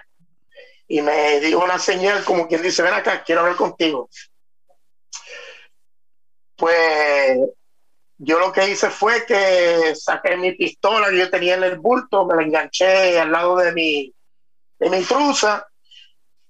y 0.87 1.01
me 1.01 1.39
dio 1.41 1.61
una 1.61 1.77
señal 1.77 2.23
como 2.23 2.47
quien 2.47 2.61
dice, 2.61 2.83
ven 2.83 2.93
acá, 2.93 3.23
quiero 3.23 3.41
hablar 3.41 3.57
contigo. 3.57 4.09
Pues 6.55 7.37
yo 8.17 8.39
lo 8.39 8.51
que 8.51 8.69
hice 8.69 8.89
fue 8.89 9.25
que 9.25 9.93
saqué 9.95 10.37
mi 10.37 10.53
pistola 10.53 11.09
que 11.09 11.17
yo 11.17 11.29
tenía 11.29 11.55
en 11.55 11.63
el 11.63 11.79
bulto, 11.79 12.25
me 12.25 12.35
la 12.35 12.43
enganché 12.43 13.19
al 13.19 13.31
lado 13.31 13.57
de 13.57 13.71
mi, 13.73 14.13
de 14.79 14.89
mi 14.89 15.01
truza 15.03 15.65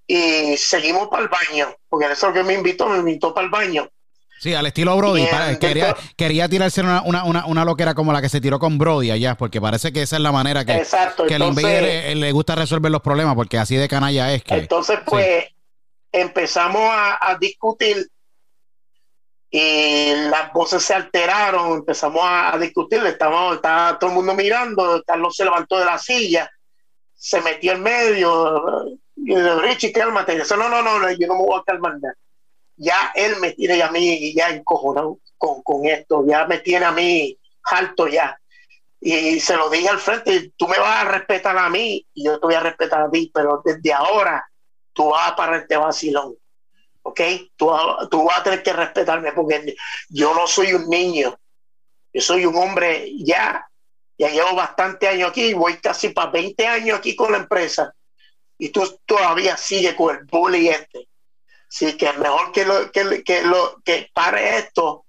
y 0.05 0.55
seguimos 0.57 1.09
para 1.09 1.23
el 1.23 1.29
baño, 1.29 1.75
porque 1.89 2.11
eso 2.11 2.31
que 2.31 2.43
me 2.43 2.53
invitó, 2.53 2.87
me 2.87 2.99
invitó 2.99 3.33
para 3.33 3.45
el 3.45 3.51
baño. 3.51 3.89
Sí, 4.39 4.53
al 4.53 4.67
estilo 4.67 4.95
Brody. 4.95 5.25
quería, 5.59 5.95
quería 6.15 6.47
tirarse 6.47 6.81
una, 6.81 7.01
una, 7.01 7.23
una, 7.23 7.45
una, 7.47 7.65
loquera 7.65 7.95
como 7.95 8.13
la 8.13 8.21
que 8.21 8.29
se 8.29 8.39
tiró 8.39 8.59
con 8.59 8.77
Brody 8.77 9.09
allá, 9.09 9.35
porque 9.35 9.59
parece 9.59 9.91
que 9.91 10.03
esa 10.03 10.17
es 10.17 10.21
la 10.21 10.31
manera 10.31 10.63
que, 10.63 10.85
que 11.27 11.35
el 11.35 11.41
Invader 11.41 12.15
le, 12.15 12.31
gusta 12.31 12.53
resolver 12.55 12.91
los 12.91 13.01
problemas, 13.01 13.35
porque 13.35 13.57
así 13.57 13.75
de 13.75 13.87
canalla 13.87 14.31
es 14.33 14.43
que. 14.43 14.53
Entonces, 14.53 14.99
pues, 15.05 15.45
empezamos 16.11 16.89
a, 16.91 17.35
discutir 17.39 18.07
y 19.49 20.13
las 20.29 20.53
voces 20.53 20.83
se 20.83 20.93
alteraron, 20.93 21.73
empezamos 21.73 22.21
a, 22.23 22.57
discutir, 22.59 23.03
estaba, 23.05 23.55
estaba 23.55 23.97
todo 23.97 24.11
el 24.11 24.15
mundo 24.17 24.35
mirando, 24.35 25.03
Carlos 25.05 25.35
se 25.35 25.45
levantó 25.45 25.79
de 25.79 25.85
la 25.85 25.97
silla, 25.97 26.49
se 27.17 27.41
metió 27.41 27.73
en 27.73 27.83
medio, 27.83 28.85
y 29.15 29.35
Richie, 29.35 29.91
cálmate, 29.91 30.33
y 30.33 30.37
dice, 30.37 30.55
no, 30.55 30.69
no, 30.69 30.81
no, 30.81 31.11
yo 31.11 31.27
no 31.27 31.35
me 31.35 31.43
voy 31.43 31.59
a 31.59 31.63
calmar 31.63 31.97
ya 32.77 33.11
él 33.15 33.37
me 33.37 33.51
tiene 33.53 33.81
a 33.81 33.91
mí 33.91 34.33
ya 34.33 34.49
encojonado 34.49 35.19
con, 35.37 35.61
con 35.63 35.85
esto, 35.85 36.23
ya 36.25 36.45
me 36.45 36.59
tiene 36.59 36.85
a 36.85 36.91
mí 36.91 37.37
alto 37.63 38.07
ya. 38.07 38.39
Y 38.99 39.39
se 39.39 39.55
lo 39.55 39.69
dije 39.69 39.89
al 39.89 39.99
frente, 39.99 40.53
tú 40.55 40.67
me 40.67 40.77
vas 40.77 41.05
a 41.05 41.11
respetar 41.11 41.57
a 41.57 41.69
mí 41.69 42.05
y 42.13 42.25
yo 42.25 42.39
te 42.39 42.45
voy 42.45 42.55
a 42.55 42.61
respetar 42.61 43.01
a 43.01 43.09
ti, 43.09 43.31
pero 43.33 43.61
desde 43.63 43.93
ahora 43.93 44.47
tú 44.93 45.09
vas 45.09 45.31
a 45.31 45.35
parar 45.35 45.61
este 45.61 45.77
vacilón. 45.77 46.35
¿Ok? 47.03 47.21
Tú, 47.55 47.71
tú 48.09 48.25
vas 48.25 48.39
a 48.39 48.43
tener 48.43 48.63
que 48.63 48.73
respetarme 48.73 49.31
porque 49.31 49.75
yo 50.09 50.33
no 50.33 50.47
soy 50.47 50.73
un 50.73 50.89
niño. 50.89 51.37
Yo 52.13 52.21
soy 52.21 52.45
un 52.45 52.55
hombre 52.55 53.11
ya, 53.19 53.67
ya 54.17 54.29
llevo 54.29 54.55
bastante 54.55 55.07
años 55.07 55.29
aquí, 55.29 55.53
voy 55.53 55.77
casi 55.77 56.09
para 56.09 56.31
20 56.31 56.67
años 56.67 56.97
aquí 56.97 57.15
con 57.15 57.31
la 57.31 57.37
empresa 57.37 57.93
y 58.57 58.69
tú 58.69 58.99
todavía 59.05 59.57
sigues 59.57 59.93
con 59.95 60.15
el 60.15 60.25
bully 60.25 60.69
este. 60.69 61.07
Sí, 61.69 61.97
que 61.97 62.11
mejor 62.13 62.51
que 62.51 62.65
lo, 62.65 62.91
que, 62.91 63.23
que 63.23 63.41
lo 63.43 63.81
que 63.83 64.09
pare 64.13 64.57
esto 64.57 65.05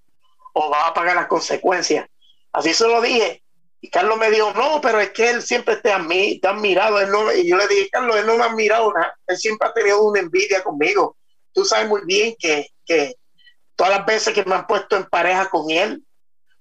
o 0.52 0.70
va 0.70 0.88
a 0.88 0.94
pagar 0.94 1.16
las 1.16 1.28
consecuencias. 1.28 2.06
Así 2.52 2.74
se 2.74 2.86
lo 2.86 3.00
dije. 3.00 3.42
Y 3.80 3.90
Carlos 3.90 4.18
me 4.18 4.28
dijo, 4.30 4.52
no, 4.54 4.80
pero 4.80 4.98
es 4.98 5.10
que 5.10 5.30
él 5.30 5.40
siempre 5.40 5.76
te 5.76 5.92
ha, 5.92 6.04
te 6.08 6.40
ha 6.42 6.50
admirado. 6.50 7.00
Él 7.00 7.10
no, 7.10 7.32
y 7.32 7.48
yo 7.48 7.56
le 7.56 7.68
dije, 7.68 7.88
Carlos, 7.90 8.16
él 8.16 8.26
no 8.26 8.36
me 8.36 8.42
ha 8.42 8.46
admirado 8.46 8.92
nada. 8.92 9.16
Él 9.28 9.36
siempre 9.38 9.68
ha 9.68 9.72
tenido 9.72 10.02
una 10.02 10.18
envidia 10.18 10.62
conmigo. 10.64 11.16
Tú 11.52 11.64
sabes 11.64 11.88
muy 11.88 12.02
bien 12.04 12.34
que, 12.38 12.66
que 12.84 13.14
todas 13.76 13.96
las 13.96 14.04
veces 14.04 14.34
que 14.34 14.44
me 14.44 14.56
han 14.56 14.66
puesto 14.66 14.96
en 14.96 15.04
pareja 15.04 15.48
con 15.48 15.70
él, 15.70 16.02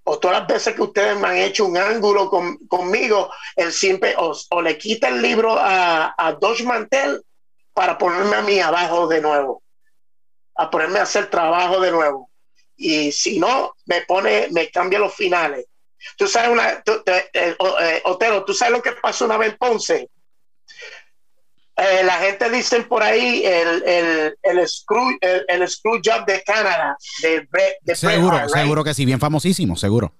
o 0.10 0.20
todas 0.20 0.40
las 0.40 0.48
veces 0.48 0.74
que 0.74 0.82
ustedes 0.82 1.18
me 1.18 1.28
han 1.28 1.38
hecho 1.38 1.66
un 1.66 1.78
ángulo 1.78 2.30
con, 2.30 2.58
conmigo, 2.68 3.32
él 3.56 3.72
siempre 3.72 4.16
o, 4.18 4.62
le 4.62 4.78
quita 4.78 5.10
el 5.10 5.22
libro 5.22 5.58
a, 5.58 6.16
a 6.18 6.34
Dodge 6.34 6.64
Mantel 6.64 7.22
para 7.74 7.98
ponerme 7.98 8.36
a 8.36 8.42
mí 8.42 8.60
abajo 8.60 9.08
de 9.08 9.22
nuevo 9.22 9.64
a 10.58 10.70
ponerme 10.70 11.00
a 11.00 11.04
hacer 11.04 11.30
trabajo 11.30 11.80
de 11.80 11.92
nuevo. 11.92 12.30
Y 12.76 13.12
si 13.12 13.40
no, 13.40 13.76
me 13.86 14.02
pone, 14.02 14.48
me 14.52 14.70
cambia 14.70 15.00
los 15.00 15.14
finales. 15.14 15.66
Tú 16.18 16.28
sabes, 16.28 16.50
una, 16.50 16.72
eh, 16.74 17.30
eh, 17.34 18.02
Otero, 18.06 18.44
tú 18.44 18.54
sabes 18.54 18.74
lo 18.74 18.82
que 18.82 18.92
pasó 18.94 19.26
una 19.26 19.38
vez 19.38 19.56
Ponce. 19.58 20.10
Eh, 21.78 22.04
la 22.04 22.18
gente 22.18 22.50
dice 22.50 22.82
por 22.82 23.04
ahí 23.04 23.46
el, 23.46 23.84
el, 23.84 24.38
el, 24.42 24.68
screw, 24.68 25.16
el, 25.22 25.70
screw 25.70 26.02
job 26.04 26.26
de 26.26 26.42
Canadá. 26.44 26.98
De, 27.22 27.48
de 27.82 27.96
seguro, 27.96 28.50
seguro 28.50 28.84
que 28.84 28.96
sí, 28.96 29.06
bien 29.06 29.20
famosísimo, 29.20 29.76
seguro. 29.76 30.12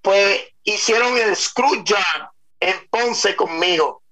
Pues 0.00 0.40
hicieron 0.62 1.18
el 1.18 1.34
screw 1.34 1.82
job 1.86 2.30
en 2.60 2.76
Ponce 2.90 3.34
conmigo. 3.34 4.04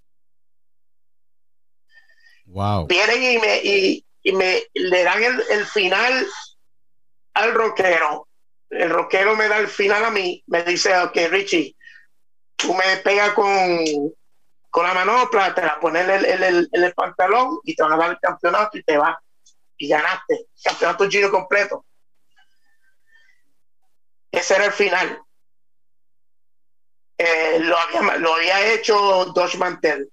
Wow. 2.46 2.88
Vienen 2.88 3.22
y 3.22 3.38
me, 3.38 3.60
y, 3.62 4.04
y 4.24 4.32
me 4.32 4.62
le 4.74 5.04
dan 5.04 5.22
el, 5.22 5.66
final 5.66 6.26
al 7.34 7.54
rockero. 7.54 8.26
El 8.70 8.90
rockero 8.90 9.36
me 9.36 9.46
da 9.46 9.58
el 9.58 9.68
final 9.68 10.04
a 10.04 10.10
mí, 10.10 10.42
me 10.48 10.64
dice, 10.64 10.98
ok, 10.98 11.16
Richie, 11.30 11.76
tú 12.56 12.74
me 12.74 12.96
pegas 13.04 13.32
con, 13.34 13.78
con 14.70 14.86
la 14.86 14.94
manopla, 14.94 15.54
te 15.54 15.62
la 15.62 15.80
pones 15.80 16.08
en 16.08 16.42
el, 16.42 16.68
el, 16.70 16.94
pantalón 16.94 17.60
y 17.64 17.74
te 17.74 17.82
van 17.82 17.92
a 17.92 17.96
dar 17.96 18.10
el 18.10 18.18
campeonato 18.18 18.76
y 18.76 18.82
te 18.82 18.96
vas. 18.96 19.16
Y 19.76 19.88
ganaste. 19.88 20.48
Campeonato 20.62 21.08
giro 21.08 21.30
completo. 21.30 21.84
Ese 24.30 24.56
era 24.56 24.66
el 24.66 24.72
final. 24.72 25.22
Eh, 27.16 27.58
lo, 27.60 27.76
había, 27.78 28.16
lo 28.18 28.34
había 28.34 28.72
hecho 28.72 29.26
Dodge 29.26 29.56
Mantel. 29.56 30.12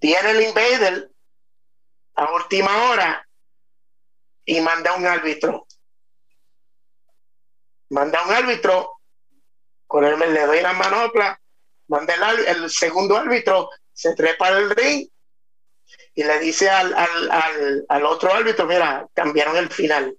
Tiene 0.00 0.30
el 0.30 0.42
Invader 0.42 1.10
a 2.14 2.32
última 2.32 2.90
hora 2.90 3.28
y 4.44 4.60
manda 4.60 4.94
un 4.94 5.06
árbitro. 5.06 5.66
Manda 7.90 8.24
un 8.24 8.32
árbitro, 8.32 9.00
con 9.86 10.04
él 10.04 10.18
le 10.18 10.46
doy 10.46 10.60
la 10.60 10.72
manopla, 10.72 11.40
manda 11.88 12.14
el, 12.14 12.70
segundo 12.70 13.16
árbitro, 13.16 13.70
se 13.92 14.14
trepa 14.14 14.48
el 14.50 14.70
ring 14.70 15.08
y 16.14 16.24
le 16.24 16.38
dice 16.38 16.68
al, 16.68 16.94
al, 16.94 17.86
al, 17.88 18.04
otro 18.06 18.32
árbitro, 18.32 18.66
mira, 18.66 19.06
cambiaron 19.14 19.56
el 19.56 19.70
final. 19.70 20.16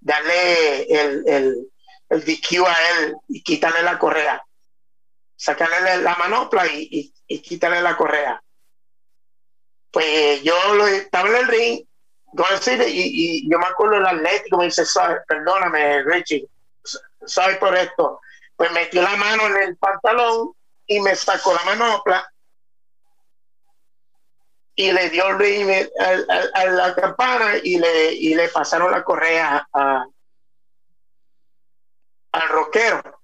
Dale 0.00 0.82
el, 0.82 1.24
el, 1.26 1.70
el 2.08 2.24
DQ 2.24 2.66
a 2.66 2.76
él 2.90 3.16
y 3.28 3.42
quítale 3.42 3.82
la 3.82 3.98
correa. 3.98 4.42
Sacarle 5.36 6.02
la 6.02 6.16
manopla 6.16 6.66
y, 6.66 6.88
y, 6.90 7.14
y 7.26 7.40
quítale 7.40 7.80
la 7.80 7.96
correa. 7.96 8.42
Pues 9.90 10.42
yo 10.42 10.74
lo, 10.74 10.86
estaba 10.86 11.28
en 11.28 11.36
el 11.36 11.46
ring, 11.46 11.88
y, 12.86 13.46
y, 13.46 13.50
yo 13.50 13.58
me 13.58 13.66
acuerdo 13.66 13.96
el 13.96 14.06
Atlético, 14.06 14.58
me 14.58 14.66
dice, 14.66 14.84
perdóname, 15.26 16.02
Richie, 16.04 16.46
soy 17.24 17.54
por 17.56 17.76
esto. 17.76 18.20
Pues 18.56 18.70
metió 18.72 19.02
la 19.02 19.16
mano 19.16 19.46
en 19.46 19.56
el 19.62 19.76
pantalón 19.76 20.52
y 20.88 21.00
me 21.00 21.14
sacó 21.14 21.54
la 21.54 21.64
manopla 21.64 22.28
y 24.74 24.90
le 24.90 25.10
dio 25.10 25.28
el 25.28 25.38
ring 25.38 25.70
a, 26.54 26.66
la 26.66 26.94
campana 26.96 27.58
y 27.62 27.78
le, 27.78 28.12
y 28.14 28.34
le 28.34 28.48
pasaron 28.48 28.90
la 28.90 29.04
correa 29.04 29.68
a, 29.72 30.04
al 32.32 32.48
rockero 32.48 33.20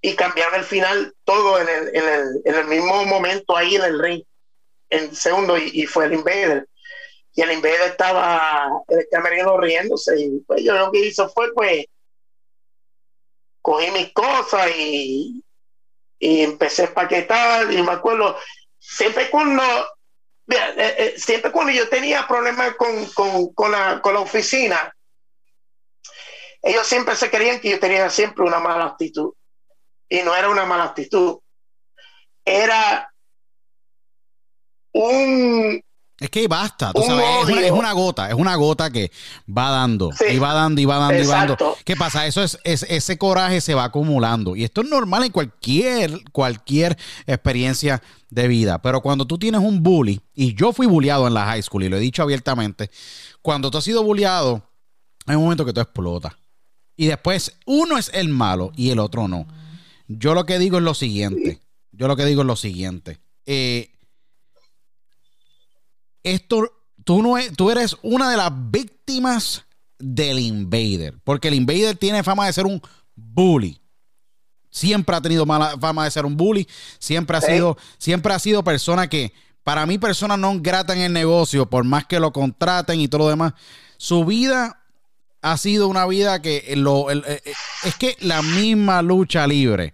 y 0.00 0.14
cambiaron 0.14 0.54
el 0.54 0.64
final 0.64 1.14
todo 1.24 1.60
en 1.60 1.68
el, 1.68 1.96
en 1.96 2.08
el, 2.08 2.42
en 2.44 2.54
el 2.54 2.66
mismo 2.66 3.04
momento 3.04 3.56
ahí 3.56 3.76
en 3.76 3.82
el 3.82 4.02
ring 4.02 4.24
en 4.92 5.14
segundo 5.16 5.56
y, 5.56 5.86
fue 5.86 6.04
el 6.04 6.14
Invader. 6.14 6.68
Y 7.34 7.40
el 7.40 7.52
Invader 7.52 7.92
estaba 7.92 8.82
el 8.88 9.08
camerino 9.10 9.58
riéndose. 9.58 10.20
Y 10.20 10.40
pues 10.40 10.62
yo 10.62 10.74
lo 10.74 10.92
que 10.92 11.06
hizo 11.06 11.30
fue, 11.30 11.52
pues, 11.54 11.86
cogí 13.62 13.90
mis 13.90 14.12
cosas 14.12 14.70
y, 14.76 15.41
y 16.22 16.42
empecé 16.42 16.82
a 16.82 16.86
empaquetar. 16.86 17.72
Y 17.72 17.82
me 17.82 17.90
acuerdo, 17.90 18.38
siempre 18.78 19.28
cuando, 19.28 19.62
eh, 20.48 20.76
eh, 20.76 21.14
siempre 21.16 21.50
cuando 21.50 21.72
yo 21.72 21.88
tenía 21.88 22.28
problemas 22.28 22.76
con, 22.76 23.06
con, 23.06 23.52
con, 23.52 23.72
la, 23.72 24.00
con 24.00 24.14
la 24.14 24.20
oficina, 24.20 24.94
ellos 26.62 26.86
siempre 26.86 27.16
se 27.16 27.28
creían 27.28 27.58
que 27.58 27.70
yo 27.70 27.80
tenía 27.80 28.08
siempre 28.08 28.44
una 28.44 28.60
mala 28.60 28.84
actitud. 28.84 29.32
Y 30.08 30.22
no 30.22 30.32
era 30.36 30.48
una 30.48 30.64
mala 30.64 30.84
actitud. 30.84 31.40
Era 32.44 33.12
un 34.92 35.82
es 36.22 36.30
que 36.30 36.46
basta, 36.46 36.92
tú 36.92 37.02
sabes, 37.02 37.24
es 37.64 37.70
una, 37.72 37.92
gota, 37.92 38.28
es 38.28 38.34
una 38.34 38.54
gota 38.54 38.90
que 38.90 39.10
va 39.46 39.70
dando, 39.70 40.10
y 40.30 40.38
va 40.38 40.54
dando, 40.54 40.80
y 40.80 40.84
va 40.84 40.98
dando, 40.98 41.22
y 41.22 41.26
va 41.26 41.46
dando. 41.46 41.76
¿Qué 41.84 41.96
pasa? 41.96 42.26
Eso 42.26 42.42
es, 42.42 42.58
ese 42.64 43.18
coraje 43.18 43.60
se 43.60 43.74
va 43.74 43.84
acumulando. 43.84 44.54
Y 44.54 44.62
esto 44.62 44.82
es 44.82 44.88
normal 44.88 45.24
en 45.24 45.32
cualquier, 45.32 46.22
cualquier 46.30 46.96
experiencia 47.26 48.00
de 48.30 48.46
vida. 48.46 48.80
Pero 48.80 49.00
cuando 49.00 49.26
tú 49.26 49.36
tienes 49.36 49.60
un 49.60 49.82
bully, 49.82 50.20
y 50.34 50.54
yo 50.54 50.72
fui 50.72 50.86
bulliado 50.86 51.26
en 51.26 51.34
la 51.34 51.44
high 51.46 51.62
school, 51.62 51.82
y 51.82 51.88
lo 51.88 51.96
he 51.96 52.00
dicho 52.00 52.22
abiertamente, 52.22 52.90
cuando 53.42 53.70
tú 53.70 53.78
has 53.78 53.84
sido 53.84 54.04
bulliado, 54.04 54.62
hay 55.26 55.36
un 55.36 55.42
momento 55.42 55.64
que 55.64 55.72
tú 55.72 55.80
explotas. 55.80 56.34
Y 56.96 57.06
después 57.06 57.56
uno 57.66 57.98
es 57.98 58.10
el 58.14 58.28
malo 58.28 58.70
y 58.76 58.90
el 58.90 59.00
otro 59.00 59.26
no. 59.26 59.46
Yo 60.06 60.34
lo 60.34 60.46
que 60.46 60.58
digo 60.58 60.78
es 60.78 60.84
lo 60.84 60.94
siguiente. 60.94 61.60
Yo 61.90 62.06
lo 62.06 62.16
que 62.16 62.24
digo 62.24 62.42
es 62.42 62.46
lo 62.46 62.56
siguiente. 62.56 63.18
Eh, 63.46 63.91
esto, 66.22 66.72
tú, 67.04 67.22
no 67.22 67.34
tú 67.56 67.70
eres 67.70 67.96
una 68.02 68.30
de 68.30 68.36
las 68.36 68.50
víctimas 68.70 69.64
del 69.98 70.38
Invader, 70.38 71.14
porque 71.24 71.48
el 71.48 71.54
Invader 71.54 71.96
tiene 71.96 72.22
fama 72.22 72.46
de 72.46 72.52
ser 72.52 72.66
un 72.66 72.80
bully. 73.14 73.80
Siempre 74.70 75.14
ha 75.14 75.20
tenido 75.20 75.44
mala 75.44 75.76
fama 75.78 76.04
de 76.04 76.10
ser 76.10 76.24
un 76.24 76.36
bully, 76.36 76.66
siempre 76.98 77.36
ha 77.36 77.40
sido, 77.40 77.76
siempre 77.98 78.32
ha 78.32 78.38
sido 78.38 78.64
persona 78.64 79.08
que, 79.08 79.32
para 79.62 79.84
mí, 79.86 79.98
persona 79.98 80.36
no 80.36 80.58
grata 80.60 80.94
en 80.94 81.00
el 81.00 81.12
negocio, 81.12 81.68
por 81.68 81.84
más 81.84 82.06
que 82.06 82.18
lo 82.18 82.32
contraten 82.32 83.00
y 83.00 83.08
todo 83.08 83.24
lo 83.24 83.28
demás. 83.28 83.52
Su 83.98 84.24
vida 84.24 84.82
ha 85.42 85.58
sido 85.58 85.88
una 85.88 86.06
vida 86.06 86.40
que 86.40 86.74
lo, 86.76 87.10
eh, 87.10 87.22
eh, 87.26 87.52
es 87.84 87.94
que 87.96 88.16
la 88.20 88.42
misma 88.42 89.02
lucha 89.02 89.46
libre, 89.46 89.92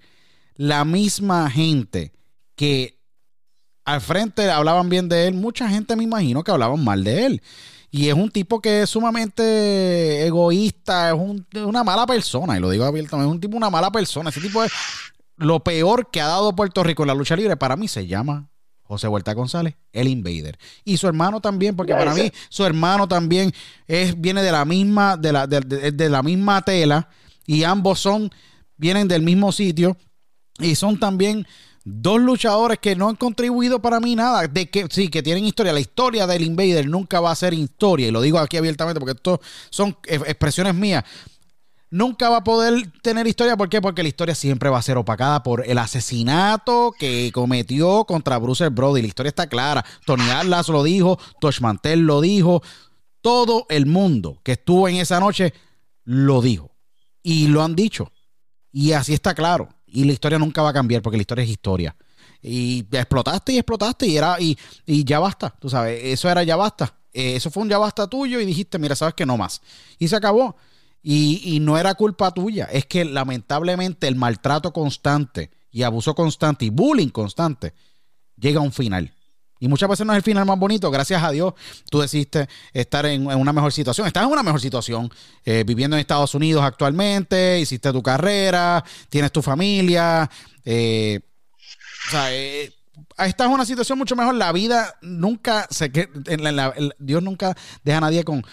la 0.54 0.84
misma 0.84 1.50
gente 1.50 2.12
que 2.54 2.97
al 3.88 4.02
frente 4.02 4.50
hablaban 4.50 4.90
bien 4.90 5.08
de 5.08 5.28
él, 5.28 5.34
mucha 5.34 5.66
gente 5.66 5.96
me 5.96 6.04
imagino 6.04 6.44
que 6.44 6.50
hablaban 6.50 6.84
mal 6.84 7.02
de 7.04 7.24
él. 7.24 7.42
Y 7.90 8.08
es 8.08 8.14
un 8.14 8.30
tipo 8.30 8.60
que 8.60 8.82
es 8.82 8.90
sumamente 8.90 10.26
egoísta, 10.26 11.08
es 11.08 11.16
una 11.62 11.82
mala 11.82 12.04
persona, 12.06 12.58
y 12.58 12.60
lo 12.60 12.68
digo 12.68 12.84
abiertamente, 12.84 13.26
es 13.26 13.32
un 13.32 13.40
tipo 13.40 13.56
una 13.56 13.70
mala 13.70 13.90
persona. 13.90 14.28
Ese 14.28 14.42
tipo 14.42 14.62
es 14.62 14.70
lo 15.36 15.60
peor 15.60 16.10
que 16.10 16.20
ha 16.20 16.26
dado 16.26 16.54
Puerto 16.54 16.84
Rico 16.84 17.02
en 17.02 17.06
la 17.06 17.14
lucha 17.14 17.34
libre. 17.34 17.56
Para 17.56 17.76
mí 17.76 17.88
se 17.88 18.06
llama 18.06 18.50
José 18.82 19.08
Huerta 19.08 19.32
González, 19.32 19.74
el 19.92 20.08
Invader. 20.08 20.58
Y 20.84 20.98
su 20.98 21.06
hermano 21.06 21.40
también, 21.40 21.74
porque 21.74 21.94
para 21.94 22.12
mí 22.12 22.30
su 22.50 22.66
hermano 22.66 23.08
también 23.08 23.54
es, 23.86 24.20
viene 24.20 24.42
de 24.42 24.52
la 24.52 24.66
misma, 24.66 25.16
de 25.16 25.32
la, 25.32 25.46
de 25.46 26.08
la 26.10 26.22
misma 26.22 26.60
tela, 26.60 27.08
y 27.46 27.64
ambos 27.64 28.00
son, 28.00 28.30
vienen 28.76 29.08
del 29.08 29.22
mismo 29.22 29.50
sitio, 29.50 29.96
y 30.58 30.74
son 30.74 31.00
también 31.00 31.46
Dos 31.90 32.20
luchadores 32.20 32.78
que 32.78 32.94
no 32.94 33.08
han 33.08 33.16
contribuido 33.16 33.80
para 33.80 33.98
mí 33.98 34.14
nada. 34.14 34.46
De 34.46 34.68
que 34.68 34.86
sí, 34.90 35.08
que 35.08 35.22
tienen 35.22 35.46
historia. 35.46 35.72
La 35.72 35.80
historia 35.80 36.26
del 36.26 36.42
Invader 36.42 36.86
nunca 36.86 37.18
va 37.18 37.30
a 37.30 37.34
ser 37.34 37.54
historia. 37.54 38.08
Y 38.08 38.10
lo 38.10 38.20
digo 38.20 38.38
aquí 38.38 38.58
abiertamente 38.58 39.00
porque 39.00 39.16
esto 39.16 39.40
son 39.70 39.96
expresiones 40.04 40.74
mías. 40.74 41.02
Nunca 41.90 42.28
va 42.28 42.38
a 42.38 42.44
poder 42.44 42.92
tener 43.00 43.26
historia. 43.26 43.56
¿Por 43.56 43.70
qué? 43.70 43.80
Porque 43.80 44.02
la 44.02 44.10
historia 44.10 44.34
siempre 44.34 44.68
va 44.68 44.76
a 44.76 44.82
ser 44.82 44.98
opacada 44.98 45.42
por 45.42 45.66
el 45.66 45.78
asesinato 45.78 46.92
que 46.98 47.30
cometió 47.32 48.04
contra 48.04 48.36
Bruce 48.36 48.68
Brody. 48.68 49.00
La 49.00 49.08
historia 49.08 49.30
está 49.30 49.46
clara. 49.46 49.82
Tony 50.04 50.28
Atlas 50.28 50.68
lo 50.68 50.82
dijo. 50.82 51.18
Tosh 51.40 51.62
Mantel 51.62 52.00
lo 52.00 52.20
dijo. 52.20 52.62
Todo 53.22 53.64
el 53.70 53.86
mundo 53.86 54.40
que 54.42 54.52
estuvo 54.52 54.88
en 54.88 54.96
esa 54.96 55.20
noche 55.20 55.54
lo 56.04 56.42
dijo. 56.42 56.70
Y 57.22 57.48
lo 57.48 57.62
han 57.62 57.74
dicho. 57.74 58.12
Y 58.70 58.92
así 58.92 59.14
está 59.14 59.34
claro. 59.34 59.70
Y 59.90 60.04
la 60.04 60.12
historia 60.12 60.38
nunca 60.38 60.62
va 60.62 60.70
a 60.70 60.72
cambiar 60.72 61.02
porque 61.02 61.16
la 61.16 61.22
historia 61.22 61.44
es 61.44 61.50
historia. 61.50 61.96
Y 62.42 62.86
explotaste 62.92 63.52
y 63.52 63.58
explotaste 63.58 64.06
y 64.06 64.16
era 64.16 64.40
y, 64.40 64.56
y 64.86 65.04
ya 65.04 65.18
basta, 65.18 65.50
tú 65.58 65.68
sabes, 65.68 66.00
eso 66.04 66.30
era 66.30 66.42
ya 66.42 66.56
basta. 66.56 66.94
Eh, 67.12 67.36
eso 67.36 67.50
fue 67.50 67.62
un 67.62 67.68
ya 67.68 67.78
basta 67.78 68.06
tuyo 68.06 68.40
y 68.40 68.46
dijiste, 68.46 68.78
mira, 68.78 68.94
sabes 68.94 69.14
que 69.14 69.26
no 69.26 69.36
más. 69.36 69.60
Y 69.98 70.08
se 70.08 70.16
acabó. 70.16 70.56
Y, 71.02 71.40
y 71.44 71.60
no 71.60 71.78
era 71.78 71.94
culpa 71.94 72.32
tuya, 72.32 72.68
es 72.72 72.84
que 72.86 73.04
lamentablemente 73.04 74.08
el 74.08 74.16
maltrato 74.16 74.72
constante 74.72 75.50
y 75.70 75.84
abuso 75.84 76.14
constante 76.14 76.64
y 76.64 76.70
bullying 76.70 77.08
constante 77.08 77.72
llega 78.36 78.58
a 78.58 78.62
un 78.62 78.72
final. 78.72 79.14
Y 79.60 79.68
muchas 79.68 79.88
veces 79.88 80.06
no 80.06 80.12
es 80.12 80.18
el 80.18 80.22
final 80.22 80.46
más 80.46 80.58
bonito. 80.58 80.90
Gracias 80.90 81.22
a 81.22 81.30
Dios, 81.30 81.54
tú 81.90 82.00
decidiste 82.00 82.48
estar 82.72 83.06
en, 83.06 83.26
una 83.26 83.52
mejor 83.52 83.72
situación. 83.72 84.06
Estás 84.06 84.24
en 84.24 84.30
una 84.30 84.42
mejor 84.42 84.60
situación, 84.60 85.10
eh, 85.44 85.64
viviendo 85.66 85.96
en 85.96 86.00
Estados 86.00 86.34
Unidos 86.34 86.62
actualmente, 86.62 87.58
hiciste 87.60 87.92
tu 87.92 88.02
carrera, 88.02 88.84
tienes 89.08 89.32
tu 89.32 89.42
familia. 89.42 90.30
Eh, 90.64 91.20
o 92.08 92.10
sea, 92.10 92.34
eh, 92.34 92.72
en 93.18 93.50
una 93.50 93.64
situación 93.64 93.98
mucho 93.98 94.16
mejor. 94.16 94.34
La 94.34 94.52
vida 94.52 94.96
nunca 95.02 95.66
se 95.70 95.90
Dios 96.98 97.22
nunca 97.22 97.56
deja 97.82 97.98
a 97.98 98.00
nadie 98.00 98.24
con, 98.24 98.44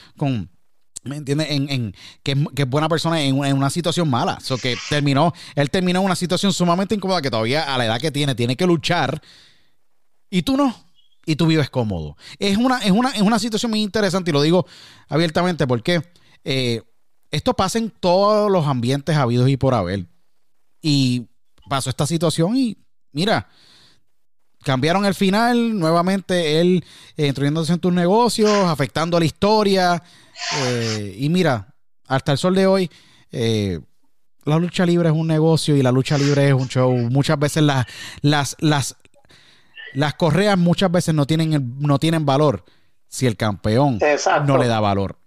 ¿Me 1.03 1.17
entiendes? 1.17 1.47
En, 1.51 1.95
que, 2.23 2.31
es, 2.31 2.67
buena 2.67 2.89
persona 2.89 3.21
en, 3.21 3.35
una 3.35 3.69
situación 3.69 4.09
mala. 4.09 4.39
So 4.39 4.57
que 4.57 4.75
terminó, 4.89 5.33
él 5.53 5.69
terminó 5.69 5.99
en 5.99 6.05
una 6.05 6.15
situación 6.15 6.51
sumamente 6.51 6.95
incómoda 6.95 7.21
que 7.21 7.29
todavía 7.29 7.73
a 7.73 7.77
la 7.77 7.85
edad 7.85 8.01
que 8.01 8.11
tiene, 8.11 8.33
tiene 8.33 8.55
que 8.55 8.65
luchar. 8.65 9.21
Y 10.31 10.41
tú 10.41 10.57
no 10.57 10.75
y 11.25 11.35
tú 11.35 11.47
vives 11.47 11.69
cómodo. 11.69 12.15
Es 12.39 12.57
una, 12.57 12.79
es 12.79 12.91
una, 12.91 13.09
es 13.09 13.21
una 13.21 13.39
situación 13.39 13.71
muy 13.71 13.81
interesante 13.81 14.29
y 14.29 14.33
lo 14.33 14.41
digo 14.41 14.65
abiertamente 15.07 15.67
porque 15.67 16.01
eh, 16.43 16.83
esto 17.31 17.53
pasa 17.53 17.79
en 17.79 17.89
todos 17.89 18.51
los 18.51 18.67
ambientes 18.67 19.15
habidos 19.17 19.49
y 19.49 19.57
por 19.57 19.73
haber. 19.73 20.05
Y 20.81 21.27
pasó 21.67 21.89
esta 21.89 22.05
situación 22.05 22.55
y 22.55 22.77
mira, 23.11 23.49
cambiaron 24.63 25.05
el 25.05 25.15
final, 25.15 25.77
nuevamente 25.77 26.61
él 26.61 26.85
eh, 27.17 27.33
en 27.35 27.79
tus 27.79 27.93
negocios, 27.93 28.51
afectando 28.51 29.17
a 29.17 29.19
la 29.19 29.25
historia. 29.25 30.03
Eh, 30.57 31.15
y 31.19 31.29
mira, 31.29 31.73
hasta 32.07 32.31
el 32.31 32.37
sol 32.37 32.55
de 32.55 32.67
hoy, 32.67 32.89
la 34.45 34.59
lucha 34.59 34.85
libre 34.85 35.09
es 35.09 35.15
un 35.15 35.27
negocio 35.27 35.75
y 35.75 35.81
la 35.81 35.91
lucha 35.91 36.17
libre 36.17 36.47
es 36.47 36.53
un 36.53 36.69
show. 36.69 36.93
Muchas 36.93 37.39
veces 37.39 37.63
las, 37.63 37.85
las, 38.21 38.55
las, 38.59 38.95
las 39.95 40.15
correas 40.15 40.57
muchas 40.57 40.91
veces 40.91 41.15
no 41.15 41.25
tienen, 41.25 41.75
no 41.79 41.99
tienen 41.99 42.25
valor 42.25 42.63
si 43.07 43.25
el 43.25 43.37
campeón 43.37 43.99
no 44.45 44.57
le 44.57 44.67
da 44.67 44.79
valor. 44.79 45.17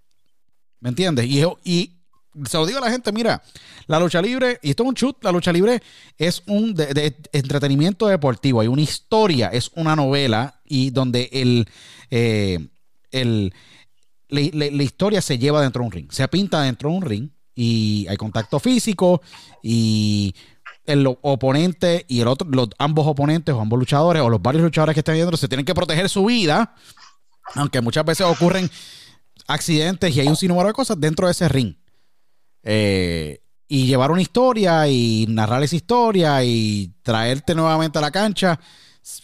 ¿Me 0.81 0.91
entiendes? 0.91 1.27
Y, 1.27 1.45
y 1.65 1.99
se 2.47 2.57
lo 2.57 2.67
digo 2.67 2.79
a 2.79 2.83
la 2.83 2.91
gente, 2.91 3.11
mira, 3.11 3.43
la 3.87 3.99
lucha 3.99 4.23
libre, 4.23 4.59
y 4.63 4.71
esto 4.71 4.83
es 4.85 4.89
un 4.89 4.95
chut, 4.95 5.17
la 5.25 5.33
lucha 5.33 5.53
libre 5.53 5.83
es 6.17 6.43
un 6.47 6.75
de, 6.75 7.17
entretenimiento 7.33 8.07
deportivo, 8.07 8.61
hay 8.61 8.69
una 8.69 8.83
historia, 8.83 9.49
es 9.49 9.71
una 9.75 9.97
novela 9.97 10.61
y 10.65 10.91
donde 10.91 11.29
el, 11.33 11.69
eh, 12.11 12.59
el 13.11 13.53
la, 14.29 14.83
historia 14.83 15.23
se 15.23 15.39
lleva 15.39 15.63
dentro 15.63 15.81
de 15.83 15.87
un 15.87 15.93
ring, 15.93 16.13
se 16.13 16.27
pinta 16.29 16.63
dentro 16.63 16.91
de 16.91 16.97
un 16.97 17.03
ring 17.03 17.31
y 17.55 18.07
hay 18.09 18.17
contacto 18.17 18.61
físico 18.61 19.23
y 19.63 20.35
el 20.89 21.07
oponente 21.23 22.05
y 22.09 22.21
el 22.21 22.29
otro, 22.29 22.49
los, 22.51 22.69
ambos 22.79 23.07
oponentes 23.07 23.55
o 23.55 23.61
ambos 23.61 23.79
luchadores 23.79 24.23
o 24.23 24.29
los 24.29 24.43
varios 24.43 24.65
luchadores 24.65 24.95
que 24.95 25.01
están 25.01 25.15
viendo 25.15 25.37
se 25.37 25.49
tienen 25.49 25.65
que 25.65 25.75
proteger 25.75 26.09
su 26.09 26.25
vida, 26.25 26.75
aunque 27.55 27.81
muchas 27.81 28.05
veces 28.05 28.27
ocurren 28.27 28.71
accidentes 29.47 30.17
y 30.17 30.21
hay 30.21 30.29
un 30.29 30.37
sinnúmero 30.37 30.69
de 30.69 30.75
cosas 30.75 30.99
dentro 30.99 31.27
de 31.27 31.33
ese 31.33 31.49
ring. 31.49 31.75
Eh, 32.63 33.41
y 33.69 33.87
llevar 33.87 34.11
una 34.11 34.23
historia 34.23 34.89
y 34.89 35.27
narrar 35.29 35.63
esa 35.63 35.77
historia 35.77 36.43
y 36.43 36.95
traerte 37.03 37.55
nuevamente 37.55 37.99
a 37.99 38.03
la 38.03 38.11
cancha 38.11 38.59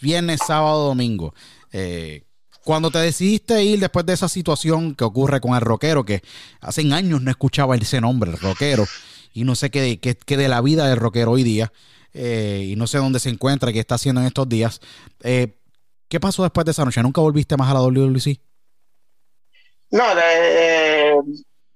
viernes, 0.01 0.39
sábado, 0.45 0.87
domingo. 0.87 1.33
Eh, 1.71 2.23
cuando 2.63 2.89
te 2.89 2.97
decidiste 2.99 3.63
ir 3.63 3.79
después 3.79 4.05
de 4.05 4.13
esa 4.13 4.27
situación 4.27 4.95
que 4.95 5.03
ocurre 5.03 5.39
con 5.39 5.53
el 5.53 5.61
rockero, 5.61 6.03
que 6.03 6.23
hace 6.61 6.81
años 6.93 7.21
no 7.21 7.29
escuchaba 7.29 7.75
ese 7.75 8.01
nombre, 8.01 8.31
el 8.31 8.37
rockero, 8.37 8.87
y 9.35 9.43
no 9.43 9.53
sé 9.53 9.69
qué, 9.69 9.99
qué, 9.99 10.37
de 10.37 10.47
la 10.47 10.61
vida 10.61 10.87
del 10.87 10.97
rockero 10.97 11.31
hoy 11.31 11.43
día, 11.43 11.73
eh, 12.13 12.69
y 12.69 12.77
no 12.77 12.87
sé 12.87 12.99
dónde 12.99 13.19
se 13.19 13.29
encuentra, 13.29 13.73
qué 13.73 13.79
está 13.79 13.95
haciendo 13.95 14.21
en 14.21 14.27
estos 14.27 14.47
días. 14.47 14.79
Eh, 15.23 15.57
¿Qué 16.07 16.21
pasó 16.21 16.43
después 16.43 16.63
de 16.63 16.71
esa 16.71 16.85
noche? 16.85 17.03
¿Nunca 17.03 17.19
volviste 17.19 17.57
más 17.57 17.69
a 17.69 17.73
la 17.73 17.81
WWC? 17.81 18.39
No, 19.91 20.03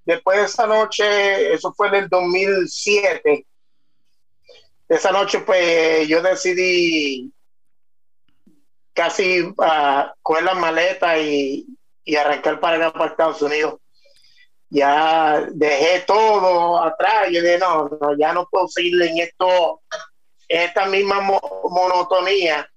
después 0.06 0.40
de 0.40 0.46
esa 0.46 0.66
noche, 0.68 1.54
eso 1.54 1.74
fue 1.74 1.90
en 1.90 1.96
el 1.96 2.08
2007. 2.08 3.46
Esa 4.88 5.12
noche, 5.12 5.40
pues 5.42 6.08
yo 6.08 6.22
decidí 6.22 7.30
casi 8.94 9.42
uh, 9.42 9.54
coger 10.22 10.46
las 10.46 10.58
maletas 10.58 11.18
y, 11.20 11.68
arrancar 12.18 12.62
para 12.62 12.78
acá, 12.88 12.98
para 12.98 13.12
Estados 13.12 13.42
Unidos. 13.42 13.82
Ya 14.70 15.48
dejé 15.52 16.02
todo 16.02 16.82
atrás. 16.82 17.28
Yo 17.32 17.42
dije, 17.42 17.58
no, 17.58 17.90
no 18.00 18.18
ya 18.18 18.34
no 18.34 18.48
puedo 18.50 18.68
seguir 18.68 19.02
en 19.02 19.20
esto, 19.20 19.82
esta 20.48 20.86
misma 20.86 21.22
monotonía. 21.22 22.70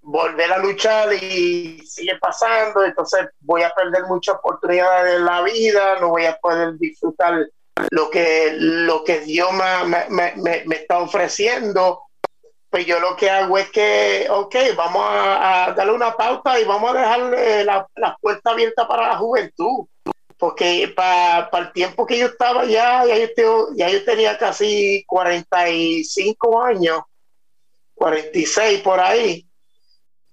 Volver 0.00 0.52
a 0.52 0.58
luchar 0.58 1.12
y 1.14 1.80
sigue 1.84 2.16
pasando, 2.20 2.84
entonces 2.84 3.26
voy 3.40 3.62
a 3.62 3.70
perder 3.70 4.04
muchas 4.04 4.36
oportunidades 4.36 5.14
de 5.14 5.18
la 5.18 5.42
vida, 5.42 5.98
no 6.00 6.10
voy 6.10 6.26
a 6.26 6.36
poder 6.36 6.78
disfrutar 6.78 7.48
lo 7.90 8.08
que, 8.08 8.52
lo 8.56 9.02
que 9.02 9.20
Dios 9.20 9.50
me, 9.52 10.06
me, 10.08 10.32
me, 10.36 10.62
me 10.64 10.76
está 10.76 11.00
ofreciendo 11.00 12.05
pues 12.70 12.86
yo 12.86 12.98
lo 13.00 13.16
que 13.16 13.30
hago 13.30 13.58
es 13.58 13.70
que, 13.70 14.26
ok, 14.30 14.54
vamos 14.76 15.02
a, 15.06 15.72
darle 15.76 15.92
una 15.92 16.16
pauta 16.16 16.58
y 16.58 16.64
vamos 16.64 16.94
a 16.94 16.98
dejarle 16.98 17.64
la, 17.64 17.86
la 17.96 18.16
puerta 18.20 18.50
abierta 18.50 18.86
para 18.86 19.08
la 19.08 19.16
juventud. 19.16 19.86
Porque 20.38 20.92
para 20.94 21.48
el 21.52 21.72
tiempo 21.72 22.04
que 22.04 22.18
yo 22.18 22.26
estaba 22.26 22.66
ya, 22.66 23.06
ya 23.06 23.16
yo, 23.36 23.68
ya 23.74 23.88
yo 23.88 24.04
tenía 24.04 24.36
casi 24.36 25.02
45 25.06 26.62
años, 26.62 27.00
46 27.94 28.82
por 28.82 29.00
ahí. 29.00 29.48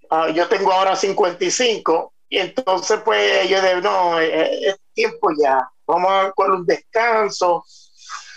Ah, 0.10 0.30
yo 0.30 0.48
tengo 0.50 0.74
ahora 0.74 0.98
55. 0.98 2.14
Y 2.28 2.40
entonces, 2.40 3.00
pues 3.06 3.48
yo 3.50 3.62
digo, 3.62 3.82
no, 3.82 4.20
es, 4.20 4.50
es 4.62 4.80
tiempo 4.94 5.30
ya. 5.42 5.70
Vamos 5.88 6.12
a 6.12 6.32
con 6.34 6.52
un 6.52 6.66
descanso 6.66 7.64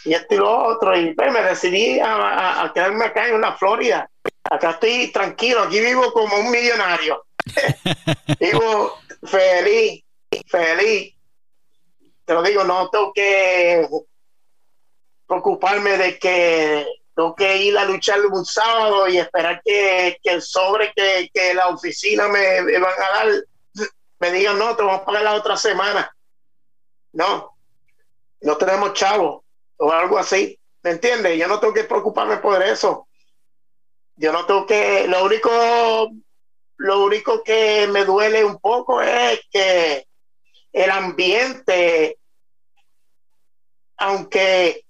y 0.07 0.15
esto 0.15 0.35
y 0.35 0.39
lo 0.39 0.67
otro. 0.69 0.99
Y 0.99 1.13
pues, 1.15 1.33
me 1.33 1.43
decidí 1.43 1.99
a, 2.01 2.71
quedarme 2.73 3.07
acá 3.07 3.29
en 3.29 3.41
la 3.41 3.57
Florida. 3.57 4.09
Acá 4.45 4.71
estoy 4.71 5.11
tranquilo, 5.11 5.63
aquí 5.63 5.81
vivo 5.81 6.13
como 6.13 6.37
un 6.37 6.51
millonario. 6.51 7.27
vivo 8.41 8.99
feliz, 9.25 10.05
feliz. 10.47 11.15
Te 12.25 12.35
lo 12.35 12.43
digo, 12.43 12.65
no 12.65 12.89
tengo 12.89 13.13
que 13.13 13.89
preocuparme 15.27 15.99
de 15.99 16.19
que 16.19 16.87
tengo 17.15 17.35
que 17.35 17.57
ir 17.57 17.77
a 17.79 17.85
luchar 17.85 18.25
un 18.27 18.45
sábado 18.45 19.09
y 19.09 19.19
esperar 19.19 19.61
que, 19.65 20.19
el 20.23 20.43
sobre 20.43 20.93
que, 20.95 21.31
que, 21.33 21.55
la 21.55 21.69
oficina 21.69 22.29
me, 22.29 22.63
me, 22.63 22.79
van 22.79 22.93
a 22.93 23.17
dar 23.17 23.29
me 24.19 24.31
digan, 24.33 24.59
no, 24.59 24.75
te 24.77 24.83
vamos 24.83 25.03
a 25.03 25.05
pagar 25.05 25.23
la 25.23 25.35
otra 25.35 25.57
semana. 25.57 26.11
No, 27.13 27.57
no 28.41 28.57
tenemos 28.57 28.93
chavos 28.95 29.46
o 29.79 29.91
algo 29.91 30.19
así. 30.19 30.59
¿Me 30.83 30.91
entiendes? 30.93 31.39
Yo 31.39 31.49
no 31.49 31.59
tengo 31.59 31.75
que 31.75 31.85
preocuparme 31.85 32.37
por 32.37 32.63
eso. 32.63 33.09
Yo 34.17 34.33
no 34.33 34.47
tengo 34.47 34.67
que, 34.67 35.07
lo 35.09 35.25
único, 35.25 35.51
lo 36.77 37.05
único 37.05 37.43
que 37.43 37.87
me 37.89 38.05
duele 38.05 38.45
un 38.45 38.59
poco 38.59 39.03
es 39.03 39.41
que 39.51 40.07
el 40.73 40.91
ambiente, 40.91 42.19
aunque 43.97 44.85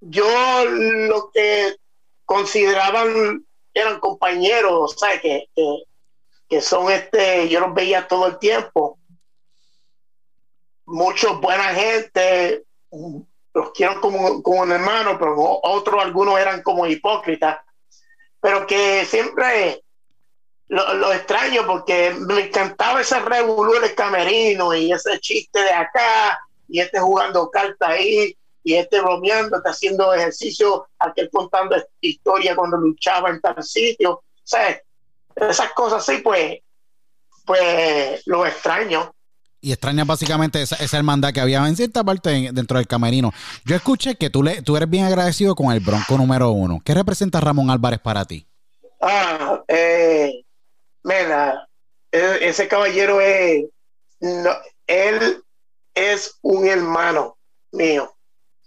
yo 0.00 0.64
lo 0.64 1.30
que 1.30 1.76
consideraban 2.24 3.44
eran 3.74 4.00
compañeros, 4.00 4.96
¿sabes? 4.98 5.20
Que, 5.20 5.46
que, 5.54 5.82
que 6.48 6.60
son 6.60 6.90
este, 6.90 7.48
yo 7.48 7.60
los 7.60 7.74
veía 7.74 8.08
todo 8.08 8.26
el 8.26 8.38
tiempo 8.38 8.99
muchos 10.90 11.40
buena 11.40 11.74
gente, 11.74 12.64
los 13.54 13.70
quiero 13.72 14.00
como, 14.00 14.42
como 14.42 14.62
un 14.62 14.72
hermano, 14.72 15.18
pero 15.18 15.60
otros, 15.62 16.02
algunos 16.02 16.38
eran 16.38 16.62
como 16.62 16.86
hipócritas, 16.86 17.58
pero 18.40 18.66
que 18.66 19.04
siempre 19.04 19.82
lo, 20.68 21.12
extraño 21.12 21.66
porque 21.66 22.14
me 22.18 22.46
encantaba 22.46 23.00
ese 23.00 23.18
revolú 23.20 23.74
el 23.74 23.94
camerino 23.94 24.74
y 24.74 24.92
ese 24.92 25.18
chiste 25.20 25.60
de 25.60 25.72
acá 25.72 26.40
y 26.68 26.80
este 26.80 27.00
jugando 27.00 27.50
carta 27.50 27.88
ahí 27.88 28.36
y 28.62 28.74
este 28.74 29.00
bromeando, 29.00 29.56
está 29.56 29.70
haciendo 29.70 30.12
ejercicio, 30.12 30.86
aquel 30.98 31.30
contando 31.30 31.76
historia 32.00 32.54
cuando 32.54 32.76
luchaba 32.76 33.30
en 33.30 33.40
tal 33.40 33.62
sitio. 33.62 34.12
O 34.12 34.22
sea, 34.44 34.80
esas 35.34 35.72
cosas 35.72 36.06
así, 36.06 36.20
pues, 36.20 36.58
pues 37.46 38.22
lo 38.26 38.46
extraño 38.46 39.14
y 39.60 39.72
extrañas 39.72 40.06
básicamente 40.06 40.62
esa, 40.62 40.96
hermandad 40.96 41.32
que 41.32 41.40
había 41.40 41.66
en 41.66 41.76
cierta 41.76 42.02
parte 42.02 42.50
dentro 42.52 42.78
del 42.78 42.86
camerino. 42.86 43.32
Yo 43.64 43.76
escuché 43.76 44.16
que 44.16 44.30
tú, 44.30 44.42
le, 44.42 44.62
tú 44.62 44.76
eres 44.76 44.88
bien 44.88 45.04
agradecido 45.04 45.54
con 45.54 45.72
el 45.72 45.80
Bronco 45.80 46.16
número 46.16 46.50
uno. 46.50 46.80
¿Qué 46.84 46.94
representa 46.94 47.40
Ramón 47.40 47.70
Álvarez 47.70 48.00
para 48.00 48.24
ti? 48.24 48.46
Ah, 49.00 49.62
eh, 49.68 50.44
mira, 51.02 51.68
e, 52.10 52.38
ese 52.42 52.68
caballero 52.68 53.20
es, 53.20 53.66
él 54.86 55.44
es 55.94 56.38
un 56.42 56.66
hermano 56.66 57.36
mío. 57.72 58.14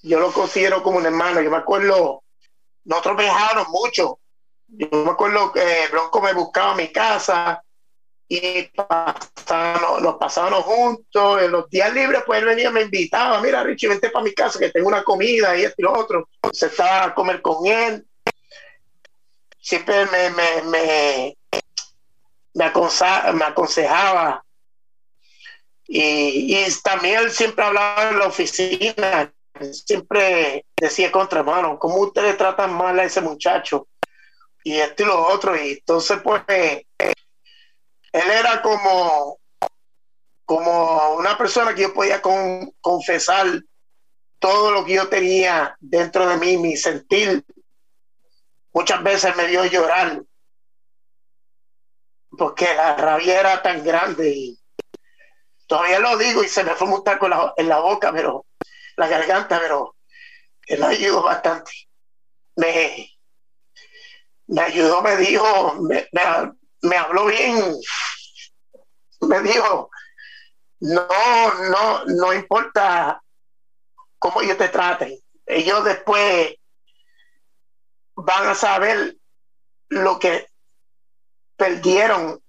Yo 0.02 0.20
lo 0.20 0.32
considero 0.32 0.84
como 0.84 0.98
un 0.98 1.06
hermano. 1.06 1.42
Yo 1.42 1.50
me 1.50 1.58
acuerdo, 1.58 2.24
nosotros 2.84 3.18
viajábamos 3.18 3.70
mucho. 3.70 4.20
Yo 4.68 4.88
me 4.92 5.12
acuerdo 5.12 5.52
que 5.52 5.88
Bronco 5.92 6.22
me 6.22 6.34
buscaba 6.34 6.74
a 6.74 6.76
mi 6.76 6.88
casa 6.90 7.64
y 8.28 8.64
pasábamos, 8.64 9.73
nos 10.04 10.16
pasábamos 10.16 10.64
juntos. 10.66 11.42
En 11.42 11.52
los 11.52 11.70
días 11.70 11.94
libres, 11.94 12.22
pues 12.26 12.40
él 12.40 12.46
venía 12.46 12.70
me 12.70 12.82
invitaba, 12.82 13.42
mira 13.42 13.64
Richie, 13.64 13.88
vente 13.88 14.10
para 14.10 14.26
mi 14.26 14.34
casa 14.34 14.60
que 14.60 14.70
tengo 14.70 14.88
una 14.88 15.04
comida 15.04 15.58
y 15.58 15.64
esto 15.64 15.76
y 15.78 15.84
lo 15.84 15.94
otro. 15.94 16.30
Se 16.52 16.68
estaba 16.68 17.06
a 17.06 17.16
comer 17.16 17.42
con 17.42 17.66
él. 17.66 18.06
Siempre 19.60 20.06
me, 20.08 20.30
me, 20.32 20.62
me, 20.64 21.38
me, 22.54 22.66
aconsejaba. 23.46 24.44
Y, 25.88 26.58
y, 26.58 26.68
también 26.84 27.20
él 27.20 27.32
siempre 27.32 27.64
hablaba 27.64 28.10
en 28.10 28.20
la 28.20 28.28
oficina, 28.28 29.34
siempre 29.72 30.66
decía 30.76 31.12
contra 31.12 31.44
mano, 31.44 31.80
¿cómo 31.80 31.96
ustedes 31.98 32.38
tratan 32.38 32.74
mal 32.74 33.00
a 33.00 33.06
ese 33.06 33.22
muchacho? 33.22 33.88
Y 34.66 34.76
esto 34.76 35.04
y 35.04 35.06
lo 35.06 35.28
otro. 35.28 35.56
Y 35.56 35.72
entonces, 35.72 36.20
pues, 36.24 36.42
él 38.14 38.30
era 38.30 38.62
como, 38.62 39.40
como 40.46 41.16
una 41.16 41.38
persona 41.38 41.74
que 41.74 41.84
yo 41.84 41.94
podía 41.94 42.22
confesar 42.22 43.48
todo 44.40 44.72
lo 44.72 44.86
que 44.86 44.94
yo 44.94 45.08
tenía 45.08 45.76
dentro 45.80 46.28
de 46.28 46.38
mí, 46.38 46.58
mi 46.58 46.76
sentir. 46.76 47.46
Muchas 48.74 49.04
veces 49.04 49.36
me 49.36 49.48
dio 49.48 49.66
llorar 49.66 50.24
porque 52.38 52.74
la 52.74 52.96
rabia 52.96 53.40
era 53.40 53.62
tan 53.62 53.84
grande 53.84 54.30
y 54.30 54.60
todavía 55.68 56.00
lo 56.00 56.18
digo 56.18 56.44
y 56.44 56.48
se 56.48 56.64
me 56.64 56.74
fue 56.74 56.88
un 56.88 57.04
taco 57.04 57.28
en 57.58 57.70
la 57.70 57.80
boca, 57.80 58.12
pero 58.12 58.46
la 58.98 59.08
garganta, 59.08 59.60
pero 59.60 59.96
él 60.68 60.84
ayudó 60.84 61.24
bastante. 61.24 61.72
Me, 62.56 63.10
me 64.48 64.62
ayudó, 64.62 65.02
me 65.02 65.16
dijo, 65.18 65.76
me, 65.82 66.08
me, 66.82 66.96
habló 66.96 67.26
bien, 67.26 67.58
me 69.22 69.42
dijo, 69.42 69.90
no, 70.84 71.08
no, 71.70 72.06
no 72.06 72.34
importa 72.34 73.24
cómo 74.20 74.42
ellos 74.42 74.58
te 74.58 74.68
traten, 74.68 75.18
ellos 75.46 75.86
después 75.86 76.56
van 78.16 78.48
a 78.50 78.54
saber 78.54 79.16
lo 79.88 80.20
que 80.20 80.46
perdieron. 81.56 82.42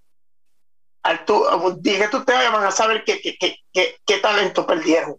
Al 1.05 1.24
tu, 1.24 1.45
dije 1.78 2.09
tú 2.09 2.24
te 2.24 2.32
van 2.32 2.64
a 2.64 2.72
saber 2.72 3.05
qué, 3.05 3.20
qué, 3.20 3.57
qué, 3.72 3.97
qué 4.05 4.18
talento 4.18 4.66
perdieron. 4.66 5.16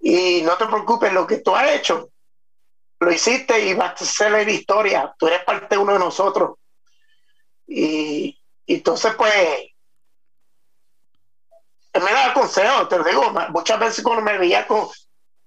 Y 0.00 0.42
no 0.42 0.56
te 0.56 0.66
preocupes, 0.66 1.12
lo 1.12 1.28
que 1.28 1.38
tú 1.38 1.54
has 1.54 1.70
hecho, 1.70 2.10
lo 2.98 3.12
hiciste 3.12 3.60
y 3.60 3.74
vas 3.74 4.02
a 4.02 4.04
ser 4.04 4.32
la 4.32 4.42
historia. 4.42 5.14
Tú 5.16 5.28
eres 5.28 5.44
parte 5.44 5.76
de 5.76 5.78
uno 5.80 5.92
de 5.92 5.98
nosotros. 6.00 6.58
Y, 7.68 8.36
entonces, 8.66 9.14
pues, 9.14 9.68
me 11.94 12.12
da 12.12 12.32
consejo, 12.34 12.88
te 12.88 12.98
lo 12.98 13.04
digo, 13.04 13.32
muchas 13.50 13.78
veces 13.80 14.04
cuando 14.04 14.22
me 14.22 14.38
veía 14.38 14.66
con, 14.66 14.88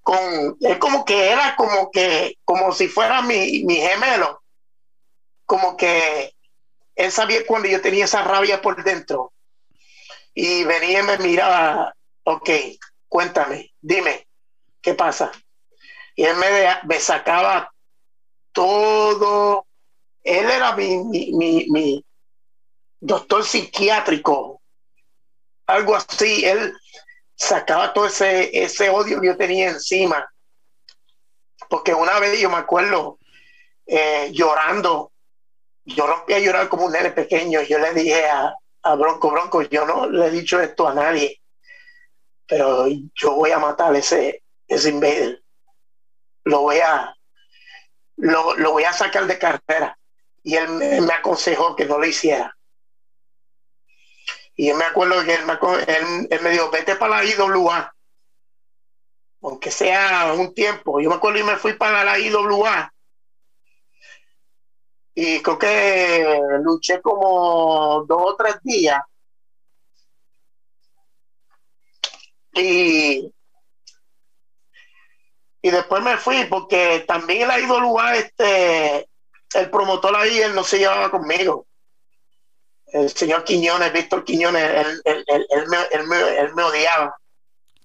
con 0.02 0.56
él 0.60 0.78
como 0.78 1.04
que 1.04 1.30
era 1.30 1.56
como 1.56 1.90
que, 1.90 2.38
como 2.44 2.72
si 2.72 2.88
fuera 2.88 3.22
mi, 3.22 3.64
mi 3.64 3.76
gemelo, 3.76 4.42
como 5.46 5.76
que 5.76 6.34
él 6.96 7.10
sabía 7.10 7.46
cuando 7.46 7.68
yo 7.68 7.80
tenía 7.80 8.04
esa 8.04 8.22
rabia 8.22 8.60
por 8.60 8.82
dentro. 8.82 9.32
Y 10.34 10.64
venía 10.64 11.00
y 11.00 11.02
me 11.02 11.18
miraba, 11.18 11.94
ok, 12.24 12.50
cuéntame, 13.08 13.72
dime, 13.80 14.26
¿qué 14.80 14.94
pasa? 14.94 15.30
Y 16.14 16.24
él 16.24 16.36
me, 16.36 16.46
me 16.84 17.00
sacaba 17.00 17.70
todo. 18.52 19.66
Él 20.22 20.50
era 20.50 20.74
mi, 20.74 20.96
mi, 21.04 21.66
mi, 21.68 22.04
doctor 23.00 23.44
psiquiátrico, 23.44 24.61
algo 25.72 25.96
así. 25.96 26.44
Él 26.44 26.74
sacaba 27.34 27.92
todo 27.92 28.06
ese, 28.06 28.50
ese 28.62 28.90
odio 28.90 29.20
que 29.20 29.28
yo 29.28 29.36
tenía 29.36 29.70
encima. 29.70 30.30
Porque 31.68 31.94
una 31.94 32.18
vez 32.18 32.40
yo 32.40 32.50
me 32.50 32.56
acuerdo 32.56 33.18
eh, 33.86 34.30
llorando, 34.32 35.12
yo 35.84 36.06
rompí 36.06 36.34
a 36.34 36.38
llorar 36.38 36.68
como 36.68 36.86
un 36.86 36.92
nene 36.92 37.10
pequeño. 37.10 37.62
Yo 37.62 37.78
le 37.78 37.92
dije 37.94 38.26
a, 38.26 38.54
a 38.82 38.94
Bronco, 38.94 39.30
Bronco, 39.30 39.62
yo 39.62 39.86
no 39.86 40.08
le 40.08 40.26
he 40.26 40.30
dicho 40.30 40.60
esto 40.60 40.86
a 40.86 40.94
nadie, 40.94 41.40
pero 42.46 42.86
yo 42.88 43.34
voy 43.34 43.50
a 43.50 43.58
matar 43.58 43.94
ese, 43.96 44.42
ese 44.68 44.90
invader 44.90 45.42
lo 46.44 46.60
voy 46.62 46.78
a, 46.78 47.14
lo, 48.16 48.72
voy 48.72 48.84
a 48.84 48.92
sacar 48.92 49.26
de 49.26 49.38
carrera. 49.38 49.98
Y 50.42 50.56
él 50.56 50.68
me, 50.70 51.12
aconsejó 51.12 51.76
que 51.76 51.84
no 51.84 51.98
lo 51.98 52.06
hiciera. 52.06 52.56
Y 54.62 54.68
yo 54.68 54.76
me 54.76 54.84
acuerdo 54.84 55.24
que 55.24 55.34
él 55.34 55.44
me, 55.44 56.38
me 56.38 56.50
dijo, 56.50 56.70
vete 56.70 56.94
para 56.94 57.16
la 57.16 57.24
IWA, 57.24 57.92
aunque 59.40 59.72
sea 59.72 60.34
un 60.34 60.54
tiempo. 60.54 61.00
Yo 61.00 61.10
me 61.10 61.16
acuerdo 61.16 61.40
y 61.40 61.42
me 61.42 61.56
fui 61.56 61.72
para 61.72 62.04
la 62.04 62.16
IWA. 62.16 62.94
Y 65.16 65.42
creo 65.42 65.58
que 65.58 66.40
luché 66.60 67.02
como 67.02 68.04
dos 68.06 68.22
o 68.22 68.36
tres 68.36 68.54
días. 68.62 69.02
Y 72.54 73.32
y 75.60 75.70
después 75.72 76.04
me 76.04 76.18
fui 76.18 76.44
porque 76.44 77.04
también 77.08 77.50
él 77.50 77.64
ido 77.64 77.80
lugar, 77.80 78.14
este, 78.14 79.08
el 79.54 79.70
promotor 79.70 80.14
ahí, 80.14 80.38
él 80.38 80.54
no 80.54 80.62
se 80.62 80.78
llevaba 80.78 81.10
conmigo. 81.10 81.66
El 82.92 83.10
señor 83.10 83.44
Quiñones, 83.44 83.92
Víctor 83.92 84.24
Quiñones, 84.24 84.62
él, 85.04 85.24
me, 86.54 86.62
odiaba. 86.62 87.14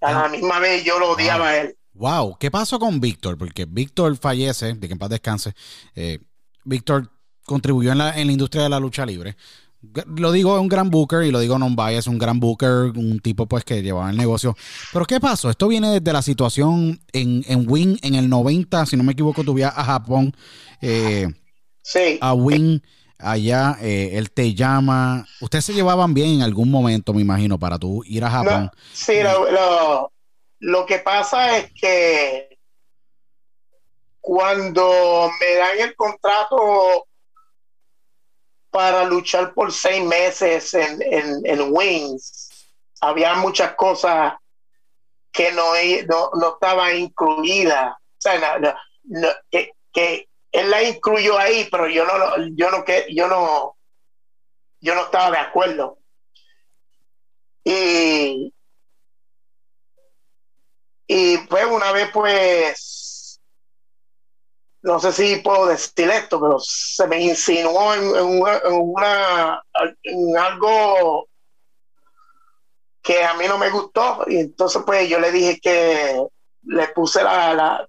A 0.02 0.12
la 0.12 0.26
ah. 0.26 0.30
misma 0.30 0.60
vez 0.60 0.84
yo 0.84 1.00
lo 1.00 1.12
odiaba 1.12 1.50
a 1.50 1.58
él. 1.58 1.78
Wow, 1.94 2.38
¿qué 2.40 2.52
pasó 2.52 2.78
con 2.78 3.00
Víctor? 3.00 3.38
Porque 3.38 3.66
Víctor 3.66 4.16
fallece, 4.18 4.74
de 4.74 4.88
que 4.88 4.94
en 4.94 5.00
paz 5.00 5.10
descanse. 5.10 5.54
Eh, 5.96 6.20
Víctor 6.64 7.10
contribuyó 7.46 7.92
en 7.92 7.98
la, 7.98 8.20
en 8.20 8.28
la 8.28 8.34
industria 8.34 8.64
de 8.64 8.70
la 8.70 8.80
lucha 8.80 9.06
libre 9.06 9.36
lo 10.16 10.32
digo 10.32 10.60
un 10.60 10.68
gran 10.68 10.90
booker 10.90 11.24
y 11.24 11.32
lo 11.32 11.40
digo 11.40 11.58
non 11.60 11.76
bias, 11.76 12.08
un 12.08 12.18
gran 12.18 12.40
booker, 12.40 12.92
un 12.96 13.20
tipo 13.20 13.46
pues 13.46 13.64
que 13.64 13.82
llevaba 13.82 14.10
el 14.10 14.18
negocio. 14.18 14.56
Pero 14.92 15.06
¿qué 15.06 15.20
pasó? 15.20 15.50
Esto 15.50 15.68
viene 15.68 15.92
desde 15.92 16.14
la 16.14 16.22
situación 16.22 17.00
en, 17.14 17.44
en 17.48 17.70
Wing 17.70 17.98
en 18.02 18.16
el 18.16 18.30
90, 18.30 18.86
si 18.86 18.98
no 18.98 19.04
me 19.04 19.14
equivoco, 19.14 19.44
tuve 19.44 19.64
a 19.64 19.72
Japón. 19.72 20.36
Eh, 20.82 21.28
sí. 21.84 22.18
A 22.22 22.34
Wing 22.34 22.82
allá, 23.20 23.78
eh, 23.82 24.12
él 24.14 24.32
te 24.32 24.54
llama. 24.54 25.26
Ustedes 25.42 25.66
se 25.66 25.74
llevaban 25.74 26.14
bien 26.14 26.36
en 26.36 26.42
algún 26.42 26.70
momento, 26.70 27.14
me 27.14 27.22
imagino, 27.22 27.58
para 27.58 27.78
tú 27.78 28.04
ir 28.06 28.24
a 28.24 28.30
Japón. 28.30 28.72
sí, 28.94 29.22
lo, 29.22 30.12
lo 30.60 30.86
que 30.86 31.00
pasa 31.00 31.58
es 31.58 31.72
que 31.74 32.58
cuando 34.28 35.32
me 35.40 35.56
dan 35.56 35.80
el 35.80 35.96
contrato 35.96 37.08
para 38.70 39.06
luchar 39.06 39.54
por 39.54 39.72
seis 39.72 40.04
meses 40.04 40.74
en, 40.74 41.02
en, 41.46 41.68
Wings, 41.72 42.50
había 43.00 43.36
muchas 43.36 43.74
cosas 43.76 44.34
que 45.32 45.52
no, 45.54 45.72
no, 46.34 46.54
estaban 46.54 46.98
incluidas. 46.98 47.94
O 47.94 48.20
sea, 48.20 48.62
que, 49.94 50.28
él 50.58 50.72
la 50.72 50.82
incluyó 50.82 51.38
ahí, 51.38 51.68
pero 51.70 51.88
yo 51.88 52.04
no, 52.06 52.14
yo 52.56 52.72
no, 52.72 52.84
yo 53.10 53.28
no, 53.28 53.78
yo 54.82 54.96
no 54.96 55.02
estaba 55.04 55.32
de 55.32 55.38
acuerdo. 55.38 56.00
Y, 57.64 58.54
y 61.06 61.38
pues 61.50 61.66
una 61.66 61.92
vez 61.92 62.10
pues 62.12 63.40
no 64.82 65.00
sé 65.00 65.12
si 65.12 65.36
puedo 65.38 65.68
decir 65.68 66.10
esto, 66.10 66.40
pero 66.40 66.58
se 66.60 67.06
me 67.08 67.22
insinuó 67.22 67.94
en, 67.94 68.08
una, 68.08 69.62
en 70.02 70.38
algo 70.38 71.28
que 73.04 73.24
a 73.24 73.36
mí 73.36 73.48
no 73.48 73.58
me 73.58 73.70
gustó 73.70 74.24
y 74.28 74.38
entonces 74.38 74.82
pues 74.86 75.08
yo 75.08 75.20
le 75.20 75.32
dije 75.32 75.60
que 75.62 76.24
le 76.64 76.88
puse 76.90 77.22
la, 77.22 77.88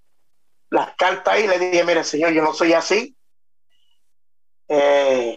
las 0.71 0.95
cartas 0.97 1.35
ahí 1.35 1.47
le 1.47 1.59
dije, 1.59 1.85
mire 1.85 2.05
señor, 2.05 2.33
yo 2.33 2.43
no 2.43 2.53
soy 2.53 2.73
así. 2.73 3.17
Eh, 4.69 5.37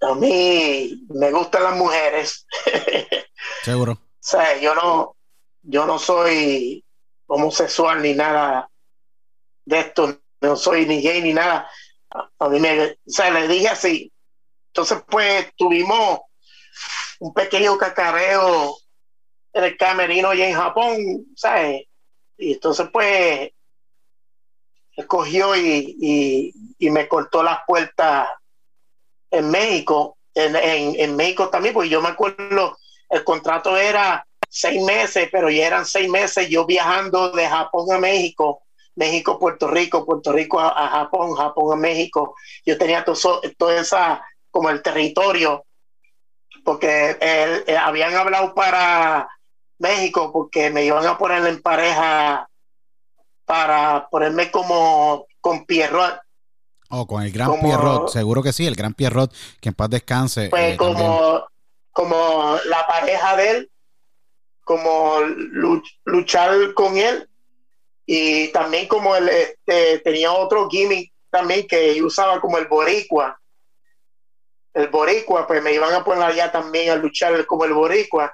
a 0.00 0.14
mí 0.14 1.06
me 1.08 1.30
gustan 1.30 1.62
las 1.62 1.76
mujeres. 1.76 2.46
Seguro. 3.62 3.92
o 3.92 3.98
sea, 4.18 4.58
yo 4.58 4.74
no, 4.74 5.16
yo 5.62 5.86
no 5.86 5.98
soy 5.98 6.84
homosexual 7.26 8.02
ni 8.02 8.14
nada 8.14 8.70
de 9.70 9.80
esto 9.80 10.18
no 10.40 10.56
soy 10.56 10.86
ni 10.86 11.00
gay 11.00 11.22
ni 11.22 11.32
nada. 11.32 11.70
A 12.38 12.48
mí 12.48 12.58
me, 12.58 12.84
o 12.84 12.96
sea, 13.06 13.30
le 13.30 13.46
dije 13.46 13.68
así. 13.68 14.12
Entonces, 14.68 15.02
pues 15.08 15.52
tuvimos 15.56 16.20
un 17.20 17.32
pequeño 17.32 17.76
cacareo 17.76 18.76
en 19.52 19.64
el 19.64 19.76
camerino 19.76 20.32
y 20.34 20.42
en 20.42 20.54
Japón, 20.54 21.26
¿sabes? 21.36 21.84
Y 22.38 22.54
entonces, 22.54 22.88
pues, 22.92 23.50
escogió 24.96 25.56
y, 25.56 26.52
y, 26.78 26.90
me 26.90 27.08
cortó 27.08 27.42
las 27.42 27.60
puertas 27.66 28.28
en 29.30 29.50
México, 29.50 30.16
en, 30.34 30.56
en, 30.56 31.16
México 31.16 31.48
también, 31.48 31.74
porque 31.74 31.88
yo 31.88 32.02
me 32.02 32.08
acuerdo, 32.08 32.76
el 33.08 33.24
contrato 33.24 33.76
era 33.76 34.26
seis 34.48 34.82
meses, 34.82 35.28
pero 35.30 35.50
ya 35.50 35.66
eran 35.66 35.86
seis 35.86 36.10
meses 36.10 36.48
yo 36.48 36.66
viajando 36.66 37.30
de 37.30 37.48
Japón 37.48 37.92
a 37.92 37.98
México 37.98 38.62
México, 39.00 39.38
Puerto 39.38 39.66
Rico, 39.66 40.04
Puerto 40.04 40.30
Rico 40.30 40.60
a, 40.60 40.88
Japón, 40.88 41.34
Japón 41.34 41.72
a 41.72 41.76
México. 41.76 42.36
Yo 42.66 42.76
tenía 42.76 43.02
todo, 43.02 43.40
todo 43.56 43.72
esa, 43.72 44.22
como 44.50 44.68
el 44.68 44.82
territorio, 44.82 45.64
porque 46.64 47.16
eh, 47.18 47.76
habían 47.80 48.14
hablado 48.14 48.54
para 48.54 49.26
México, 49.78 50.30
porque 50.30 50.68
me 50.68 50.84
iban 50.84 51.06
a 51.06 51.16
poner 51.16 51.46
en 51.46 51.62
pareja 51.62 52.46
para 53.50 54.08
ponerme 54.08 54.48
como 54.48 55.26
con 55.40 55.66
Pierrot. 55.66 56.20
Oh, 56.88 57.04
con 57.04 57.24
el 57.24 57.32
gran 57.32 57.58
Pierrot, 57.58 58.08
seguro 58.08 58.44
que 58.44 58.52
sí, 58.52 58.64
el 58.64 58.76
gran 58.76 58.94
Pierrot, 58.94 59.34
que 59.60 59.70
en 59.70 59.74
paz 59.74 59.90
descanse. 59.90 60.50
Pues 60.50 60.74
eh, 60.74 60.76
como, 60.76 61.48
como 61.90 62.56
la 62.66 62.86
pareja 62.86 63.34
de 63.34 63.50
él, 63.50 63.70
como 64.62 65.18
luchar 66.04 66.74
con 66.74 66.96
él 66.96 67.28
y 68.06 68.52
también 68.52 68.86
como 68.86 69.16
él 69.16 69.28
este, 69.28 69.98
tenía 69.98 70.32
otro 70.32 70.70
gimmick 70.70 71.12
también 71.28 71.66
que 71.66 72.00
usaba 72.04 72.40
como 72.40 72.56
el 72.56 72.68
boricua. 72.68 73.36
El 74.72 74.86
boricua, 74.90 75.48
pues 75.48 75.60
me 75.60 75.74
iban 75.74 75.92
a 75.92 76.04
poner 76.04 76.22
allá 76.22 76.52
también 76.52 76.90
a 76.90 76.94
luchar 76.94 77.44
como 77.46 77.64
el 77.64 77.72
boricua. 77.72 78.32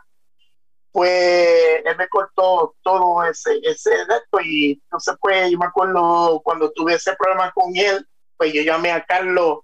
Pues 0.97 1.82
él 1.84 1.94
me 1.99 2.09
cortó 2.09 2.74
todo 2.82 3.22
ese, 3.22 3.61
ese 3.64 3.90
de 3.90 4.44
y 4.47 4.72
entonces 4.72 5.14
pues 5.20 5.51
yo 5.51 5.59
me 5.59 5.66
acuerdo 5.66 6.40
cuando 6.42 6.72
tuve 6.72 6.94
ese 6.94 7.14
problema 7.16 7.53
con 7.53 7.76
él, 7.76 8.09
pues 8.34 8.51
yo 8.55 8.62
llamé 8.62 8.92
a 8.92 9.05
Carlos 9.05 9.59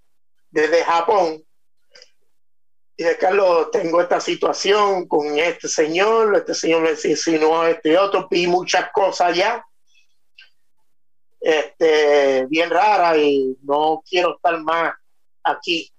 desde 0.50 0.84
Japón 0.84 1.42
y 2.98 3.02
de 3.02 3.16
Carlos 3.16 3.70
tengo 3.70 4.02
esta 4.02 4.20
situación 4.20 5.08
con 5.08 5.38
este 5.38 5.68
señor, 5.68 6.36
este 6.36 6.52
señor 6.52 6.82
me 6.82 6.90
insinuó 6.90 7.64
este 7.64 7.96
otro, 7.96 8.28
vi 8.30 8.46
muchas 8.46 8.92
cosas 8.92 9.34
ya, 9.34 9.64
este, 11.40 12.44
bien 12.50 12.68
rara 12.68 13.16
y 13.16 13.56
no 13.62 14.02
quiero 14.06 14.36
estar 14.36 14.60
más 14.60 14.92
aquí. 15.42 15.90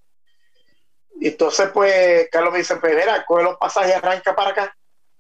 Entonces, 1.20 1.72
pues, 1.74 2.30
Carlos 2.32 2.54
me 2.54 2.60
dice, 2.60 2.76
pues, 2.76 2.96
coge 3.26 3.44
los 3.44 3.58
pasajes 3.58 3.90
y 3.90 3.94
arranca 3.94 4.36
para 4.36 4.52
acá. 4.52 4.78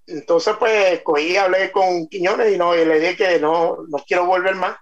Entonces, 0.07 0.55
pues, 0.59 1.01
cogí, 1.01 1.37
hablé 1.37 1.71
con 1.71 2.07
Quiñones 2.07 2.53
y, 2.53 2.57
no, 2.57 2.75
y 2.75 2.85
le 2.85 2.99
dije 2.99 3.15
que 3.15 3.39
no, 3.39 3.77
no 3.87 3.97
quiero 4.05 4.25
volver 4.25 4.55
más. 4.55 4.77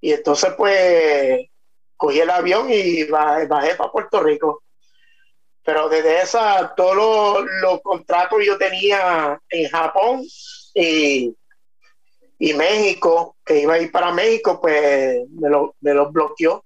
Y 0.00 0.12
entonces, 0.12 0.52
pues, 0.56 1.46
cogí 1.96 2.20
el 2.20 2.30
avión 2.30 2.68
y 2.70 3.04
bajé, 3.04 3.74
para 3.76 3.90
Puerto 3.90 4.22
Rico. 4.22 4.62
Pero 5.64 5.88
desde 5.88 6.22
esa, 6.22 6.74
todos 6.76 7.44
los, 7.62 7.80
contratos 7.82 8.38
yo 8.44 8.56
tenía 8.56 9.40
en 9.48 9.68
Japón 9.68 10.22
y, 10.74 11.34
y, 12.38 12.54
México, 12.54 13.36
que 13.44 13.60
iba 13.60 13.74
a 13.74 13.78
ir 13.78 13.90
para 13.90 14.12
México, 14.12 14.60
pues 14.60 15.28
me 15.30 15.50
los 15.50 15.70
me 15.80 15.92
lo 15.92 16.10
bloqueó. 16.10 16.64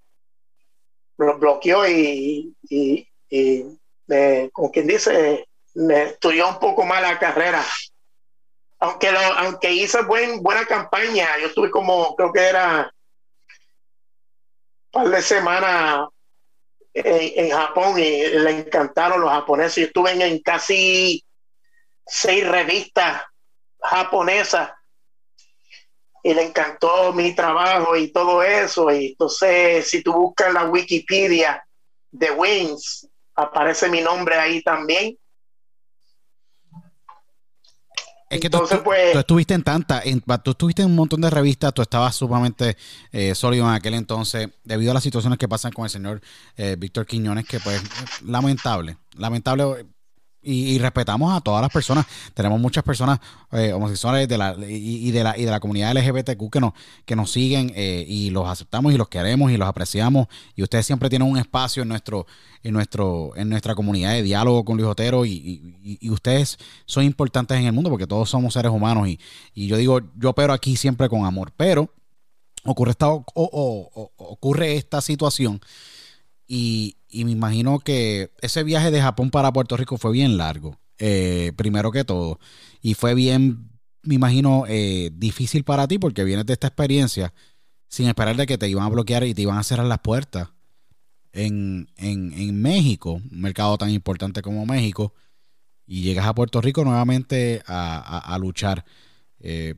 Me 1.17 1.27
los 1.27 1.41
bloqueó 1.41 1.89
y, 1.89 2.55
y, 2.69 3.09
y 3.29 3.65
me, 4.07 4.51
como 4.53 4.71
quien 4.71 4.87
dice, 4.87 5.49
me 5.75 6.03
estudió 6.05 6.49
un 6.49 6.59
poco 6.59 6.85
más 6.85 7.03
la 7.03 7.19
carrera. 7.19 7.65
Aunque, 8.79 9.09
aunque 9.09 9.73
hice 9.73 10.03
buen, 10.03 10.43
buena 10.43 10.67
campaña, 10.67 11.39
yo 11.41 11.47
estuve 11.47 11.71
como, 11.71 12.17
creo 12.17 12.33
que 12.33 12.41
era 12.41 12.93
un 14.87 14.91
par 14.91 15.09
de 15.09 15.23
semanas 15.23 16.09
en, 16.95 17.51
Japón 17.51 17.99
y 17.99 18.27
le 18.27 18.51
encantaron 18.51 19.21
los 19.21 19.31
japoneses. 19.31 19.77
Yo 19.77 19.87
estuve 19.87 20.13
en, 20.13 20.39
casi 20.41 21.25
seis 22.07 22.47
revistas 22.47 23.23
japonesas 23.81 24.73
y 26.23 26.35
le 26.35 26.43
encantó 26.43 27.13
mi 27.13 27.35
trabajo 27.35 27.97
y 27.97 28.13
todo 28.13 28.43
eso. 28.43 28.91
Y 28.93 29.09
entonces, 29.09 29.89
si 29.89 30.03
tú 30.03 30.13
buscas 30.13 30.53
la 30.53 30.65
Wikipedia 30.65 31.65
de 32.11 32.31
Wings, 32.31 33.09
aparece 33.35 33.89
mi 33.89 34.01
nombre 34.01 34.37
ahí 34.37 34.63
también. 34.63 35.17
Es 38.33 38.41
que 38.41 38.47
Entonces, 38.47 38.79
tú, 38.79 38.85
pues, 38.85 39.13
tú, 39.13 39.19
estuviste 39.19 39.53
en 39.53 39.63
tanta, 39.63 40.01
en, 40.03 40.23
tú 40.43 40.53
estuviste 40.53 40.81
en 40.81 40.89
un 40.89 40.97
montón 40.97 41.21
de 41.21 41.29
revistas, 41.29 41.75
tú 41.75 41.83
estabas 41.83 42.17
sumamente 42.17 42.79
eh, 43.13 43.35
sólido 43.35 43.69
en 43.69 43.75
aquel 43.75 43.93
entonces, 43.93 44.49
debido 44.65 44.91
a 44.91 44.95
las 44.95 45.03
situaciones 45.03 45.39
que 45.39 45.47
pasan 45.49 45.71
con 45.71 45.85
el 45.85 45.91
señor 45.91 46.23
eh, 46.57 46.77
Víctor 46.79 47.05
Quiñones, 47.05 47.47
que 47.47 47.61
pues 47.61 47.83
lamentable, 48.25 48.97
lamentable 49.19 49.85
y, 50.43 50.79
respetamos 50.79 51.33
a 51.33 51.41
todas 51.41 51.63
las 51.63 51.71
personas. 51.71 52.07
Tenemos 52.35 52.61
muchas 52.61 52.83
personas 52.83 53.21
eh, 53.53 53.73
homosexuales 53.73 54.29
de 54.29 54.39
la, 54.39 54.57
y, 54.69 55.11
de 55.11 55.25
la, 55.25 55.39
y 55.39 55.45
de 55.45 55.51
la 55.51 55.61
comunidad 55.61 55.95
LGBTQ 55.97 56.51
que 56.51 56.61
nos, 56.61 56.73
que 57.05 57.17
nos 57.17 57.31
siguen 57.31 57.73
eh, 57.75 58.05
y 58.07 58.31
los 58.31 58.49
aceptamos 58.49 58.93
y 58.93 58.97
los 58.97 59.09
queremos 59.09 59.51
y 59.53 59.57
los 59.57 59.69
apreciamos. 59.69 60.27
Y 60.57 60.63
ustedes 60.63 60.87
siempre 60.87 61.09
tienen 61.09 61.29
un 61.29 61.39
espacio 61.39 61.83
en 61.83 61.89
nuestro, 61.89 62.27
en 62.63 62.73
nuestro, 62.73 63.33
en 63.37 63.49
nuestra 63.49 63.75
comunidad 63.75 64.13
de 64.13 64.23
diálogo 64.23 64.65
con 64.65 64.77
Luis 64.77 64.89
Otero 64.89 65.25
y, 65.25 65.99
y 66.01 66.11
ustedes 66.11 66.59
son 66.87 67.05
importantes 67.05 67.57
en 67.59 67.67
el 67.67 67.73
mundo 67.73 67.91
porque 67.91 68.07
todos 68.07 68.29
somos 68.29 68.55
seres 68.55 68.73
humanos 68.73 69.09
y, 69.09 69.19
yo 69.55 69.77
digo, 69.77 70.01
yo 70.17 70.31
opero 70.31 70.53
aquí 70.53 70.77
siempre 70.77 71.09
con 71.09 71.25
amor, 71.25 71.53
pero 71.57 71.91
ocurre 72.65 72.93
esta, 72.93 73.09
ocurre 73.11 74.77
esta 74.77 75.01
situación 75.01 75.61
y, 76.47 76.97
y, 77.13 77.25
me 77.25 77.31
imagino 77.33 77.79
que 77.79 78.33
ese 78.41 78.65
viaje 78.65 78.91
de 78.91 79.01
Japón 79.01 79.31
para 79.31 79.53
Puerto 79.53 79.77
Rico 79.77 79.99
fue 79.99 80.13
bien 80.13 80.37
largo, 80.37 80.79
eh, 80.99 81.53
primero 81.57 81.93
que 81.93 82.05
todo. 82.05 82.39
Y 82.81 82.95
fue 82.95 83.15
bien, 83.15 83.71
me 84.03 84.15
imagino, 84.15 84.65
eh, 84.69 85.11
difícil 85.15 85.65
para 85.65 85.87
ti 85.87 85.99
porque 85.99 86.25
vienes 86.25 86.47
de 86.47 86.55
esta 86.55 86.69
experiencia 86.69 87.33
sin 87.89 88.09
esperar 88.09 88.37
de 88.37 88.47
que 88.47 88.59
te 88.59 88.69
iban 88.69 88.85
a 88.85 88.89
bloquear 88.89 89.25
y 89.25 89.35
te 89.35 89.43
iban 89.43 89.59
a 89.59 89.63
cerrar 89.63 89.87
las 89.87 89.99
puertas. 89.99 90.49
En, 91.33 91.89
en, 91.97 92.61
México, 92.61 93.13
un 93.13 93.41
mercado 93.41 93.79
tan 93.79 93.91
importante 93.91 94.43
como 94.43 94.67
México, 94.67 95.15
y 95.87 96.03
llegas 96.03 96.27
a 96.27 96.35
Puerto 96.35 96.61
Rico 96.61 96.85
nuevamente 96.85 97.63
a, 97.67 98.37
luchar. 98.41 98.85
Eh, 99.41 99.75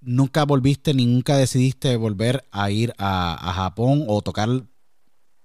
¿Nunca 0.00 0.44
volviste 0.44 0.94
ni 0.94 1.06
nunca 1.06 1.36
decidiste 1.36 1.96
volver 1.96 2.44
a 2.50 2.70
ir 2.70 2.92
a, 2.98 3.50
a 3.50 3.52
Japón 3.52 4.04
o 4.08 4.22
tocar 4.22 4.64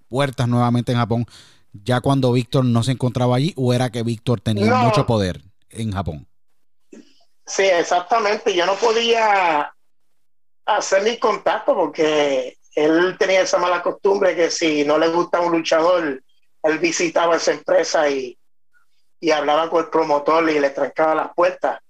puertas 0.08 0.48
nuevamente 0.48 0.92
en 0.92 0.98
Japón 0.98 1.26
ya 1.72 2.00
cuando 2.00 2.32
Víctor 2.32 2.64
no 2.64 2.82
se 2.82 2.92
encontraba 2.92 3.36
allí 3.36 3.52
o 3.56 3.72
era 3.72 3.90
que 3.90 4.02
Víctor 4.02 4.40
tenía 4.40 4.74
mucho 4.74 5.06
poder 5.06 5.40
en 5.70 5.92
Japón? 5.92 6.26
Sí, 7.46 7.64
exactamente. 7.64 8.54
Yo 8.54 8.66
no 8.66 8.74
podía 8.74 9.72
hacer 10.66 11.02
ni 11.02 11.18
contacto 11.18 11.74
porque 11.74 12.58
él 12.74 13.16
tenía 13.18 13.42
esa 13.42 13.58
mala 13.58 13.82
costumbre 13.82 14.36
que 14.36 14.50
si 14.50 14.84
no 14.84 14.98
le 14.98 15.08
gusta 15.08 15.40
un 15.40 15.52
luchador, 15.52 16.22
él 16.62 16.78
visitaba 16.78 17.36
esa 17.36 17.52
empresa 17.52 18.08
y, 18.08 18.38
y 19.20 19.30
hablaba 19.30 19.70
con 19.70 19.84
el 19.84 19.90
promotor 19.90 20.48
y 20.50 20.60
le 20.60 20.70
trancaba 20.70 21.14
las 21.14 21.34
puertas. 21.34 21.80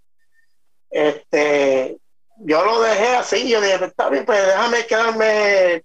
Este, 0.91 1.99
yo 2.39 2.65
lo 2.65 2.81
dejé 2.81 3.17
así, 3.17 3.49
yo 3.49 3.61
dije, 3.61 3.85
está 3.85 4.09
bien, 4.09 4.25
pues 4.25 4.47
déjame 4.47 4.87
quedarme 4.87 5.85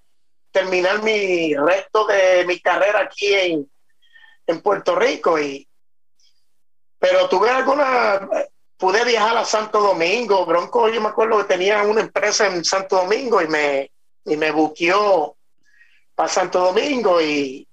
terminar 0.54 1.04
mi 1.04 1.54
resto 1.56 2.06
de 2.06 2.46
mi 2.46 2.60
carrera 2.60 3.02
aquí 3.02 3.34
en, 3.34 3.72
en 4.48 4.62
Puerto 4.62 4.96
Rico 4.96 5.40
y 5.40 5.68
pero 7.00 7.28
tuve 7.28 7.50
alguna 7.50 8.30
pude 8.78 9.04
viajar 9.04 9.36
a 9.36 9.44
Santo 9.44 9.82
Domingo 9.82 10.46
Bronco 10.46 10.88
yo 10.90 11.02
me 11.02 11.10
acuerdo 11.10 11.40
que 11.40 11.56
tenía 11.56 11.82
una 11.84 12.02
empresa 12.02 12.48
en 12.48 12.64
Santo 12.64 12.98
Domingo 12.98 13.42
y 13.42 13.48
me 13.48 13.92
y 14.26 14.38
me 14.38 14.52
buqueó 14.52 15.36
para 16.16 16.30
Santo 16.30 16.60
Domingo 16.60 17.20
y, 17.22 17.68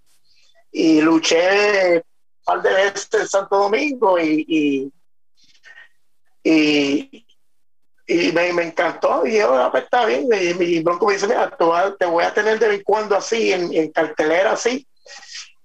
y 0.73 1.01
luché 1.01 1.97
un 1.97 2.03
par 2.45 2.63
de 2.63 2.73
veces 2.73 3.09
en 3.13 3.29
Santo 3.29 3.57
Domingo 3.57 4.19
y, 4.19 4.93
me, 8.33 8.53
me, 8.53 8.63
encantó. 8.65 9.27
Y 9.27 9.39
yo, 9.39 9.55
ah, 9.55 9.71
pues 9.71 9.85
está 9.85 10.05
bien, 10.07 10.29
y 10.33 10.55
mi 10.55 10.81
bronco 10.81 11.07
me 11.07 11.15
dice, 11.15 11.27
mira, 11.27 11.57
te 11.57 12.07
voy 12.07 12.25
a 12.25 12.35
tener 12.35 12.59
de 12.59 12.69
vez 12.69 12.79
en 12.79 12.85
cuando 12.85 13.17
así, 13.17 13.53
en, 13.53 13.91
cartelera 13.93 14.53
así, 14.53 14.87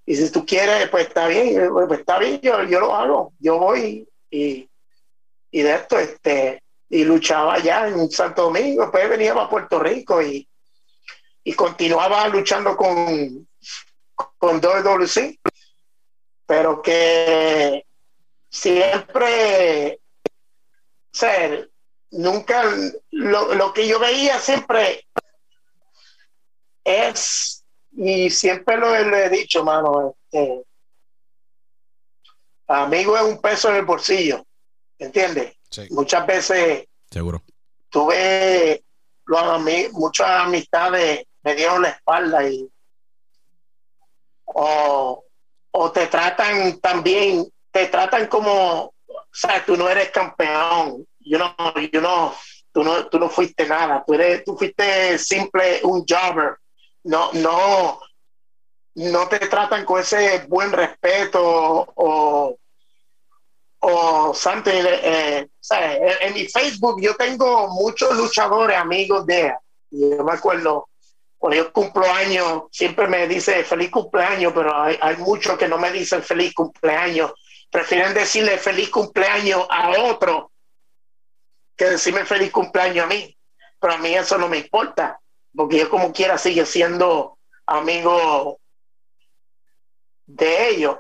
y 0.06 0.16
si 0.16 0.32
tú 0.32 0.46
quieres, 0.46 0.88
pues 0.90 1.08
está 1.08 1.28
bien, 1.28 1.70
pues 1.72 2.00
está 2.00 2.20
bien, 2.20 2.40
yo, 2.42 2.64
yo 2.64 2.80
lo 2.80 2.96
hago, 2.96 3.34
yo 3.40 3.58
voy 3.58 4.08
y, 4.30 4.70
y 5.52 5.62
de 5.62 5.74
esto, 5.74 5.98
este, 5.98 6.62
y 6.90 7.04
luchaba 7.04 7.56
allá 7.56 7.88
en 7.88 8.10
Santo 8.12 8.44
Domingo, 8.44 8.84
después 8.84 9.10
venía 9.10 9.34
a 9.34 9.50
Puerto 9.50 9.80
Rico 9.80 10.22
y, 10.22 10.48
y 11.44 11.54
continuaba 11.54 12.28
luchando 12.28 12.78
con, 12.78 13.48
con 14.38 14.62
WWC, 14.62 15.40
pero 16.46 16.82
que 16.82 17.86
siempre, 18.50 20.00
ser 21.12 21.70
nunca, 22.12 22.64
lo, 23.12 23.74
que 23.74 23.88
yo 23.88 24.00
veía 24.00 24.40
siempre 24.40 25.08
es, 26.84 27.64
y 27.92 28.30
siempre 28.30 28.78
lo, 28.78 28.96
he 28.96 29.30
dicho, 29.30 29.64
mano, 29.64 30.16
este, 30.32 30.64
amigo 32.68 33.18
es 33.18 33.24
un 33.24 33.42
peso 33.42 33.70
en 33.70 33.76
el 33.78 33.86
bolsillo, 33.86 34.46
¿entiendes? 34.98 35.58
Muchas 35.90 36.26
veces 36.26 36.88
Seguro. 37.10 37.44
tuve 37.90 38.82
muchas 39.92 40.30
amistades 40.30 41.26
me 41.46 41.54
dieron 41.54 41.84
la 41.84 41.90
espalda 41.90 42.50
y 42.50 42.68
o, 44.46 45.24
o 45.72 45.92
te 45.92 46.08
tratan 46.08 46.80
también, 46.80 47.48
te 47.72 47.88
tratan 47.88 48.28
como, 48.28 48.86
o 48.86 49.26
sea, 49.32 49.64
tú 49.64 49.78
no 49.78 49.88
eres 49.88 50.10
campeón, 50.10 51.06
yo 51.26 51.40
no, 51.40 51.56
yo 51.92 52.02
no, 52.02 52.34
tú 52.72 52.84
no, 52.84 53.08
tú 53.08 53.20
no 53.20 53.30
fuiste 53.30 53.66
nada, 53.68 54.04
tú 54.06 54.14
eres, 54.14 54.44
tú 54.44 54.56
fuiste 54.58 55.18
simple 55.18 55.82
un 55.84 56.06
jobber, 56.08 56.58
no, 57.04 57.32
no, 57.34 58.00
no 58.96 59.28
te 59.28 59.40
tratan 59.40 59.84
con 59.86 60.00
ese 60.00 60.46
buen 60.48 60.72
respeto 60.72 61.42
o, 61.96 62.58
o 63.80 64.34
Santo, 64.34 64.70
eh, 64.72 65.48
en, 66.22 66.34
mi 66.34 66.46
Facebook 66.48 67.02
yo 67.02 67.16
tengo 67.16 67.68
muchos 67.70 68.16
luchadores 68.16 68.78
amigos 68.78 69.26
de 69.26 69.54
yo 69.92 70.24
me 70.24 70.34
acuerdo 70.34 70.90
cuando 71.38 71.58
yo 71.58 71.74
cumplo 71.74 72.12
años 72.12 72.64
siempre 72.72 73.08
me 73.08 73.28
dice 73.28 73.64
feliz 73.64 73.92
cumpleaños 73.92 74.54
pero 74.54 74.76
hay, 74.76 74.98
hay 75.02 75.18
muchos 75.18 75.58
que 75.58 75.68
no 75.68 75.78
me 75.78 75.92
dicen 75.92 76.24
feliz 76.24 76.54
cumpleaños 76.54 77.34
prefieren 77.70 78.14
decirle 78.14 78.58
feliz 78.58 78.90
cumpleaños 78.90 79.66
a 79.70 79.92
otro 80.04 80.52
que 81.76 81.86
decirme 81.86 82.26
feliz 82.26 82.52
cumpleaños 82.52 83.06
a 83.06 83.08
mí. 83.08 83.38
Pero 83.80 83.94
a 83.94 83.98
mí 83.98 84.14
eso 84.14 84.38
no 84.38 84.48
me 84.48 84.58
importa, 84.58 85.20
porque 85.56 85.80
yo 85.80 85.90
como 85.90 86.14
quiera 86.14 86.38
sigue 86.38 86.66
siendo 86.66 87.38
amigo 87.66 88.60
de 90.26 90.70
ellos. 90.70 90.98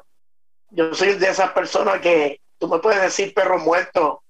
Yo 0.69 0.93
soy 0.93 1.13
de 1.13 1.29
esas 1.29 1.51
personas 1.51 2.01
que 2.01 2.41
tú 2.57 2.67
me 2.67 2.79
puedes 2.79 3.01
decir 3.01 3.33
perro 3.33 3.59
muerto 3.59 4.23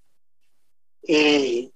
y, 1.01 1.73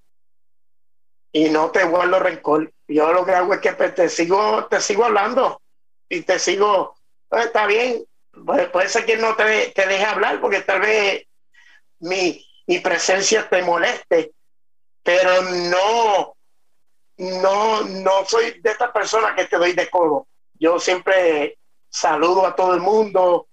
y 1.32 1.48
no 1.50 1.70
te 1.70 1.84
guardo 1.84 2.18
rencor. 2.18 2.72
Yo 2.88 3.12
lo 3.12 3.24
que 3.24 3.32
hago 3.32 3.54
es 3.54 3.60
que 3.60 3.72
pues, 3.72 3.94
te 3.94 4.08
sigo, 4.08 4.66
te 4.66 4.80
sigo 4.80 5.04
hablando 5.04 5.60
y 6.08 6.22
te 6.22 6.38
sigo, 6.38 6.96
pues, 7.28 7.46
está 7.46 7.66
bien, 7.66 8.04
puede, 8.44 8.88
ser 8.88 9.04
que 9.06 9.16
no 9.16 9.34
te, 9.36 9.72
te 9.74 9.86
deje 9.86 10.04
hablar 10.04 10.40
porque 10.40 10.60
tal 10.60 10.80
vez 10.80 11.26
mi, 12.00 12.44
mi 12.66 12.78
presencia 12.80 13.48
te 13.48 13.62
moleste, 13.62 14.32
pero 15.10 15.42
no, 15.42 16.36
no, 17.18 17.82
no 17.82 18.24
soy 18.26 18.60
de 18.60 18.70
estas 18.70 18.92
personas 18.92 19.34
que 19.34 19.46
te 19.46 19.56
doy 19.56 19.72
de 19.72 19.90
codo. 19.90 20.28
Yo 20.54 20.78
siempre 20.78 21.58
saludo 21.88 22.46
a 22.46 22.54
todo 22.54 22.74
el 22.74 22.80
mundo, 22.80 23.48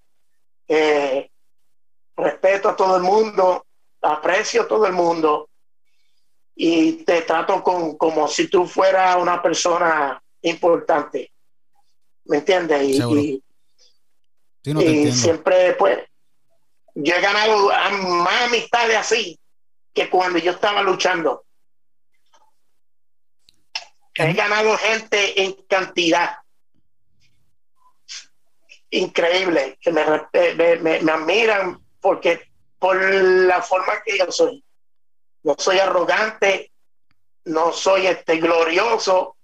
eh, 0.67 1.31
respeto 2.15 2.69
a 2.69 2.75
todo 2.75 2.97
el 2.97 3.01
mundo, 3.01 3.65
aprecio 4.01 4.63
a 4.63 4.67
todo 4.67 4.85
el 4.85 4.93
mundo 4.93 5.49
y 6.55 7.03
te 7.03 7.23
trato 7.23 7.63
con, 7.63 7.97
como 7.97 8.27
si 8.27 8.47
tú 8.49 8.67
fueras 8.67 9.17
una 9.17 9.41
persona 9.41 10.21
importante. 10.41 11.31
¿Me 12.25 12.37
entiendes? 12.37 12.83
Y, 12.83 13.43
y, 14.63 15.11
siempre, 15.11 15.73
pues, 15.73 15.99
yo 16.93 17.15
he 17.15 17.21
ganado 17.21 17.69
más 18.21 18.43
amistades 18.43 18.97
así 18.97 19.39
que 19.97 20.11
cuando 20.11 20.37
yo 20.37 20.51
estaba 20.51 20.83
luchando. 20.83 21.46
He 24.17 24.33
ganado 24.33 24.75
gente 24.77 25.43
en 25.43 25.53
cantidad. 25.67 26.37
Increíble, 28.89 29.77
que 29.79 29.91
me, 29.91 30.03
me, 30.55 31.01
me, 31.01 31.11
admiran 31.11 31.79
porque 32.01 32.49
por 32.79 32.99
la 32.99 33.61
forma 33.61 34.01
que 34.03 34.17
yo 34.17 34.31
soy. 34.31 34.63
No 35.43 35.55
soy 35.57 35.77
arrogante, 35.77 36.71
no 37.45 37.71
soy 37.71 38.07
este 38.07 38.37
glorioso, 38.37 39.37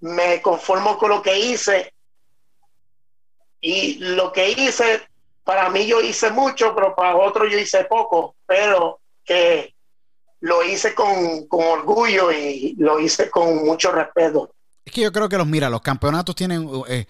me 0.00 0.40
conformo 0.40 0.96
con 0.96 1.10
lo 1.10 1.22
que 1.22 1.36
hice. 1.36 1.92
Y 3.60 3.98
lo 3.98 4.32
que 4.32 4.50
hice, 4.50 5.08
para 5.42 5.68
mí 5.70 5.86
yo 5.86 6.00
hice 6.00 6.30
mucho, 6.30 6.74
pero 6.76 6.94
para 6.94 7.16
otros 7.16 7.50
yo 7.50 7.58
hice 7.58 7.84
poco, 7.84 8.36
pero 8.46 9.00
que 9.24 9.75
lo 10.40 10.64
hice 10.64 10.94
con, 10.94 11.46
con 11.46 11.64
orgullo 11.64 12.32
y 12.32 12.74
lo 12.78 13.00
hice 13.00 13.30
con 13.30 13.64
mucho 13.64 13.92
respeto. 13.92 14.50
Es 14.84 14.92
que 14.92 15.00
yo 15.00 15.12
creo 15.12 15.28
que 15.28 15.38
los, 15.38 15.46
mira, 15.46 15.68
los 15.68 15.80
campeonatos 15.80 16.34
tienen, 16.36 16.68
eh, 16.88 17.06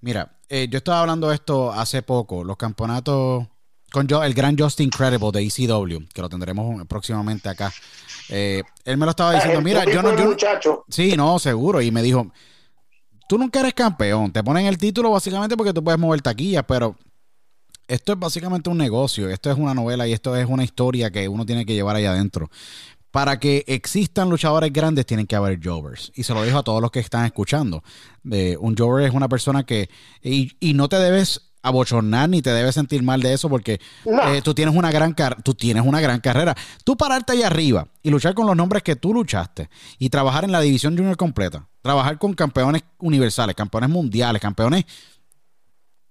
Mira, 0.00 0.30
eh, 0.48 0.68
yo 0.70 0.78
estaba 0.78 1.00
hablando 1.00 1.28
de 1.28 1.34
esto 1.34 1.72
hace 1.72 2.02
poco, 2.02 2.44
los 2.44 2.56
campeonatos 2.56 3.46
con 3.90 4.06
yo, 4.06 4.22
el 4.22 4.34
gran 4.34 4.56
Justin 4.56 4.86
Incredible 4.86 5.30
de 5.32 5.42
ECW, 5.42 6.08
que 6.12 6.20
lo 6.20 6.28
tendremos 6.28 6.86
próximamente 6.86 7.48
acá. 7.48 7.72
Eh, 8.28 8.62
él 8.84 8.96
me 8.96 9.06
lo 9.06 9.10
estaba 9.10 9.32
diciendo, 9.32 9.60
mira, 9.62 9.84
yo 9.84 10.02
no... 10.02 10.16
Yo, 10.16 10.26
muchacho. 10.26 10.84
Sí, 10.88 11.16
no, 11.16 11.38
seguro, 11.38 11.80
y 11.80 11.90
me 11.90 12.02
dijo, 12.02 12.30
tú 13.28 13.38
nunca 13.38 13.60
eres 13.60 13.74
campeón, 13.74 14.30
te 14.30 14.44
ponen 14.44 14.66
el 14.66 14.78
título 14.78 15.10
básicamente 15.10 15.56
porque 15.56 15.72
tú 15.72 15.82
puedes 15.82 15.98
mover 15.98 16.20
taquillas, 16.20 16.64
pero 16.68 16.96
esto 17.88 18.12
es 18.12 18.18
básicamente 18.18 18.70
un 18.70 18.78
negocio, 18.78 19.28
esto 19.28 19.50
es 19.50 19.58
una 19.58 19.74
novela 19.74 20.06
y 20.06 20.12
esto 20.12 20.36
es 20.36 20.46
una 20.46 20.64
historia 20.64 21.10
que 21.10 21.28
uno 21.28 21.44
tiene 21.44 21.66
que 21.66 21.74
llevar 21.74 21.96
ahí 21.96 22.04
adentro 22.04 22.50
para 23.10 23.38
que 23.38 23.64
existan 23.66 24.28
luchadores 24.28 24.72
grandes 24.72 25.06
tienen 25.06 25.26
que 25.26 25.36
haber 25.36 25.58
jovers. 25.62 26.12
Y 26.14 26.22
se 26.24 26.34
lo 26.34 26.42
dijo 26.42 26.58
a 26.58 26.62
todos 26.62 26.82
los 26.82 26.90
que 26.90 27.00
están 27.00 27.24
escuchando. 27.24 27.82
un 28.22 28.76
jover 28.76 29.06
es 29.06 29.14
una 29.14 29.28
persona 29.28 29.64
que... 29.64 29.88
Y, 30.22 30.74
no 30.74 30.88
te 30.88 30.98
debes 30.98 31.42
abochornar 31.62 32.28
ni 32.28 32.40
te 32.40 32.50
debes 32.50 32.74
sentir 32.74 33.02
mal 33.02 33.20
de 33.20 33.32
eso 33.32 33.48
porque 33.48 33.80
eh, 34.04 34.40
tú 34.44 34.54
tienes 34.54 34.76
una 34.76 34.92
gran 34.92 35.14
tú 35.42 35.54
tienes 35.54 35.84
una 35.84 36.00
gran 36.00 36.20
carrera. 36.20 36.54
Tú 36.84 36.96
pararte 36.96 37.32
ahí 37.32 37.42
arriba 37.42 37.88
y 38.02 38.10
luchar 38.10 38.34
con 38.34 38.46
los 38.46 38.56
nombres 38.56 38.82
que 38.82 38.94
tú 38.94 39.12
luchaste 39.12 39.68
y 39.98 40.10
trabajar 40.10 40.44
en 40.44 40.52
la 40.52 40.60
división 40.60 40.96
junior 40.96 41.16
completa, 41.16 41.66
trabajar 41.82 42.18
con 42.18 42.34
campeones 42.34 42.84
universales, 42.98 43.56
campeones 43.56 43.90
mundiales, 43.90 44.40
campeones, 44.40 44.84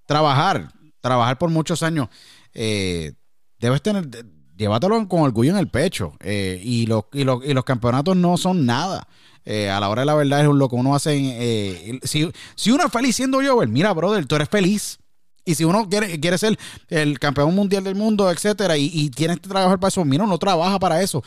trabajar, 0.05 0.73
trabajar 1.07 1.37
por 1.37 1.49
muchos 1.49 1.83
años, 1.83 2.09
eh, 2.53 3.13
debes 3.59 3.81
tener, 3.81 4.07
llévatelo 4.57 5.07
con 5.07 5.21
orgullo 5.21 5.51
en 5.51 5.57
el 5.57 5.69
pecho. 5.69 6.13
Eh, 6.19 6.61
y, 6.63 6.85
los, 6.87 7.05
y, 7.13 7.23
los, 7.23 7.45
y, 7.45 7.53
los, 7.53 7.63
campeonatos 7.63 8.15
no 8.15 8.37
son 8.37 8.65
nada. 8.65 9.07
Eh, 9.45 9.69
a 9.69 9.79
la 9.79 9.89
hora 9.89 10.01
de 10.01 10.07
la 10.07 10.15
verdad 10.15 10.41
es 10.41 10.47
lo 10.47 10.67
que 10.67 10.75
uno 10.75 10.95
hace. 10.95 11.15
Eh, 11.17 11.99
si, 12.03 12.29
si, 12.55 12.71
uno 12.71 12.85
es 12.85 12.91
feliz 12.91 13.15
siendo 13.15 13.41
yo, 13.41 13.59
mira, 13.67 13.93
brother, 13.93 14.25
tú 14.25 14.35
eres 14.35 14.49
feliz. 14.49 14.99
Y 15.45 15.55
si 15.55 15.63
uno 15.63 15.87
quiere, 15.87 16.19
quiere 16.19 16.37
ser 16.37 16.59
el 16.89 17.19
campeón 17.19 17.55
mundial 17.55 17.83
del 17.85 17.95
mundo, 17.95 18.29
etcétera, 18.29 18.77
y, 18.77 18.91
y 18.93 19.09
tienes 19.09 19.39
que 19.39 19.47
trabajar 19.47 19.79
para 19.79 19.87
eso, 19.87 20.03
mira, 20.03 20.25
uno 20.25 20.37
trabaja 20.37 20.77
para 20.77 21.01
eso. 21.01 21.23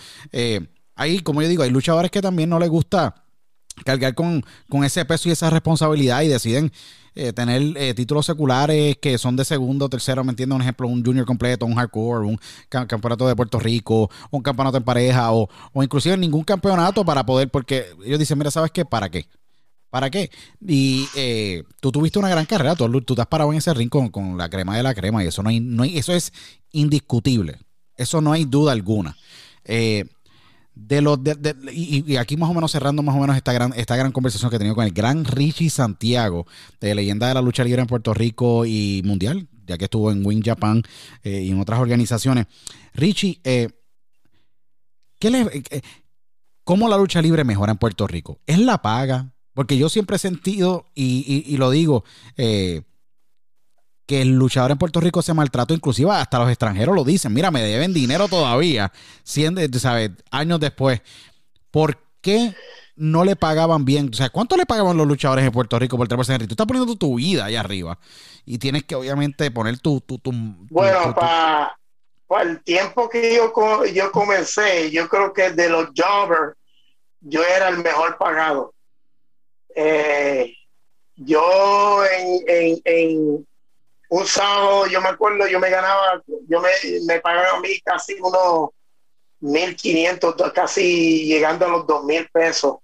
ahí, 0.95 1.21
como 1.21 1.41
yo 1.41 1.49
digo, 1.49 1.63
hay 1.63 1.71
luchadores 1.71 2.11
que 2.11 2.21
también 2.21 2.51
no 2.51 2.59
les 2.59 2.69
gusta 2.69 3.25
cargar 3.83 4.15
con, 4.15 4.45
con 4.69 4.85
ese 4.85 5.07
peso 5.07 5.31
y 5.31 5.33
esa 5.33 5.49
responsabilidad 5.49 6.21
y 6.21 6.29
deciden 6.29 6.71
eh, 7.21 7.33
tener 7.33 7.77
eh, 7.77 7.95
títulos 7.95 8.27
seculares 8.27 8.97
que 8.97 9.19
son 9.19 9.37
de 9.37 9.45
segundo, 9.45 9.89
tercero, 9.89 10.25
¿me 10.25 10.31
entiendes? 10.31 10.57
Un 10.57 10.63
ejemplo, 10.63 10.89
un 10.89 11.05
junior 11.05 11.27
completo, 11.27 11.67
un 11.67 11.75
hardcore, 11.75 12.27
un 12.27 12.39
campeonato 12.69 13.29
de 13.29 13.37
Puerto 13.37 13.59
Rico, 13.59 14.11
un 14.31 14.43
campeonato 14.43 14.79
en 14.79 14.85
pareja 14.85 15.33
o, 15.33 15.49
o 15.73 15.83
inclusive 15.83 16.17
ningún 16.17 16.45
campeonato 16.45 17.05
para 17.05 17.25
poder, 17.27 17.51
porque 17.51 17.87
ellos 18.05 18.19
dicen, 18.19 18.39
mira, 18.39 18.51
¿sabes 18.51 18.71
qué? 18.71 18.85
¿Para 18.85 19.11
qué? 19.11 19.27
¿Para 19.91 20.09
qué? 20.09 20.31
Y 20.67 21.09
eh, 21.17 21.65
tú 21.81 21.91
tuviste 21.91 22.19
una 22.19 22.29
gran 22.29 22.47
carrera, 22.47 22.77
tú, 22.77 22.89
tú 23.03 23.15
te 23.15 23.21
has 23.21 23.27
parado 23.27 23.51
en 23.53 23.59
ese 23.59 23.75
ring 23.75 23.91
con, 23.91 24.39
la 24.39 24.49
crema 24.49 24.77
de 24.77 24.85
la 24.85 24.95
crema 24.95 25.23
y 25.23 25.27
eso 25.27 25.43
no 25.43 25.51
hay, 25.51 25.61
no 25.61 25.83
hay, 25.83 25.99
eso 25.99 26.13
es 26.13 26.33
indiscutible. 26.71 27.59
Eso 27.97 28.21
no 28.21 28.33
hay 28.33 28.45
duda 28.45 28.73
alguna. 28.73 29.17
Eh, 29.65 30.07
de 30.75 31.03
los 31.03 31.19
y, 31.73 32.17
aquí 32.17 32.37
más 32.37 32.51
o 32.51 32.55
menos 32.55 32.71
cerrando 32.73 33.03
más 33.03 33.17
o 33.17 33.19
menos 33.19 33.37
esta 33.37 33.53
gran 33.53 33.73
esta 33.77 33.97
gran 33.97 34.13
conversación 34.13 34.51
que 34.51 34.57
he 34.57 34.59
tenido 34.59 34.75
con 34.75 34.85
el 34.85 34.93
gran 34.93 35.25
Richie 35.25 35.71
Santiago 35.71 36.47
de 36.81 36.95
leyenda 36.95 37.29
de 37.29 37.35
la 37.35 37.43
lucha 37.43 37.65
libre 37.65 37.83
en 37.83 37.89
Puerto 37.89 38.15
Rico 38.15 38.65
y 38.65 39.03
mundial 39.05 39.49
ya 39.67 39.77
que 39.77 39.85
estuvo 39.85 40.11
en 40.11 40.25
Wing 40.25 40.43
Japan 40.45 40.83
eh, 41.23 41.43
y 41.43 41.51
en 41.51 41.61
otras 41.61 41.81
organizaciones 41.81 42.47
Richie 42.95 43.41
eh, 43.45 43.69
¿qué 45.19 45.31
le, 45.31 45.41
eh, 45.41 45.83
¿cómo 46.65 46.89
la 46.89 46.97
lucha 46.97 47.21
libre 47.21 47.45
mejora 47.45 47.73
en 47.73 47.79
Puerto 47.79 48.07
Rico? 48.07 48.39
¿es 48.47 48.59
la 48.59 48.81
paga? 48.81 49.33
porque 49.53 49.77
yo 49.77 49.89
siempre 49.89 50.17
he 50.17 50.21
sentido 50.21 50.87
y, 50.95 51.45
y 51.47 51.57
lo 51.57 51.71
digo 51.71 52.05
que 54.11 54.23
el 54.23 54.31
luchador 54.31 54.73
en 54.73 54.79
Puerto 54.79 55.01
Rico 55.01 55.23
se 55.23 55.33
maltrató, 55.35 55.73
inclusive 55.73 56.11
hasta 56.11 56.41
los 56.41 56.49
extranjeros 56.49 56.97
lo 56.97 57.05
dicen, 57.05 57.33
mira, 57.33 57.53
me 57.53 57.63
deben 57.63 57.95
dinero 57.95 58.27
todavía, 58.27 58.91
siendo, 59.23 59.61
¿sabes? 59.79 60.11
años 60.33 60.59
después. 60.59 61.01
¿Por 61.71 61.97
qué 62.21 62.53
no 62.97 63.25
le 63.25 63.37
pagaban 63.37 63.85
bien? 63.85 64.11
O 64.13 64.17
sea, 64.17 64.29
¿cuánto 64.29 64.57
le 64.57 64.67
pagaban 64.67 64.97
los 64.97 65.07
luchadores 65.07 65.45
en 65.45 65.53
Puerto 65.53 65.79
Rico 65.79 65.97
por 65.97 66.13
el 66.13 66.19
Henry? 66.29 66.49
Tú 66.49 66.55
estás 66.55 66.67
poniendo 66.67 66.97
tu 66.97 67.15
vida 67.15 67.45
ahí 67.45 67.55
arriba 67.55 68.01
y 68.45 68.59
tienes 68.59 68.83
que 68.83 68.97
obviamente 68.97 69.49
poner 69.53 69.79
tu... 69.79 70.01
tu, 70.01 70.19
tu 70.19 70.33
bueno, 70.33 71.15
para 71.15 71.77
el 72.43 72.61
tiempo 72.65 73.09
que 73.09 73.37
yo, 73.37 73.53
yo 73.95 74.11
comencé, 74.11 74.91
yo 74.91 75.09
creo 75.09 75.33
que 75.33 75.53
de 75.53 75.69
los 75.69 75.91
jobbers, 75.97 76.57
yo 77.21 77.45
era 77.45 77.69
el 77.69 77.79
mejor 77.79 78.19
pagado. 78.19 78.75
Eh, 79.77 80.53
yo 81.15 82.03
en 82.05 83.47
un 84.11 84.27
sábado, 84.27 84.87
yo 84.87 85.01
me 85.01 85.09
acuerdo, 85.09 85.47
yo 85.47 85.61
me 85.61 85.71
ganaba, 85.71 86.21
yo 86.49 86.61
me, 86.61 86.71
me 87.07 87.21
pagaban 87.21 87.57
a 87.57 87.61
mí 87.61 87.81
casi 87.81 88.15
unos 88.21 88.71
1.500, 89.41 90.53
casi 90.53 91.27
llegando 91.27 91.67
a 91.67 91.69
los 91.69 91.87
2.000 91.87 92.29
pesos, 92.33 92.79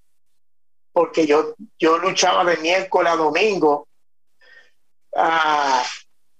porque 0.92 1.26
yo, 1.26 1.54
yo 1.78 1.98
luchaba 1.98 2.44
de 2.44 2.56
miércoles 2.58 3.12
a 3.12 3.16
domingo. 3.16 3.88
Ah, 5.16 5.84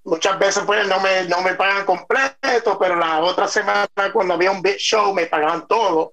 muchas 0.05 0.39
veces 0.39 0.63
pues 0.65 0.87
no 0.87 1.01
me, 1.01 1.25
no 1.25 1.43
me 1.43 1.55
pagan 1.55 1.85
completo, 1.85 2.79
pero 2.79 2.95
la 2.95 3.21
otra 3.25 3.49
semana 3.49 3.89
cuando 4.13 4.35
había 4.35 4.53
un 4.53 4.63
big 4.63 4.77
show 4.77 5.13
me 5.13 5.27
pagaban 5.27 5.67
todo. 5.67 6.13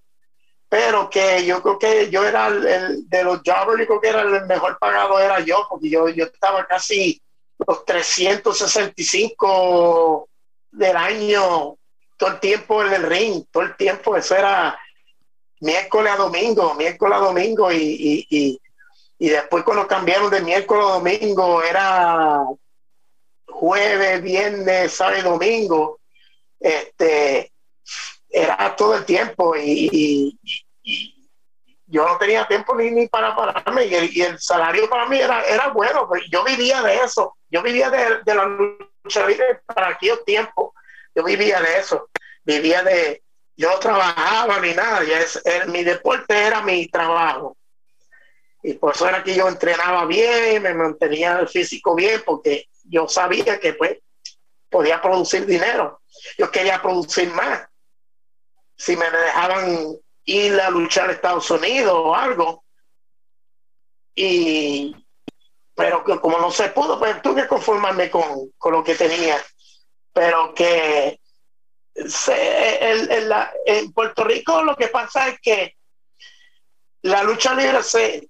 Pero 0.68 1.12
que 1.12 1.46
yo 1.46 1.62
creo 1.62 1.78
que 1.78 2.10
yo 2.10 2.26
era 2.26 2.48
el, 2.48 3.08
de 3.08 3.24
los 3.24 3.42
jobbers, 3.46 3.82
yo 3.82 3.86
creo 3.86 4.02
que 4.02 4.10
era 4.10 4.22
el 4.24 4.48
mejor 4.48 4.80
pagado 4.80 5.20
era 5.20 5.40
yo, 5.42 5.68
porque 5.70 5.92
yo, 5.92 6.10
yo 6.10 6.26
estaba 6.26 6.66
casi 6.66 7.22
los 7.68 7.86
365 7.86 10.28
del 10.72 10.98
año, 10.98 11.78
todo 12.18 12.32
el 12.32 12.40
tiempo 12.40 12.84
en 12.84 12.94
el 12.94 13.04
ring, 13.04 13.44
todo 13.52 13.62
el 13.64 13.76
tiempo, 13.76 14.16
eso 14.16 14.36
era 14.36 14.80
miércoles 15.60 16.14
a 16.14 16.18
domingo, 16.18 16.74
miércoles 16.76 17.18
a 17.18 17.22
domingo 17.22 17.72
y, 17.72 18.28
y, 18.30 18.60
después 19.30 19.64
cuando 19.64 19.88
cambiaron 19.88 20.30
de 20.30 20.42
miércoles 20.42 20.86
a 20.86 20.94
domingo 20.94 21.64
era 21.64 22.44
jueves, 23.48 24.22
viernes, 24.22 24.92
sábado 24.92 25.20
y 25.20 25.22
domingo, 25.22 26.00
este, 26.60 27.50
era 28.30 28.76
todo 28.76 28.98
el 28.98 29.06
tiempo 29.06 29.56
y, 29.56 30.38
yo 31.94 32.08
no 32.08 32.18
tenía 32.18 32.48
tiempo 32.48 32.74
ni, 32.76 32.90
ni 32.90 33.08
para 33.08 33.36
pararme 33.36 33.86
y 33.86 34.22
el, 34.22 34.40
salario 34.40 34.90
para 34.90 35.06
mí 35.06 35.20
era, 35.20 35.44
era 35.44 35.68
bueno, 35.68 36.08
pues 36.08 36.24
yo 36.32 36.44
vivía 36.44 36.82
de 36.82 36.96
eso, 37.02 37.38
yo 37.52 37.62
vivía 37.62 37.92
de, 37.92 38.24
de 38.26 38.36
la 38.36 38.46
lucha 38.46 39.28
libre 39.28 39.62
para 39.68 39.90
aquellos 39.90 40.26
tiempos, 40.26 40.72
yo 41.14 41.24
vivía 41.24 41.62
de 41.62 41.78
eso, 41.78 42.10
vivía 42.44 42.82
de, 42.82 43.22
yo 43.56 43.70
no 43.70 43.78
trabajaba 43.78 44.60
ni 44.60 44.74
nada, 44.74 45.04
es, 45.04 45.40
mi 45.68 45.84
deporte 45.84 46.36
era 46.36 46.64
mi 46.64 46.88
trabajo. 46.88 47.56
Y 48.64 48.74
por 48.74 48.96
eso 48.96 49.08
era 49.08 49.24
que 49.24 49.36
yo 49.36 49.48
entrenaba 49.48 50.06
bien, 50.06 50.64
me 50.64 50.74
mantenía 50.74 51.38
el 51.38 51.48
físico 51.48 51.94
bien, 51.94 52.24
porque 52.26 52.70
yo 52.86 53.08
sabía 53.08 53.60
que 53.60 53.74
pues 53.74 54.00
podía 54.68 55.00
producir 55.00 55.46
dinero. 55.46 56.02
Yo 56.40 56.50
quería 56.50 56.82
producir 56.82 57.30
más. 57.32 57.68
Si 58.76 58.96
me 58.98 59.12
dejaban 59.12 60.00
ir 60.26 60.60
a 60.60 60.70
luchar 60.70 61.10
a 61.10 61.14
Estados 61.14 61.50
Unidos 61.52 61.94
o 61.96 62.16
algo. 62.16 62.64
Y 64.16 64.96
pero 65.76 66.04
que 66.04 66.20
como 66.20 66.38
no 66.38 66.52
se 66.52 66.70
pudo, 66.70 67.00
pues 67.00 67.22
tuve 67.22 67.44
que 67.44 67.48
conformarme 67.48 68.10
con, 68.10 68.52
con 68.58 68.74
lo 68.74 68.84
que 68.84 68.96
tenía. 68.96 69.38
Pero 70.14 70.54
que 70.54 71.20
se, 72.08 73.40
en 73.66 73.92
Puerto 73.92 74.24
Rico 74.24 74.64
lo 74.64 74.76
que 74.76 74.88
pasa 74.88 75.30
es 75.30 75.40
que 75.40 75.76
la 77.02 77.24
lucha 77.24 77.54
libre 77.54 77.84
se 77.84 78.30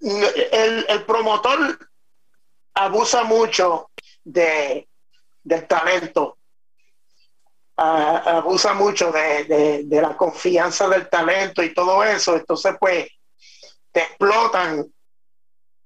el, 0.00 0.86
el 0.88 1.04
promotor 1.04 1.78
abusa 2.74 3.22
mucho 3.24 3.90
de, 4.24 4.88
del 5.42 5.66
talento, 5.66 6.38
abusa 7.80 8.74
mucho 8.74 9.10
de, 9.10 9.86
la 9.88 10.16
confianza 10.16 10.88
del 10.88 11.08
talento 11.08 11.62
y 11.62 11.72
todo 11.72 12.04
eso. 12.04 12.36
Entonces, 12.36 12.74
pues, 12.78 13.08
te 13.90 14.00
explotan 14.00 14.86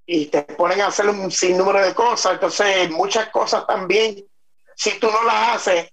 y 0.07 0.27
te 0.27 0.43
ponen 0.43 0.81
a 0.81 0.89
hacer 0.89 1.09
un 1.09 1.31
sinnúmero 1.31 1.85
de 1.85 1.95
cosas. 1.95 2.35
Entonces, 2.35 2.91
muchas 2.91 3.29
cosas 3.31 3.67
también, 3.67 4.25
si 4.75 4.99
tú 4.99 5.11
no 5.11 5.23
las 5.23 5.57
haces, 5.57 5.91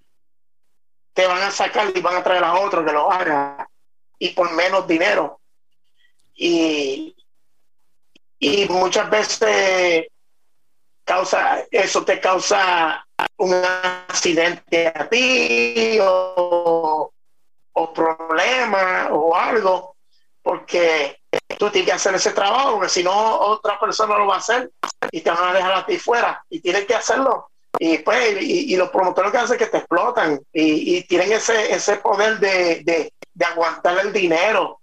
te 1.14 1.28
van 1.28 1.44
a 1.44 1.52
sacar 1.52 1.92
y 1.96 2.02
van 2.02 2.16
a 2.16 2.24
traer 2.24 2.44
a 2.44 2.56
otro 2.56 2.84
que 2.84 2.92
lo 2.92 3.12
haga 3.12 3.70
y 4.18 4.30
por 4.30 4.52
menos 4.54 4.88
dinero. 4.88 5.40
Y, 6.34 7.16
y 8.40 8.66
muchas 8.70 9.10
veces 9.10 10.08
causa, 11.04 11.64
eso 11.70 12.04
te 12.04 12.20
causa 12.20 13.06
un 13.38 13.54
accidente 13.54 14.88
a 14.88 15.08
ti 15.10 15.98
o, 16.02 17.12
o 17.74 17.94
problema 17.94 19.10
o 19.12 19.36
algo, 19.36 19.96
porque 20.42 21.18
tú 21.58 21.70
tienes 21.70 21.90
que 21.90 21.96
hacer 21.96 22.16
ese 22.16 22.32
trabajo, 22.32 22.74
porque 22.74 22.90
si 22.90 23.04
no, 23.04 23.40
otra 23.40 23.80
persona 23.80 24.18
lo 24.18 24.28
va 24.28 24.36
a 24.36 24.40
hacer 24.40 24.72
y 25.12 25.22
te 25.22 25.30
van 25.30 25.50
a 25.50 25.54
dejar 25.54 25.74
a 25.74 25.86
ti 25.86 25.98
fuera 25.98 26.44
y 26.50 26.60
tienes 26.60 26.86
que 26.86 26.96
hacerlo. 26.96 27.50
Y 27.80 28.00
pues, 28.00 28.42
y, 28.42 28.76
los 28.76 28.90
promotores 28.90 29.32
que 29.32 29.38
hacen 29.38 29.58
que 29.58 29.66
te 29.66 29.78
explotan 29.78 30.40
y, 30.52 31.02
tienen 31.04 31.32
ese, 31.32 31.74
ese 31.74 31.98
poder 31.98 32.40
de, 32.40 32.82
de, 32.84 33.12
aguantar 33.46 33.98
el 34.00 34.14
dinero 34.14 34.82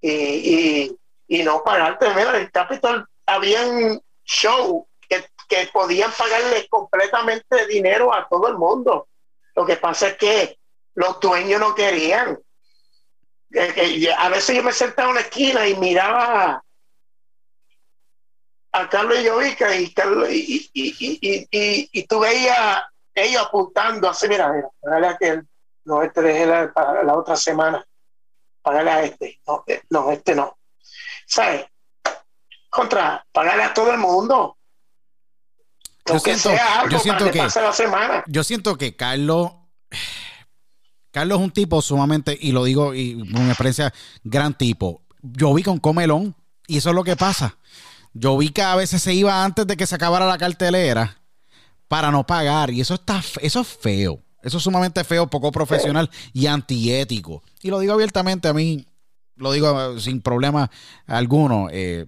y, 0.00 0.94
y, 1.28 1.42
no 1.42 1.62
pagarte. 1.62 2.08
Mira, 2.08 2.36
el 2.36 2.50
Capitol 2.50 3.06
habían 3.24 4.00
show 4.24 4.86
que, 5.48 5.68
podían 5.72 6.12
pagarle 6.12 6.68
completamente 6.68 7.66
dinero 7.66 8.12
a 8.14 8.28
todo 8.28 8.48
el 8.48 8.56
mundo. 8.56 9.08
Lo 9.54 9.64
que 9.64 9.76
pasa 9.76 10.08
es 10.08 10.16
que 10.16 10.58
los 10.94 11.20
dueños 11.20 11.60
no 11.60 11.74
querían. 11.74 12.38
a 14.18 14.28
veces 14.28 14.56
yo 14.56 14.62
me 14.62 14.72
sentaba 14.72 15.08
en 15.08 15.12
una 15.12 15.20
esquina 15.20 15.66
y 15.66 15.76
miraba 15.76 16.62
a 18.72 18.88
Carlos 18.88 19.18
y 19.20 19.24
Yovica 19.24 19.76
y, 19.76 19.94
y, 20.32 20.70
y, 20.72 21.88
y, 21.92 22.06
tú 22.08 22.18
veías 22.18 22.82
ellos 23.14 23.42
apuntando 23.42 24.08
así, 24.08 24.26
mira, 24.26 24.50
mira, 24.52 24.68
pagale 24.80 25.06
a 25.06 25.10
aquel, 25.10 25.46
no, 25.84 26.02
este 26.02 26.22
deje 26.22 26.46
la, 26.46 26.72
la 27.04 27.14
otra 27.14 27.36
semana, 27.36 27.86
pagale 28.60 28.90
a 28.90 29.02
este, 29.04 29.40
no, 29.46 29.62
eh, 29.68 29.82
no, 29.90 30.10
este 30.10 30.34
no. 30.34 30.58
¿Sabes? 31.24 31.66
Contra, 32.68 33.24
pagale 33.30 33.62
a 33.62 33.72
todo 33.74 33.92
el 33.92 33.98
mundo. 33.98 34.58
Yo 36.06 36.18
siento, 36.18 36.50
yo 36.90 36.98
siento 36.98 37.30
que, 37.30 37.48
yo 38.26 38.44
siento 38.44 38.76
que 38.76 38.94
Carlos 38.94 39.52
Carlos 41.14 41.38
es 41.38 41.44
un 41.44 41.52
tipo 41.52 41.80
sumamente, 41.80 42.36
y 42.38 42.50
lo 42.50 42.64
digo 42.64 42.92
y 42.92 43.14
una 43.14 43.50
experiencia, 43.50 43.94
gran 44.24 44.52
tipo. 44.52 45.02
Yo 45.22 45.54
vi 45.54 45.62
con 45.62 45.78
Comelón, 45.78 46.34
y 46.66 46.78
eso 46.78 46.88
es 46.88 46.96
lo 46.96 47.04
que 47.04 47.14
pasa. 47.14 47.56
Yo 48.12 48.36
vi 48.36 48.48
que 48.48 48.62
a 48.62 48.74
veces 48.74 49.00
se 49.00 49.14
iba 49.14 49.44
antes 49.44 49.64
de 49.64 49.76
que 49.76 49.86
se 49.86 49.94
acabara 49.94 50.26
la 50.26 50.38
cartelera 50.38 51.18
para 51.86 52.10
no 52.10 52.26
pagar, 52.26 52.70
y 52.70 52.80
eso 52.80 52.94
está 52.94 53.22
eso 53.40 53.60
es 53.60 53.68
feo. 53.68 54.24
Eso 54.42 54.58
es 54.58 54.64
sumamente 54.64 55.04
feo, 55.04 55.28
poco 55.28 55.52
profesional 55.52 56.10
y 56.32 56.46
antiético. 56.48 57.44
Y 57.62 57.70
lo 57.70 57.78
digo 57.78 57.92
abiertamente, 57.92 58.48
a 58.48 58.52
mí, 58.52 58.84
lo 59.36 59.52
digo 59.52 60.00
sin 60.00 60.20
problema 60.20 60.68
alguno. 61.06 61.68
Eh, 61.70 62.06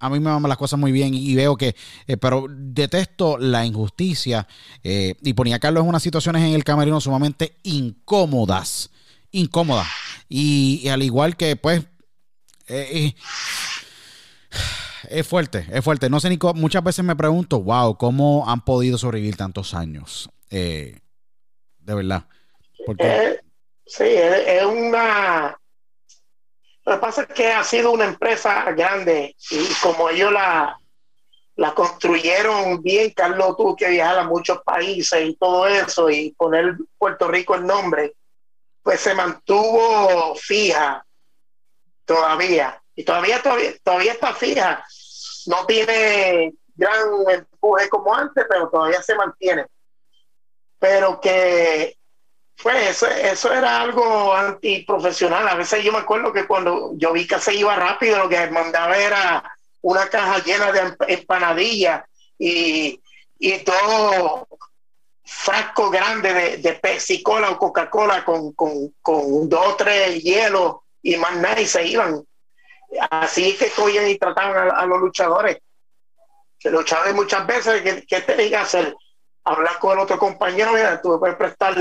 a 0.00 0.08
mí 0.08 0.18
me 0.18 0.30
van 0.30 0.42
las 0.42 0.56
cosas 0.56 0.80
muy 0.80 0.92
bien 0.92 1.12
y, 1.14 1.34
veo 1.34 1.56
que, 1.56 1.76
eh, 2.06 2.16
pero 2.16 2.46
detesto 2.48 3.36
la 3.38 3.66
injusticia 3.66 4.48
eh, 4.82 5.14
y 5.22 5.34
ponía 5.34 5.56
a 5.56 5.58
Carlos 5.58 5.82
en 5.82 5.90
unas 5.90 6.02
situaciones 6.02 6.42
en 6.42 6.54
el 6.54 6.64
camerino 6.64 7.00
sumamente 7.00 7.58
incómodas, 7.62 8.90
incómodas. 9.30 9.86
Y, 10.28 10.88
al 10.88 11.02
igual 11.02 11.36
que, 11.36 11.54
pues, 11.56 11.84
eh, 12.66 13.14
es 15.10 15.26
fuerte, 15.26 15.66
es 15.70 15.84
fuerte. 15.84 16.08
No 16.08 16.18
sé 16.18 16.30
ni 16.30 16.38
muchas 16.54 16.82
veces 16.82 17.04
me 17.04 17.14
pregunto, 17.14 17.60
wow, 17.60 17.96
¿cómo 17.98 18.48
han 18.48 18.64
podido 18.64 18.96
sobrevivir 18.96 19.36
tantos 19.36 19.74
años? 19.74 20.30
de 20.50 21.00
verdad. 21.94 22.24
Porque... 22.84 23.38
sí, 23.86 24.02
es 24.04 24.64
una 24.64 25.59
lo 26.90 26.96
que 26.96 27.00
pasa 27.02 27.22
es 27.22 27.28
que 27.28 27.52
ha 27.52 27.62
sido 27.62 27.92
una 27.92 28.04
empresa 28.04 28.64
grande 28.72 29.36
y 29.52 29.68
como 29.80 30.10
ellos 30.10 30.32
la, 30.32 30.76
la 31.54 31.72
construyeron 31.72 32.82
bien, 32.82 33.10
Carlos 33.10 33.56
tuvo 33.56 33.76
que 33.76 33.90
viajar 33.90 34.18
a 34.18 34.24
muchos 34.24 34.60
países 34.64 35.24
y 35.24 35.36
todo 35.36 35.68
eso 35.68 36.10
y 36.10 36.32
poner 36.32 36.74
Puerto 36.98 37.28
Rico 37.28 37.54
el 37.54 37.64
nombre, 37.64 38.14
pues 38.82 38.98
se 38.98 39.14
mantuvo 39.14 40.34
fija 40.34 41.06
todavía 42.04 42.82
y 42.96 43.04
todavía, 43.04 43.40
todavía, 43.40 43.72
todavía 43.84 44.12
está 44.12 44.34
fija. 44.34 44.84
No 45.46 45.66
tiene 45.66 46.54
gran 46.74 47.08
empuje 47.30 47.88
como 47.88 48.12
antes, 48.16 48.44
pero 48.48 48.68
todavía 48.68 49.00
se 49.00 49.14
mantiene. 49.14 49.66
Pero 50.80 51.20
que 51.20 51.96
pues 52.62 53.02
eso, 53.02 53.52
era 53.52 53.80
algo 53.80 54.34
antiprofesional. 54.34 55.48
A 55.48 55.54
veces 55.54 55.82
yo 55.82 55.92
me 55.92 55.98
acuerdo 55.98 56.32
que 56.32 56.46
cuando 56.46 56.92
yo 56.96 57.12
vi 57.12 57.26
que 57.26 57.38
se 57.38 57.54
iba 57.54 57.74
rápido, 57.76 58.18
lo 58.18 58.28
que 58.28 58.50
mandaba 58.50 58.96
era 58.96 59.58
una 59.82 60.08
caja 60.08 60.42
llena 60.44 60.72
de 60.72 60.94
empanadillas 61.08 62.04
y, 62.38 63.00
todo 63.64 64.46
frasco 65.24 65.90
grande 65.90 66.34
de, 66.34 66.56
de 66.58 66.72
Pepsi 66.74 67.22
Cola 67.22 67.50
o 67.50 67.58
Coca-Cola 67.58 68.24
con, 68.24 68.52
con, 68.52 69.48
dos 69.48 69.66
o 69.66 69.76
tres 69.76 70.22
hielos 70.22 70.76
y 71.02 71.16
más 71.16 71.36
nada 71.36 71.60
y 71.60 71.66
se 71.66 71.86
iban. 71.86 72.22
Así 73.10 73.56
que 73.56 73.70
cogían 73.70 74.08
y 74.08 74.18
trataban 74.18 74.70
a, 74.70 74.84
los 74.84 75.00
luchadores. 75.00 75.58
Se 76.58 76.70
luchadores 76.70 77.14
muchas 77.14 77.46
veces, 77.46 77.80
¿qué, 77.80 78.04
qué 78.06 78.20
te 78.20 78.54
a 78.54 78.62
hacer? 78.62 78.94
Hablar 79.44 79.78
con 79.78 79.92
el 79.92 80.00
otro 80.00 80.18
compañero, 80.18 80.72
mira, 80.72 81.00
tú 81.00 81.12
me 81.12 81.18
puedes 81.18 81.36
prestar 81.36 81.74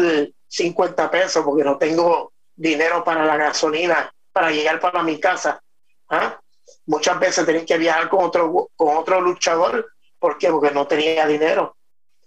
50 0.49 1.09
pesos 1.09 1.45
porque 1.45 1.63
no 1.63 1.77
tengo 1.77 2.33
dinero 2.55 3.03
para 3.03 3.23
la 3.25 3.37
gasolina 3.37 4.11
para 4.33 4.51
llegar 4.51 4.79
para 4.79 5.03
mi 5.03 5.19
casa. 5.19 5.61
¿ah? 6.09 6.39
Muchas 6.85 7.19
veces 7.19 7.45
tenía 7.45 7.65
que 7.65 7.77
viajar 7.77 8.09
con 8.09 8.25
otro, 8.25 8.69
con 8.75 8.97
otro 8.97 9.21
luchador. 9.21 9.93
¿Por? 10.19 10.37
Porque 10.37 10.71
no 10.71 10.85
tenía 10.85 11.25
dinero. 11.25 11.77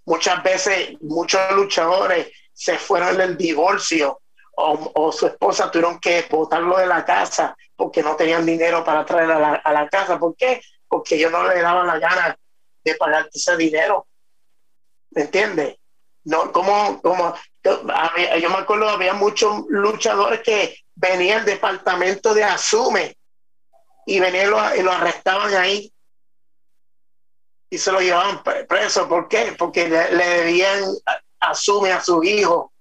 Muchas 0.05 0.41
veces 0.41 0.97
muchos 1.01 1.39
luchadores 1.51 2.31
se 2.51 2.77
fueron 2.77 3.17
del 3.17 3.37
divorcio 3.37 4.19
o, 4.55 5.11
su 5.11 5.27
esposa 5.27 5.71
tuvieron 5.71 5.99
que 5.99 6.25
botarlo 6.29 6.77
de 6.77 6.85
la 6.85 7.03
casa 7.03 7.55
porque 7.75 8.03
no 8.03 8.15
tenían 8.15 8.45
dinero 8.45 8.83
para 8.83 9.05
traer 9.05 9.31
a 9.31 9.73
la, 9.73 9.89
casa. 9.89 10.19
¿Por 10.19 10.35
qué? 10.35 10.61
Porque 10.87 11.15
ellos 11.15 11.31
no 11.31 11.47
le 11.47 11.61
daban 11.61 11.87
la 11.87 11.99
gana 11.99 12.37
de 12.83 12.95
pagar 12.95 13.29
ese 13.33 13.57
dinero. 13.57 14.07
¿Me 15.11 15.23
entiendes? 15.23 15.77
No, 16.25 16.51
como, 16.51 17.01
como 17.01 17.33
yo 17.63 18.49
me 18.49 18.57
acuerdo, 18.57 18.89
había 18.89 19.13
muchos 19.13 19.63
luchadores 19.69 20.41
que 20.41 20.77
venían 20.95 21.39
al 21.39 21.45
departamento 21.45 22.33
de 22.33 22.43
Asume 22.43 23.17
y 24.05 24.19
venían 24.19 24.47
y 24.77 24.81
lo, 24.81 24.91
arrestaban 24.91 25.53
ahí. 25.55 25.91
y 27.69 27.77
se 27.77 27.91
lo 27.91 28.01
llevaban 28.01 28.43
preso. 28.67 29.07
¿Por 29.07 29.29
qué? 29.29 29.55
Porque 29.57 29.87
le, 29.87 30.27
debían, 30.27 30.83
asume 31.39 31.91
a 31.91 32.03
su 32.03 32.23
hijo 32.23 32.71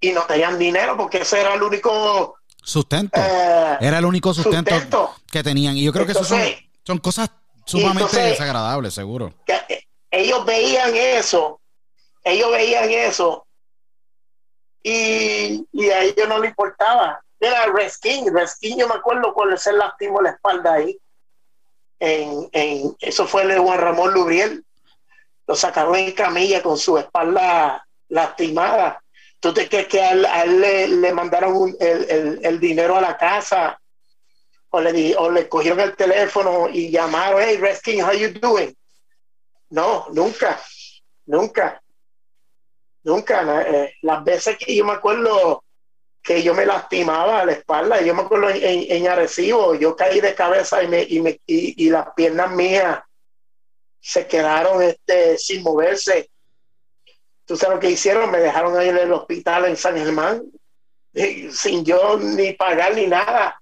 y 0.00 0.10
no 0.10 0.22
tenían 0.22 0.58
dinero 0.58 0.96
porque 0.96 1.18
ese 1.18 1.40
era 1.40 1.54
el 1.54 1.62
único 1.62 2.36
sustento. 2.62 3.20
Eh, 3.20 3.78
era 3.80 3.98
el 3.98 4.04
único 4.04 4.34
sustento, 4.34 5.14
que 5.30 5.42
tenían. 5.44 5.76
Y 5.76 5.84
yo 5.84 5.92
creo 5.92 6.06
que 6.06 6.12
eso 6.12 6.24
son, 6.24 6.98
cosas 6.98 7.30
sumamente 7.64 8.18
desagradables, 8.18 8.94
seguro. 8.94 9.32
Eh, 9.46 9.84
ellos 10.10 10.44
veían 10.44 10.94
eso, 10.94 11.60
ellos 12.24 12.50
veían 12.50 12.90
eso 12.90 13.46
y, 14.82 15.66
a 15.90 16.02
ellos 16.02 16.28
no 16.28 16.38
le 16.38 16.48
importaba. 16.48 17.22
Era 17.38 17.66
Reskin, 17.66 18.32
Reskin, 18.32 18.78
yo 18.78 18.88
me 18.88 18.94
acuerdo 18.94 19.34
cuando 19.34 19.56
se 19.56 19.72
lastimó 19.72 20.20
la 20.20 20.30
espalda 20.30 20.74
ahí. 20.74 20.98
En, 21.98 22.48
en, 22.52 22.96
eso 23.00 23.26
fue 23.26 23.42
el 23.42 23.48
de 23.48 23.58
Juan 23.58 23.80
Ramón 23.80 24.12
Lubriel. 24.12 24.64
Lo 25.46 25.54
sacaron 25.54 25.96
en 25.96 26.12
camilla 26.12 26.62
con 26.62 26.78
su 26.78 26.98
espalda 26.98 27.86
lastimada. 28.08 29.02
¿Tú 29.40 29.52
te 29.52 29.68
crees 29.68 29.88
que 29.88 30.00
a 30.00 30.12
él, 30.44 31.00
le, 31.00 31.12
mandaron 31.12 31.74
el, 31.80 32.60
dinero 32.60 32.96
a 32.96 33.00
la 33.00 33.16
casa? 33.16 33.76
O 34.70 34.80
le, 34.80 35.16
o 35.16 35.30
le 35.30 35.48
cogieron 35.48 35.80
el 35.80 35.96
teléfono 35.96 36.68
y 36.68 36.90
llamaron, 36.90 37.42
hey, 37.44 37.56
Reskin, 37.56 38.04
how 38.04 38.12
you 38.12 38.32
doing? 38.40 38.74
No, 39.70 40.06
nunca, 40.12 40.60
nunca, 41.26 41.81
nunca. 43.04 43.62
Eh, 43.62 43.94
las 44.02 44.24
veces 44.24 44.56
que 44.58 44.74
yo 44.74 44.84
me 44.84 44.92
acuerdo 44.92 45.64
que 46.22 46.42
yo 46.42 46.54
me 46.54 46.64
lastimaba 46.64 47.44
la 47.44 47.52
espalda, 47.52 48.00
yo 48.00 48.14
me 48.14 48.22
acuerdo 48.22 48.48
en, 48.50 48.86
en, 48.88 49.08
Arecibo, 49.08 49.74
yo 49.74 49.96
caí 49.96 50.20
de 50.20 50.34
cabeza 50.34 50.82
y, 50.82 50.88
me, 50.88 51.02
y, 51.02 51.20
me, 51.20 51.40
y, 51.46 51.90
las 51.90 52.10
piernas 52.14 52.52
mías 52.52 53.00
se 54.00 54.26
quedaron 54.28 54.82
este, 54.82 55.36
sin 55.36 55.62
moverse. 55.64 56.30
¿Tú 57.44 57.56
sabes 57.56 57.76
lo 57.76 57.80
que 57.80 57.90
hicieron? 57.90 58.30
Me 58.30 58.38
dejaron 58.38 58.78
ahí 58.78 58.88
en 58.88 58.98
el 58.98 59.12
hospital 59.12 59.64
en 59.64 59.76
San 59.76 59.96
Germán, 59.96 60.44
sin 61.50 61.84
yo 61.84 62.16
ni 62.18 62.52
pagar 62.52 62.94
ni 62.94 63.08
nada. 63.08 63.60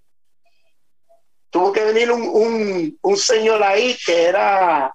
Tuvo 1.48 1.72
que 1.72 1.82
venir 1.82 2.12
un, 2.12 2.22
un, 2.22 2.98
un 3.00 3.16
señor 3.16 3.62
ahí 3.62 3.96
que 4.04 4.24
era 4.24 4.94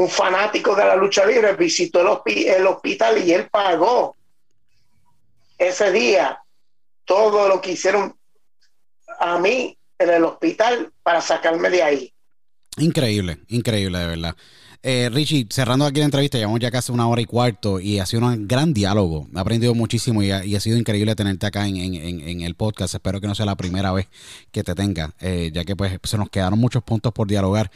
un 0.00 0.08
fanático 0.08 0.74
de 0.74 0.84
la 0.84 0.96
lucha 0.96 1.26
libre, 1.26 1.54
visitó 1.54 2.00
el, 2.00 2.66
hospital 2.66 3.22
y 3.22 3.32
él 3.32 3.48
pagó 3.50 4.16
ese 5.58 5.92
día 5.92 6.40
todo 7.04 7.48
lo 7.48 7.60
que 7.60 7.72
hicieron 7.72 8.16
a 9.18 9.38
mí 9.38 9.76
en 9.98 10.10
el 10.10 10.24
hospital 10.24 10.90
para 11.02 11.20
sacarme 11.20 11.68
de 11.68 11.82
ahí. 11.82 12.14
Increíble, 12.78 13.40
increíble, 13.48 13.98
de 13.98 14.06
verdad. 14.06 14.36
Eh, 14.82 15.10
Richie, 15.12 15.46
cerrando 15.50 15.84
aquí 15.84 15.98
la 15.98 16.06
entrevista, 16.06 16.38
llevamos 16.38 16.60
ya 16.60 16.70
casi 16.70 16.90
una 16.90 17.06
hora 17.06 17.20
y 17.20 17.26
cuarto 17.26 17.78
y 17.78 17.98
ha 17.98 18.06
sido 18.06 18.24
un 18.24 18.48
gran 18.48 18.72
diálogo. 18.72 19.28
He 19.34 19.38
aprendido 19.38 19.74
muchísimo 19.74 20.22
y 20.22 20.30
ha, 20.30 20.60
sido 20.60 20.78
increíble 20.78 21.14
tenerte 21.14 21.44
acá 21.44 21.68
en, 21.68 22.40
el 22.40 22.54
podcast. 22.54 22.94
Espero 22.94 23.20
que 23.20 23.26
no 23.26 23.34
sea 23.34 23.44
la 23.44 23.56
primera 23.56 23.92
vez 23.92 24.08
que 24.50 24.64
te 24.64 24.74
tenga, 24.74 25.14
eh, 25.20 25.50
ya 25.52 25.66
que 25.66 25.76
pues 25.76 25.98
se 26.04 26.16
nos 26.16 26.30
quedaron 26.30 26.58
muchos 26.58 26.82
puntos 26.82 27.12
por 27.12 27.28
dialogar. 27.28 27.70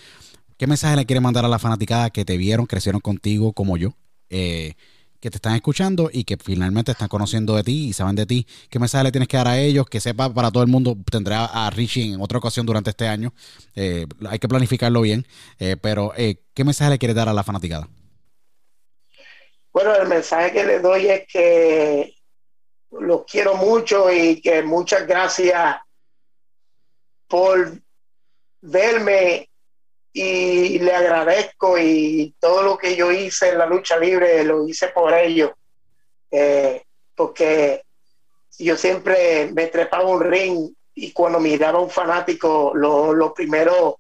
¿Qué 0.57 0.67
mensaje 0.67 0.97
le 0.97 1.05
quieres 1.05 1.23
mandar 1.23 1.45
a 1.45 1.49
la 1.49 1.59
fanaticada 1.59 2.11
que 2.11 2.25
te 2.25 2.37
vieron, 2.37 2.67
crecieron 2.67 3.01
contigo 3.01 3.53
como 3.53 3.77
yo? 3.77 3.95
Eh, 4.31 4.75
que 5.21 5.31
te 5.31 5.39
están 5.39 5.55
escuchando 5.55 6.11
y 6.13 6.25
que 6.25 6.37
finalmente 6.37 6.93
están 6.93 7.09
conociendo 7.09 7.57
de 7.57 7.65
ti 7.65 7.89
y 7.89 7.93
saben 7.95 8.15
de 8.15 8.27
ti. 8.27 8.47
¿Qué 8.69 8.79
mensaje 8.79 9.05
le 9.05 9.11
tienes 9.11 9.27
que 9.27 9.39
dar 9.39 9.49
a 9.49 9.59
ellos? 9.59 9.87
Que 9.87 9.99
sepa 9.99 10.33
para 10.33 10.51
todo 10.51 10.63
el 10.63 10.69
mundo, 10.69 10.97
tendrá 11.11 11.47
a 11.47 11.71
Richie 11.71 12.13
en 12.13 12.21
otra 12.21 12.39
ocasión 12.39 12.67
durante 12.67 12.91
este 12.91 13.09
año. 13.09 13.33
Eh, 13.75 14.07
hay 14.29 14.39
que 14.39 14.49
planificarlo 14.49 15.01
bien. 15.01 15.27
Eh, 15.59 15.77
pero, 15.81 16.13
¿qué 16.15 16.65
mensaje 16.65 16.91
le 16.91 16.99
quieres 16.99 17.17
dar 17.17 17.29
a 17.29 17.33
la 17.33 17.43
fanaticada? 17.43 17.89
Bueno, 19.73 19.97
el 19.97 20.07
mensaje 20.09 20.53
que 20.53 20.65
le 20.65 20.79
doy 20.79 21.07
es 21.07 21.27
que 21.27 22.15
los 22.91 23.25
quiero 23.25 23.57
mucho 23.57 24.13
y 24.13 24.41
que 24.41 24.63
muchas 24.63 25.07
gracias 25.07 25.77
por 27.27 27.81
verme 28.61 29.49
y 30.17 30.79
le 30.79 30.95
agradezco 30.95 31.77
y 31.77 32.37
todo 32.39 32.63
lo 32.63 32.79
que 32.79 32.95
yo 32.95 33.11
hice 33.11 33.49
en 33.49 33.59
la 33.59 33.67
lucha 33.67 33.97
libre 33.97 34.45
lo 34.45 34.67
hice 34.67 34.89
por 34.89 35.13
ellos, 35.13 35.51
eh, 36.31 36.85
porque 37.17 37.83
yo 38.57 38.77
siempre 38.77 39.51
me 39.53 39.67
trepaba 39.67 40.05
un 40.05 40.23
ring 40.23 40.73
y 40.95 41.11
cuando 41.11 41.41
miraba 41.41 41.81
a 41.81 41.83
un 41.83 41.91
fanático, 41.91 42.71
lo, 42.77 43.35
primero 43.35 43.99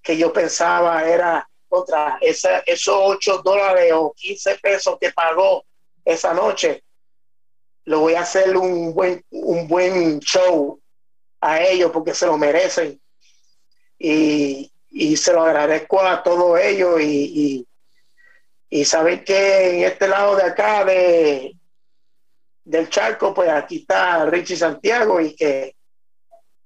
que 0.00 0.16
yo 0.16 0.32
pensaba 0.32 1.04
era, 1.04 1.48
otra, 1.68 2.18
esa, 2.20 2.60
esos 2.60 2.94
8 2.96 3.42
dólares 3.44 3.92
o 3.92 4.14
15 4.16 4.58
pesos 4.62 4.96
que 5.00 5.10
pagó 5.10 5.64
esa 6.04 6.32
noche, 6.32 6.84
lo 7.86 8.00
voy 8.00 8.14
a 8.14 8.20
hacer 8.20 8.56
un 8.56 8.94
buen, 8.94 9.24
un 9.30 9.66
buen 9.66 10.20
show 10.20 10.80
a 11.40 11.60
ellos 11.60 11.90
porque 11.90 12.14
se 12.14 12.26
lo 12.26 12.38
merecen. 12.38 13.00
Y, 13.98 14.70
y 14.98 15.14
se 15.18 15.34
lo 15.34 15.42
agradezco 15.42 16.00
a 16.00 16.22
todos 16.22 16.58
ellos 16.58 16.98
y, 17.02 17.66
y, 18.70 18.84
saber 18.86 19.24
que 19.24 19.68
en 19.70 19.84
este 19.84 20.08
lado 20.08 20.36
de 20.36 20.42
acá 20.44 20.86
de 20.86 21.54
del 22.64 22.88
charco, 22.88 23.34
pues 23.34 23.50
aquí 23.50 23.76
está 23.80 24.24
Richie 24.24 24.56
Santiago 24.56 25.20
y 25.20 25.36
que, 25.36 25.76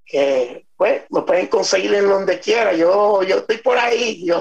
que 0.05 0.65
pues 0.77 1.03
me 1.11 1.23
pueden 1.23 1.49
conseguir 1.49 1.93
en 1.93 2.09
donde 2.09 2.39
quiera. 2.39 2.73
Yo, 2.73 3.25
yo 3.25 3.39
estoy 3.39 3.59
por 3.59 3.77
ahí, 3.77 4.25
yo 4.25 4.41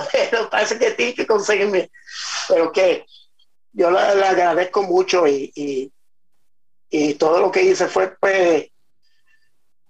parece 0.52 0.78
que 0.78 0.92
tiene 0.92 1.16
que 1.16 1.26
conseguirme, 1.26 1.90
pero 2.48 2.72
que 2.72 3.06
yo 3.74 3.90
le, 3.90 4.00
agradezco 4.00 4.84
mucho 4.84 5.28
y, 5.28 5.92
y, 6.92 7.14
todo 7.16 7.40
lo 7.40 7.52
que 7.52 7.64
hice 7.64 7.88
fue 7.88 8.16
pues 8.20 8.68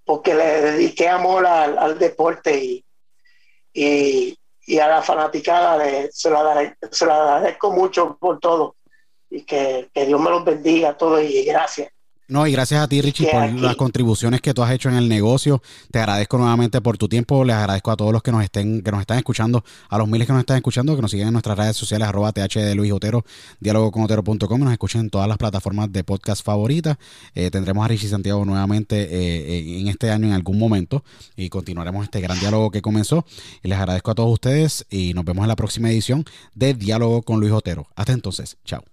porque 0.05 0.33
le 0.33 0.61
dediqué 0.61 1.07
amor 1.09 1.45
al, 1.45 1.77
al 1.77 1.99
deporte 1.99 2.57
y, 2.57 2.85
y, 3.73 4.35
a 4.79 4.87
la 4.87 5.01
fanaticada 5.01 5.79
se, 6.11 6.29
lo 6.29 6.37
agradezco, 6.37 7.71
mucho 7.71 8.17
por 8.19 8.39
todo 8.39 8.75
y 9.29 9.43
que, 9.43 9.89
que 9.93 10.05
Dios 10.05 10.21
me 10.21 10.29
los 10.29 10.45
bendiga 10.45 10.89
a 10.89 10.97
todos 10.97 11.23
y 11.23 11.43
gracias. 11.43 11.91
No, 12.29 12.45
y 12.45 12.51
gracias 12.51 12.83
a 12.83 12.87
ti, 12.87 13.01
Richie, 13.01 13.25
por 13.25 13.51
las 13.59 13.75
contribuciones 13.75 14.39
que 14.39 14.53
tú 14.53 14.61
has 14.61 14.71
hecho 14.71 14.87
en 14.87 14.95
el 14.95 15.09
negocio. 15.09 15.63
Te 15.89 15.97
agradezco 15.97 16.37
nuevamente 16.37 16.79
por 16.79 16.95
tu 16.95 17.09
tiempo. 17.09 17.43
Les 17.43 17.55
agradezco 17.55 17.89
a 17.89 17.97
todos 17.97 18.13
los 18.13 18.21
que 18.21 18.31
nos 18.31 18.43
estén, 18.43 18.83
que 18.83 18.91
nos 18.91 19.01
están 19.01 19.17
escuchando, 19.17 19.63
a 19.89 19.97
los 19.97 20.07
miles 20.07 20.27
que 20.27 20.33
nos 20.33 20.41
están 20.41 20.57
escuchando, 20.57 20.95
que 20.95 21.01
nos 21.01 21.09
siguen 21.09 21.29
en 21.29 21.33
nuestras 21.33 21.57
redes 21.57 21.75
sociales, 21.75 22.07
arroba 22.07 22.31
th 22.31 22.59
de 22.59 22.75
Luis 22.75 22.91
Otero, 22.91 23.25
diálogo 23.59 23.91
con 23.91 24.03
Otero.com, 24.03 24.59
nos 24.59 24.71
escuchen 24.71 25.01
en 25.01 25.09
todas 25.09 25.27
las 25.27 25.37
plataformas 25.39 25.91
de 25.91 26.03
podcast 26.03 26.45
favoritas. 26.45 26.97
Eh, 27.33 27.49
tendremos 27.49 27.83
a 27.83 27.87
Richie 27.87 28.09
Santiago 28.09 28.45
nuevamente 28.45 29.07
eh, 29.09 29.79
en 29.79 29.87
este 29.87 30.11
año 30.11 30.27
en 30.27 30.33
algún 30.33 30.59
momento 30.59 31.03
y 31.35 31.49
continuaremos 31.49 32.03
este 32.03 32.21
gran 32.21 32.39
diálogo 32.39 32.69
que 32.69 32.83
comenzó. 32.83 33.25
Y 33.63 33.69
les 33.69 33.79
agradezco 33.79 34.11
a 34.11 34.15
todos 34.15 34.31
ustedes 34.31 34.85
y 34.91 35.15
nos 35.15 35.25
vemos 35.25 35.41
en 35.45 35.47
la 35.47 35.55
próxima 35.55 35.89
edición 35.89 36.25
de 36.53 36.75
Diálogo 36.75 37.23
con 37.23 37.39
Luis 37.39 37.53
Otero. 37.53 37.87
Hasta 37.95 38.13
entonces, 38.13 38.57
chao. 38.65 38.83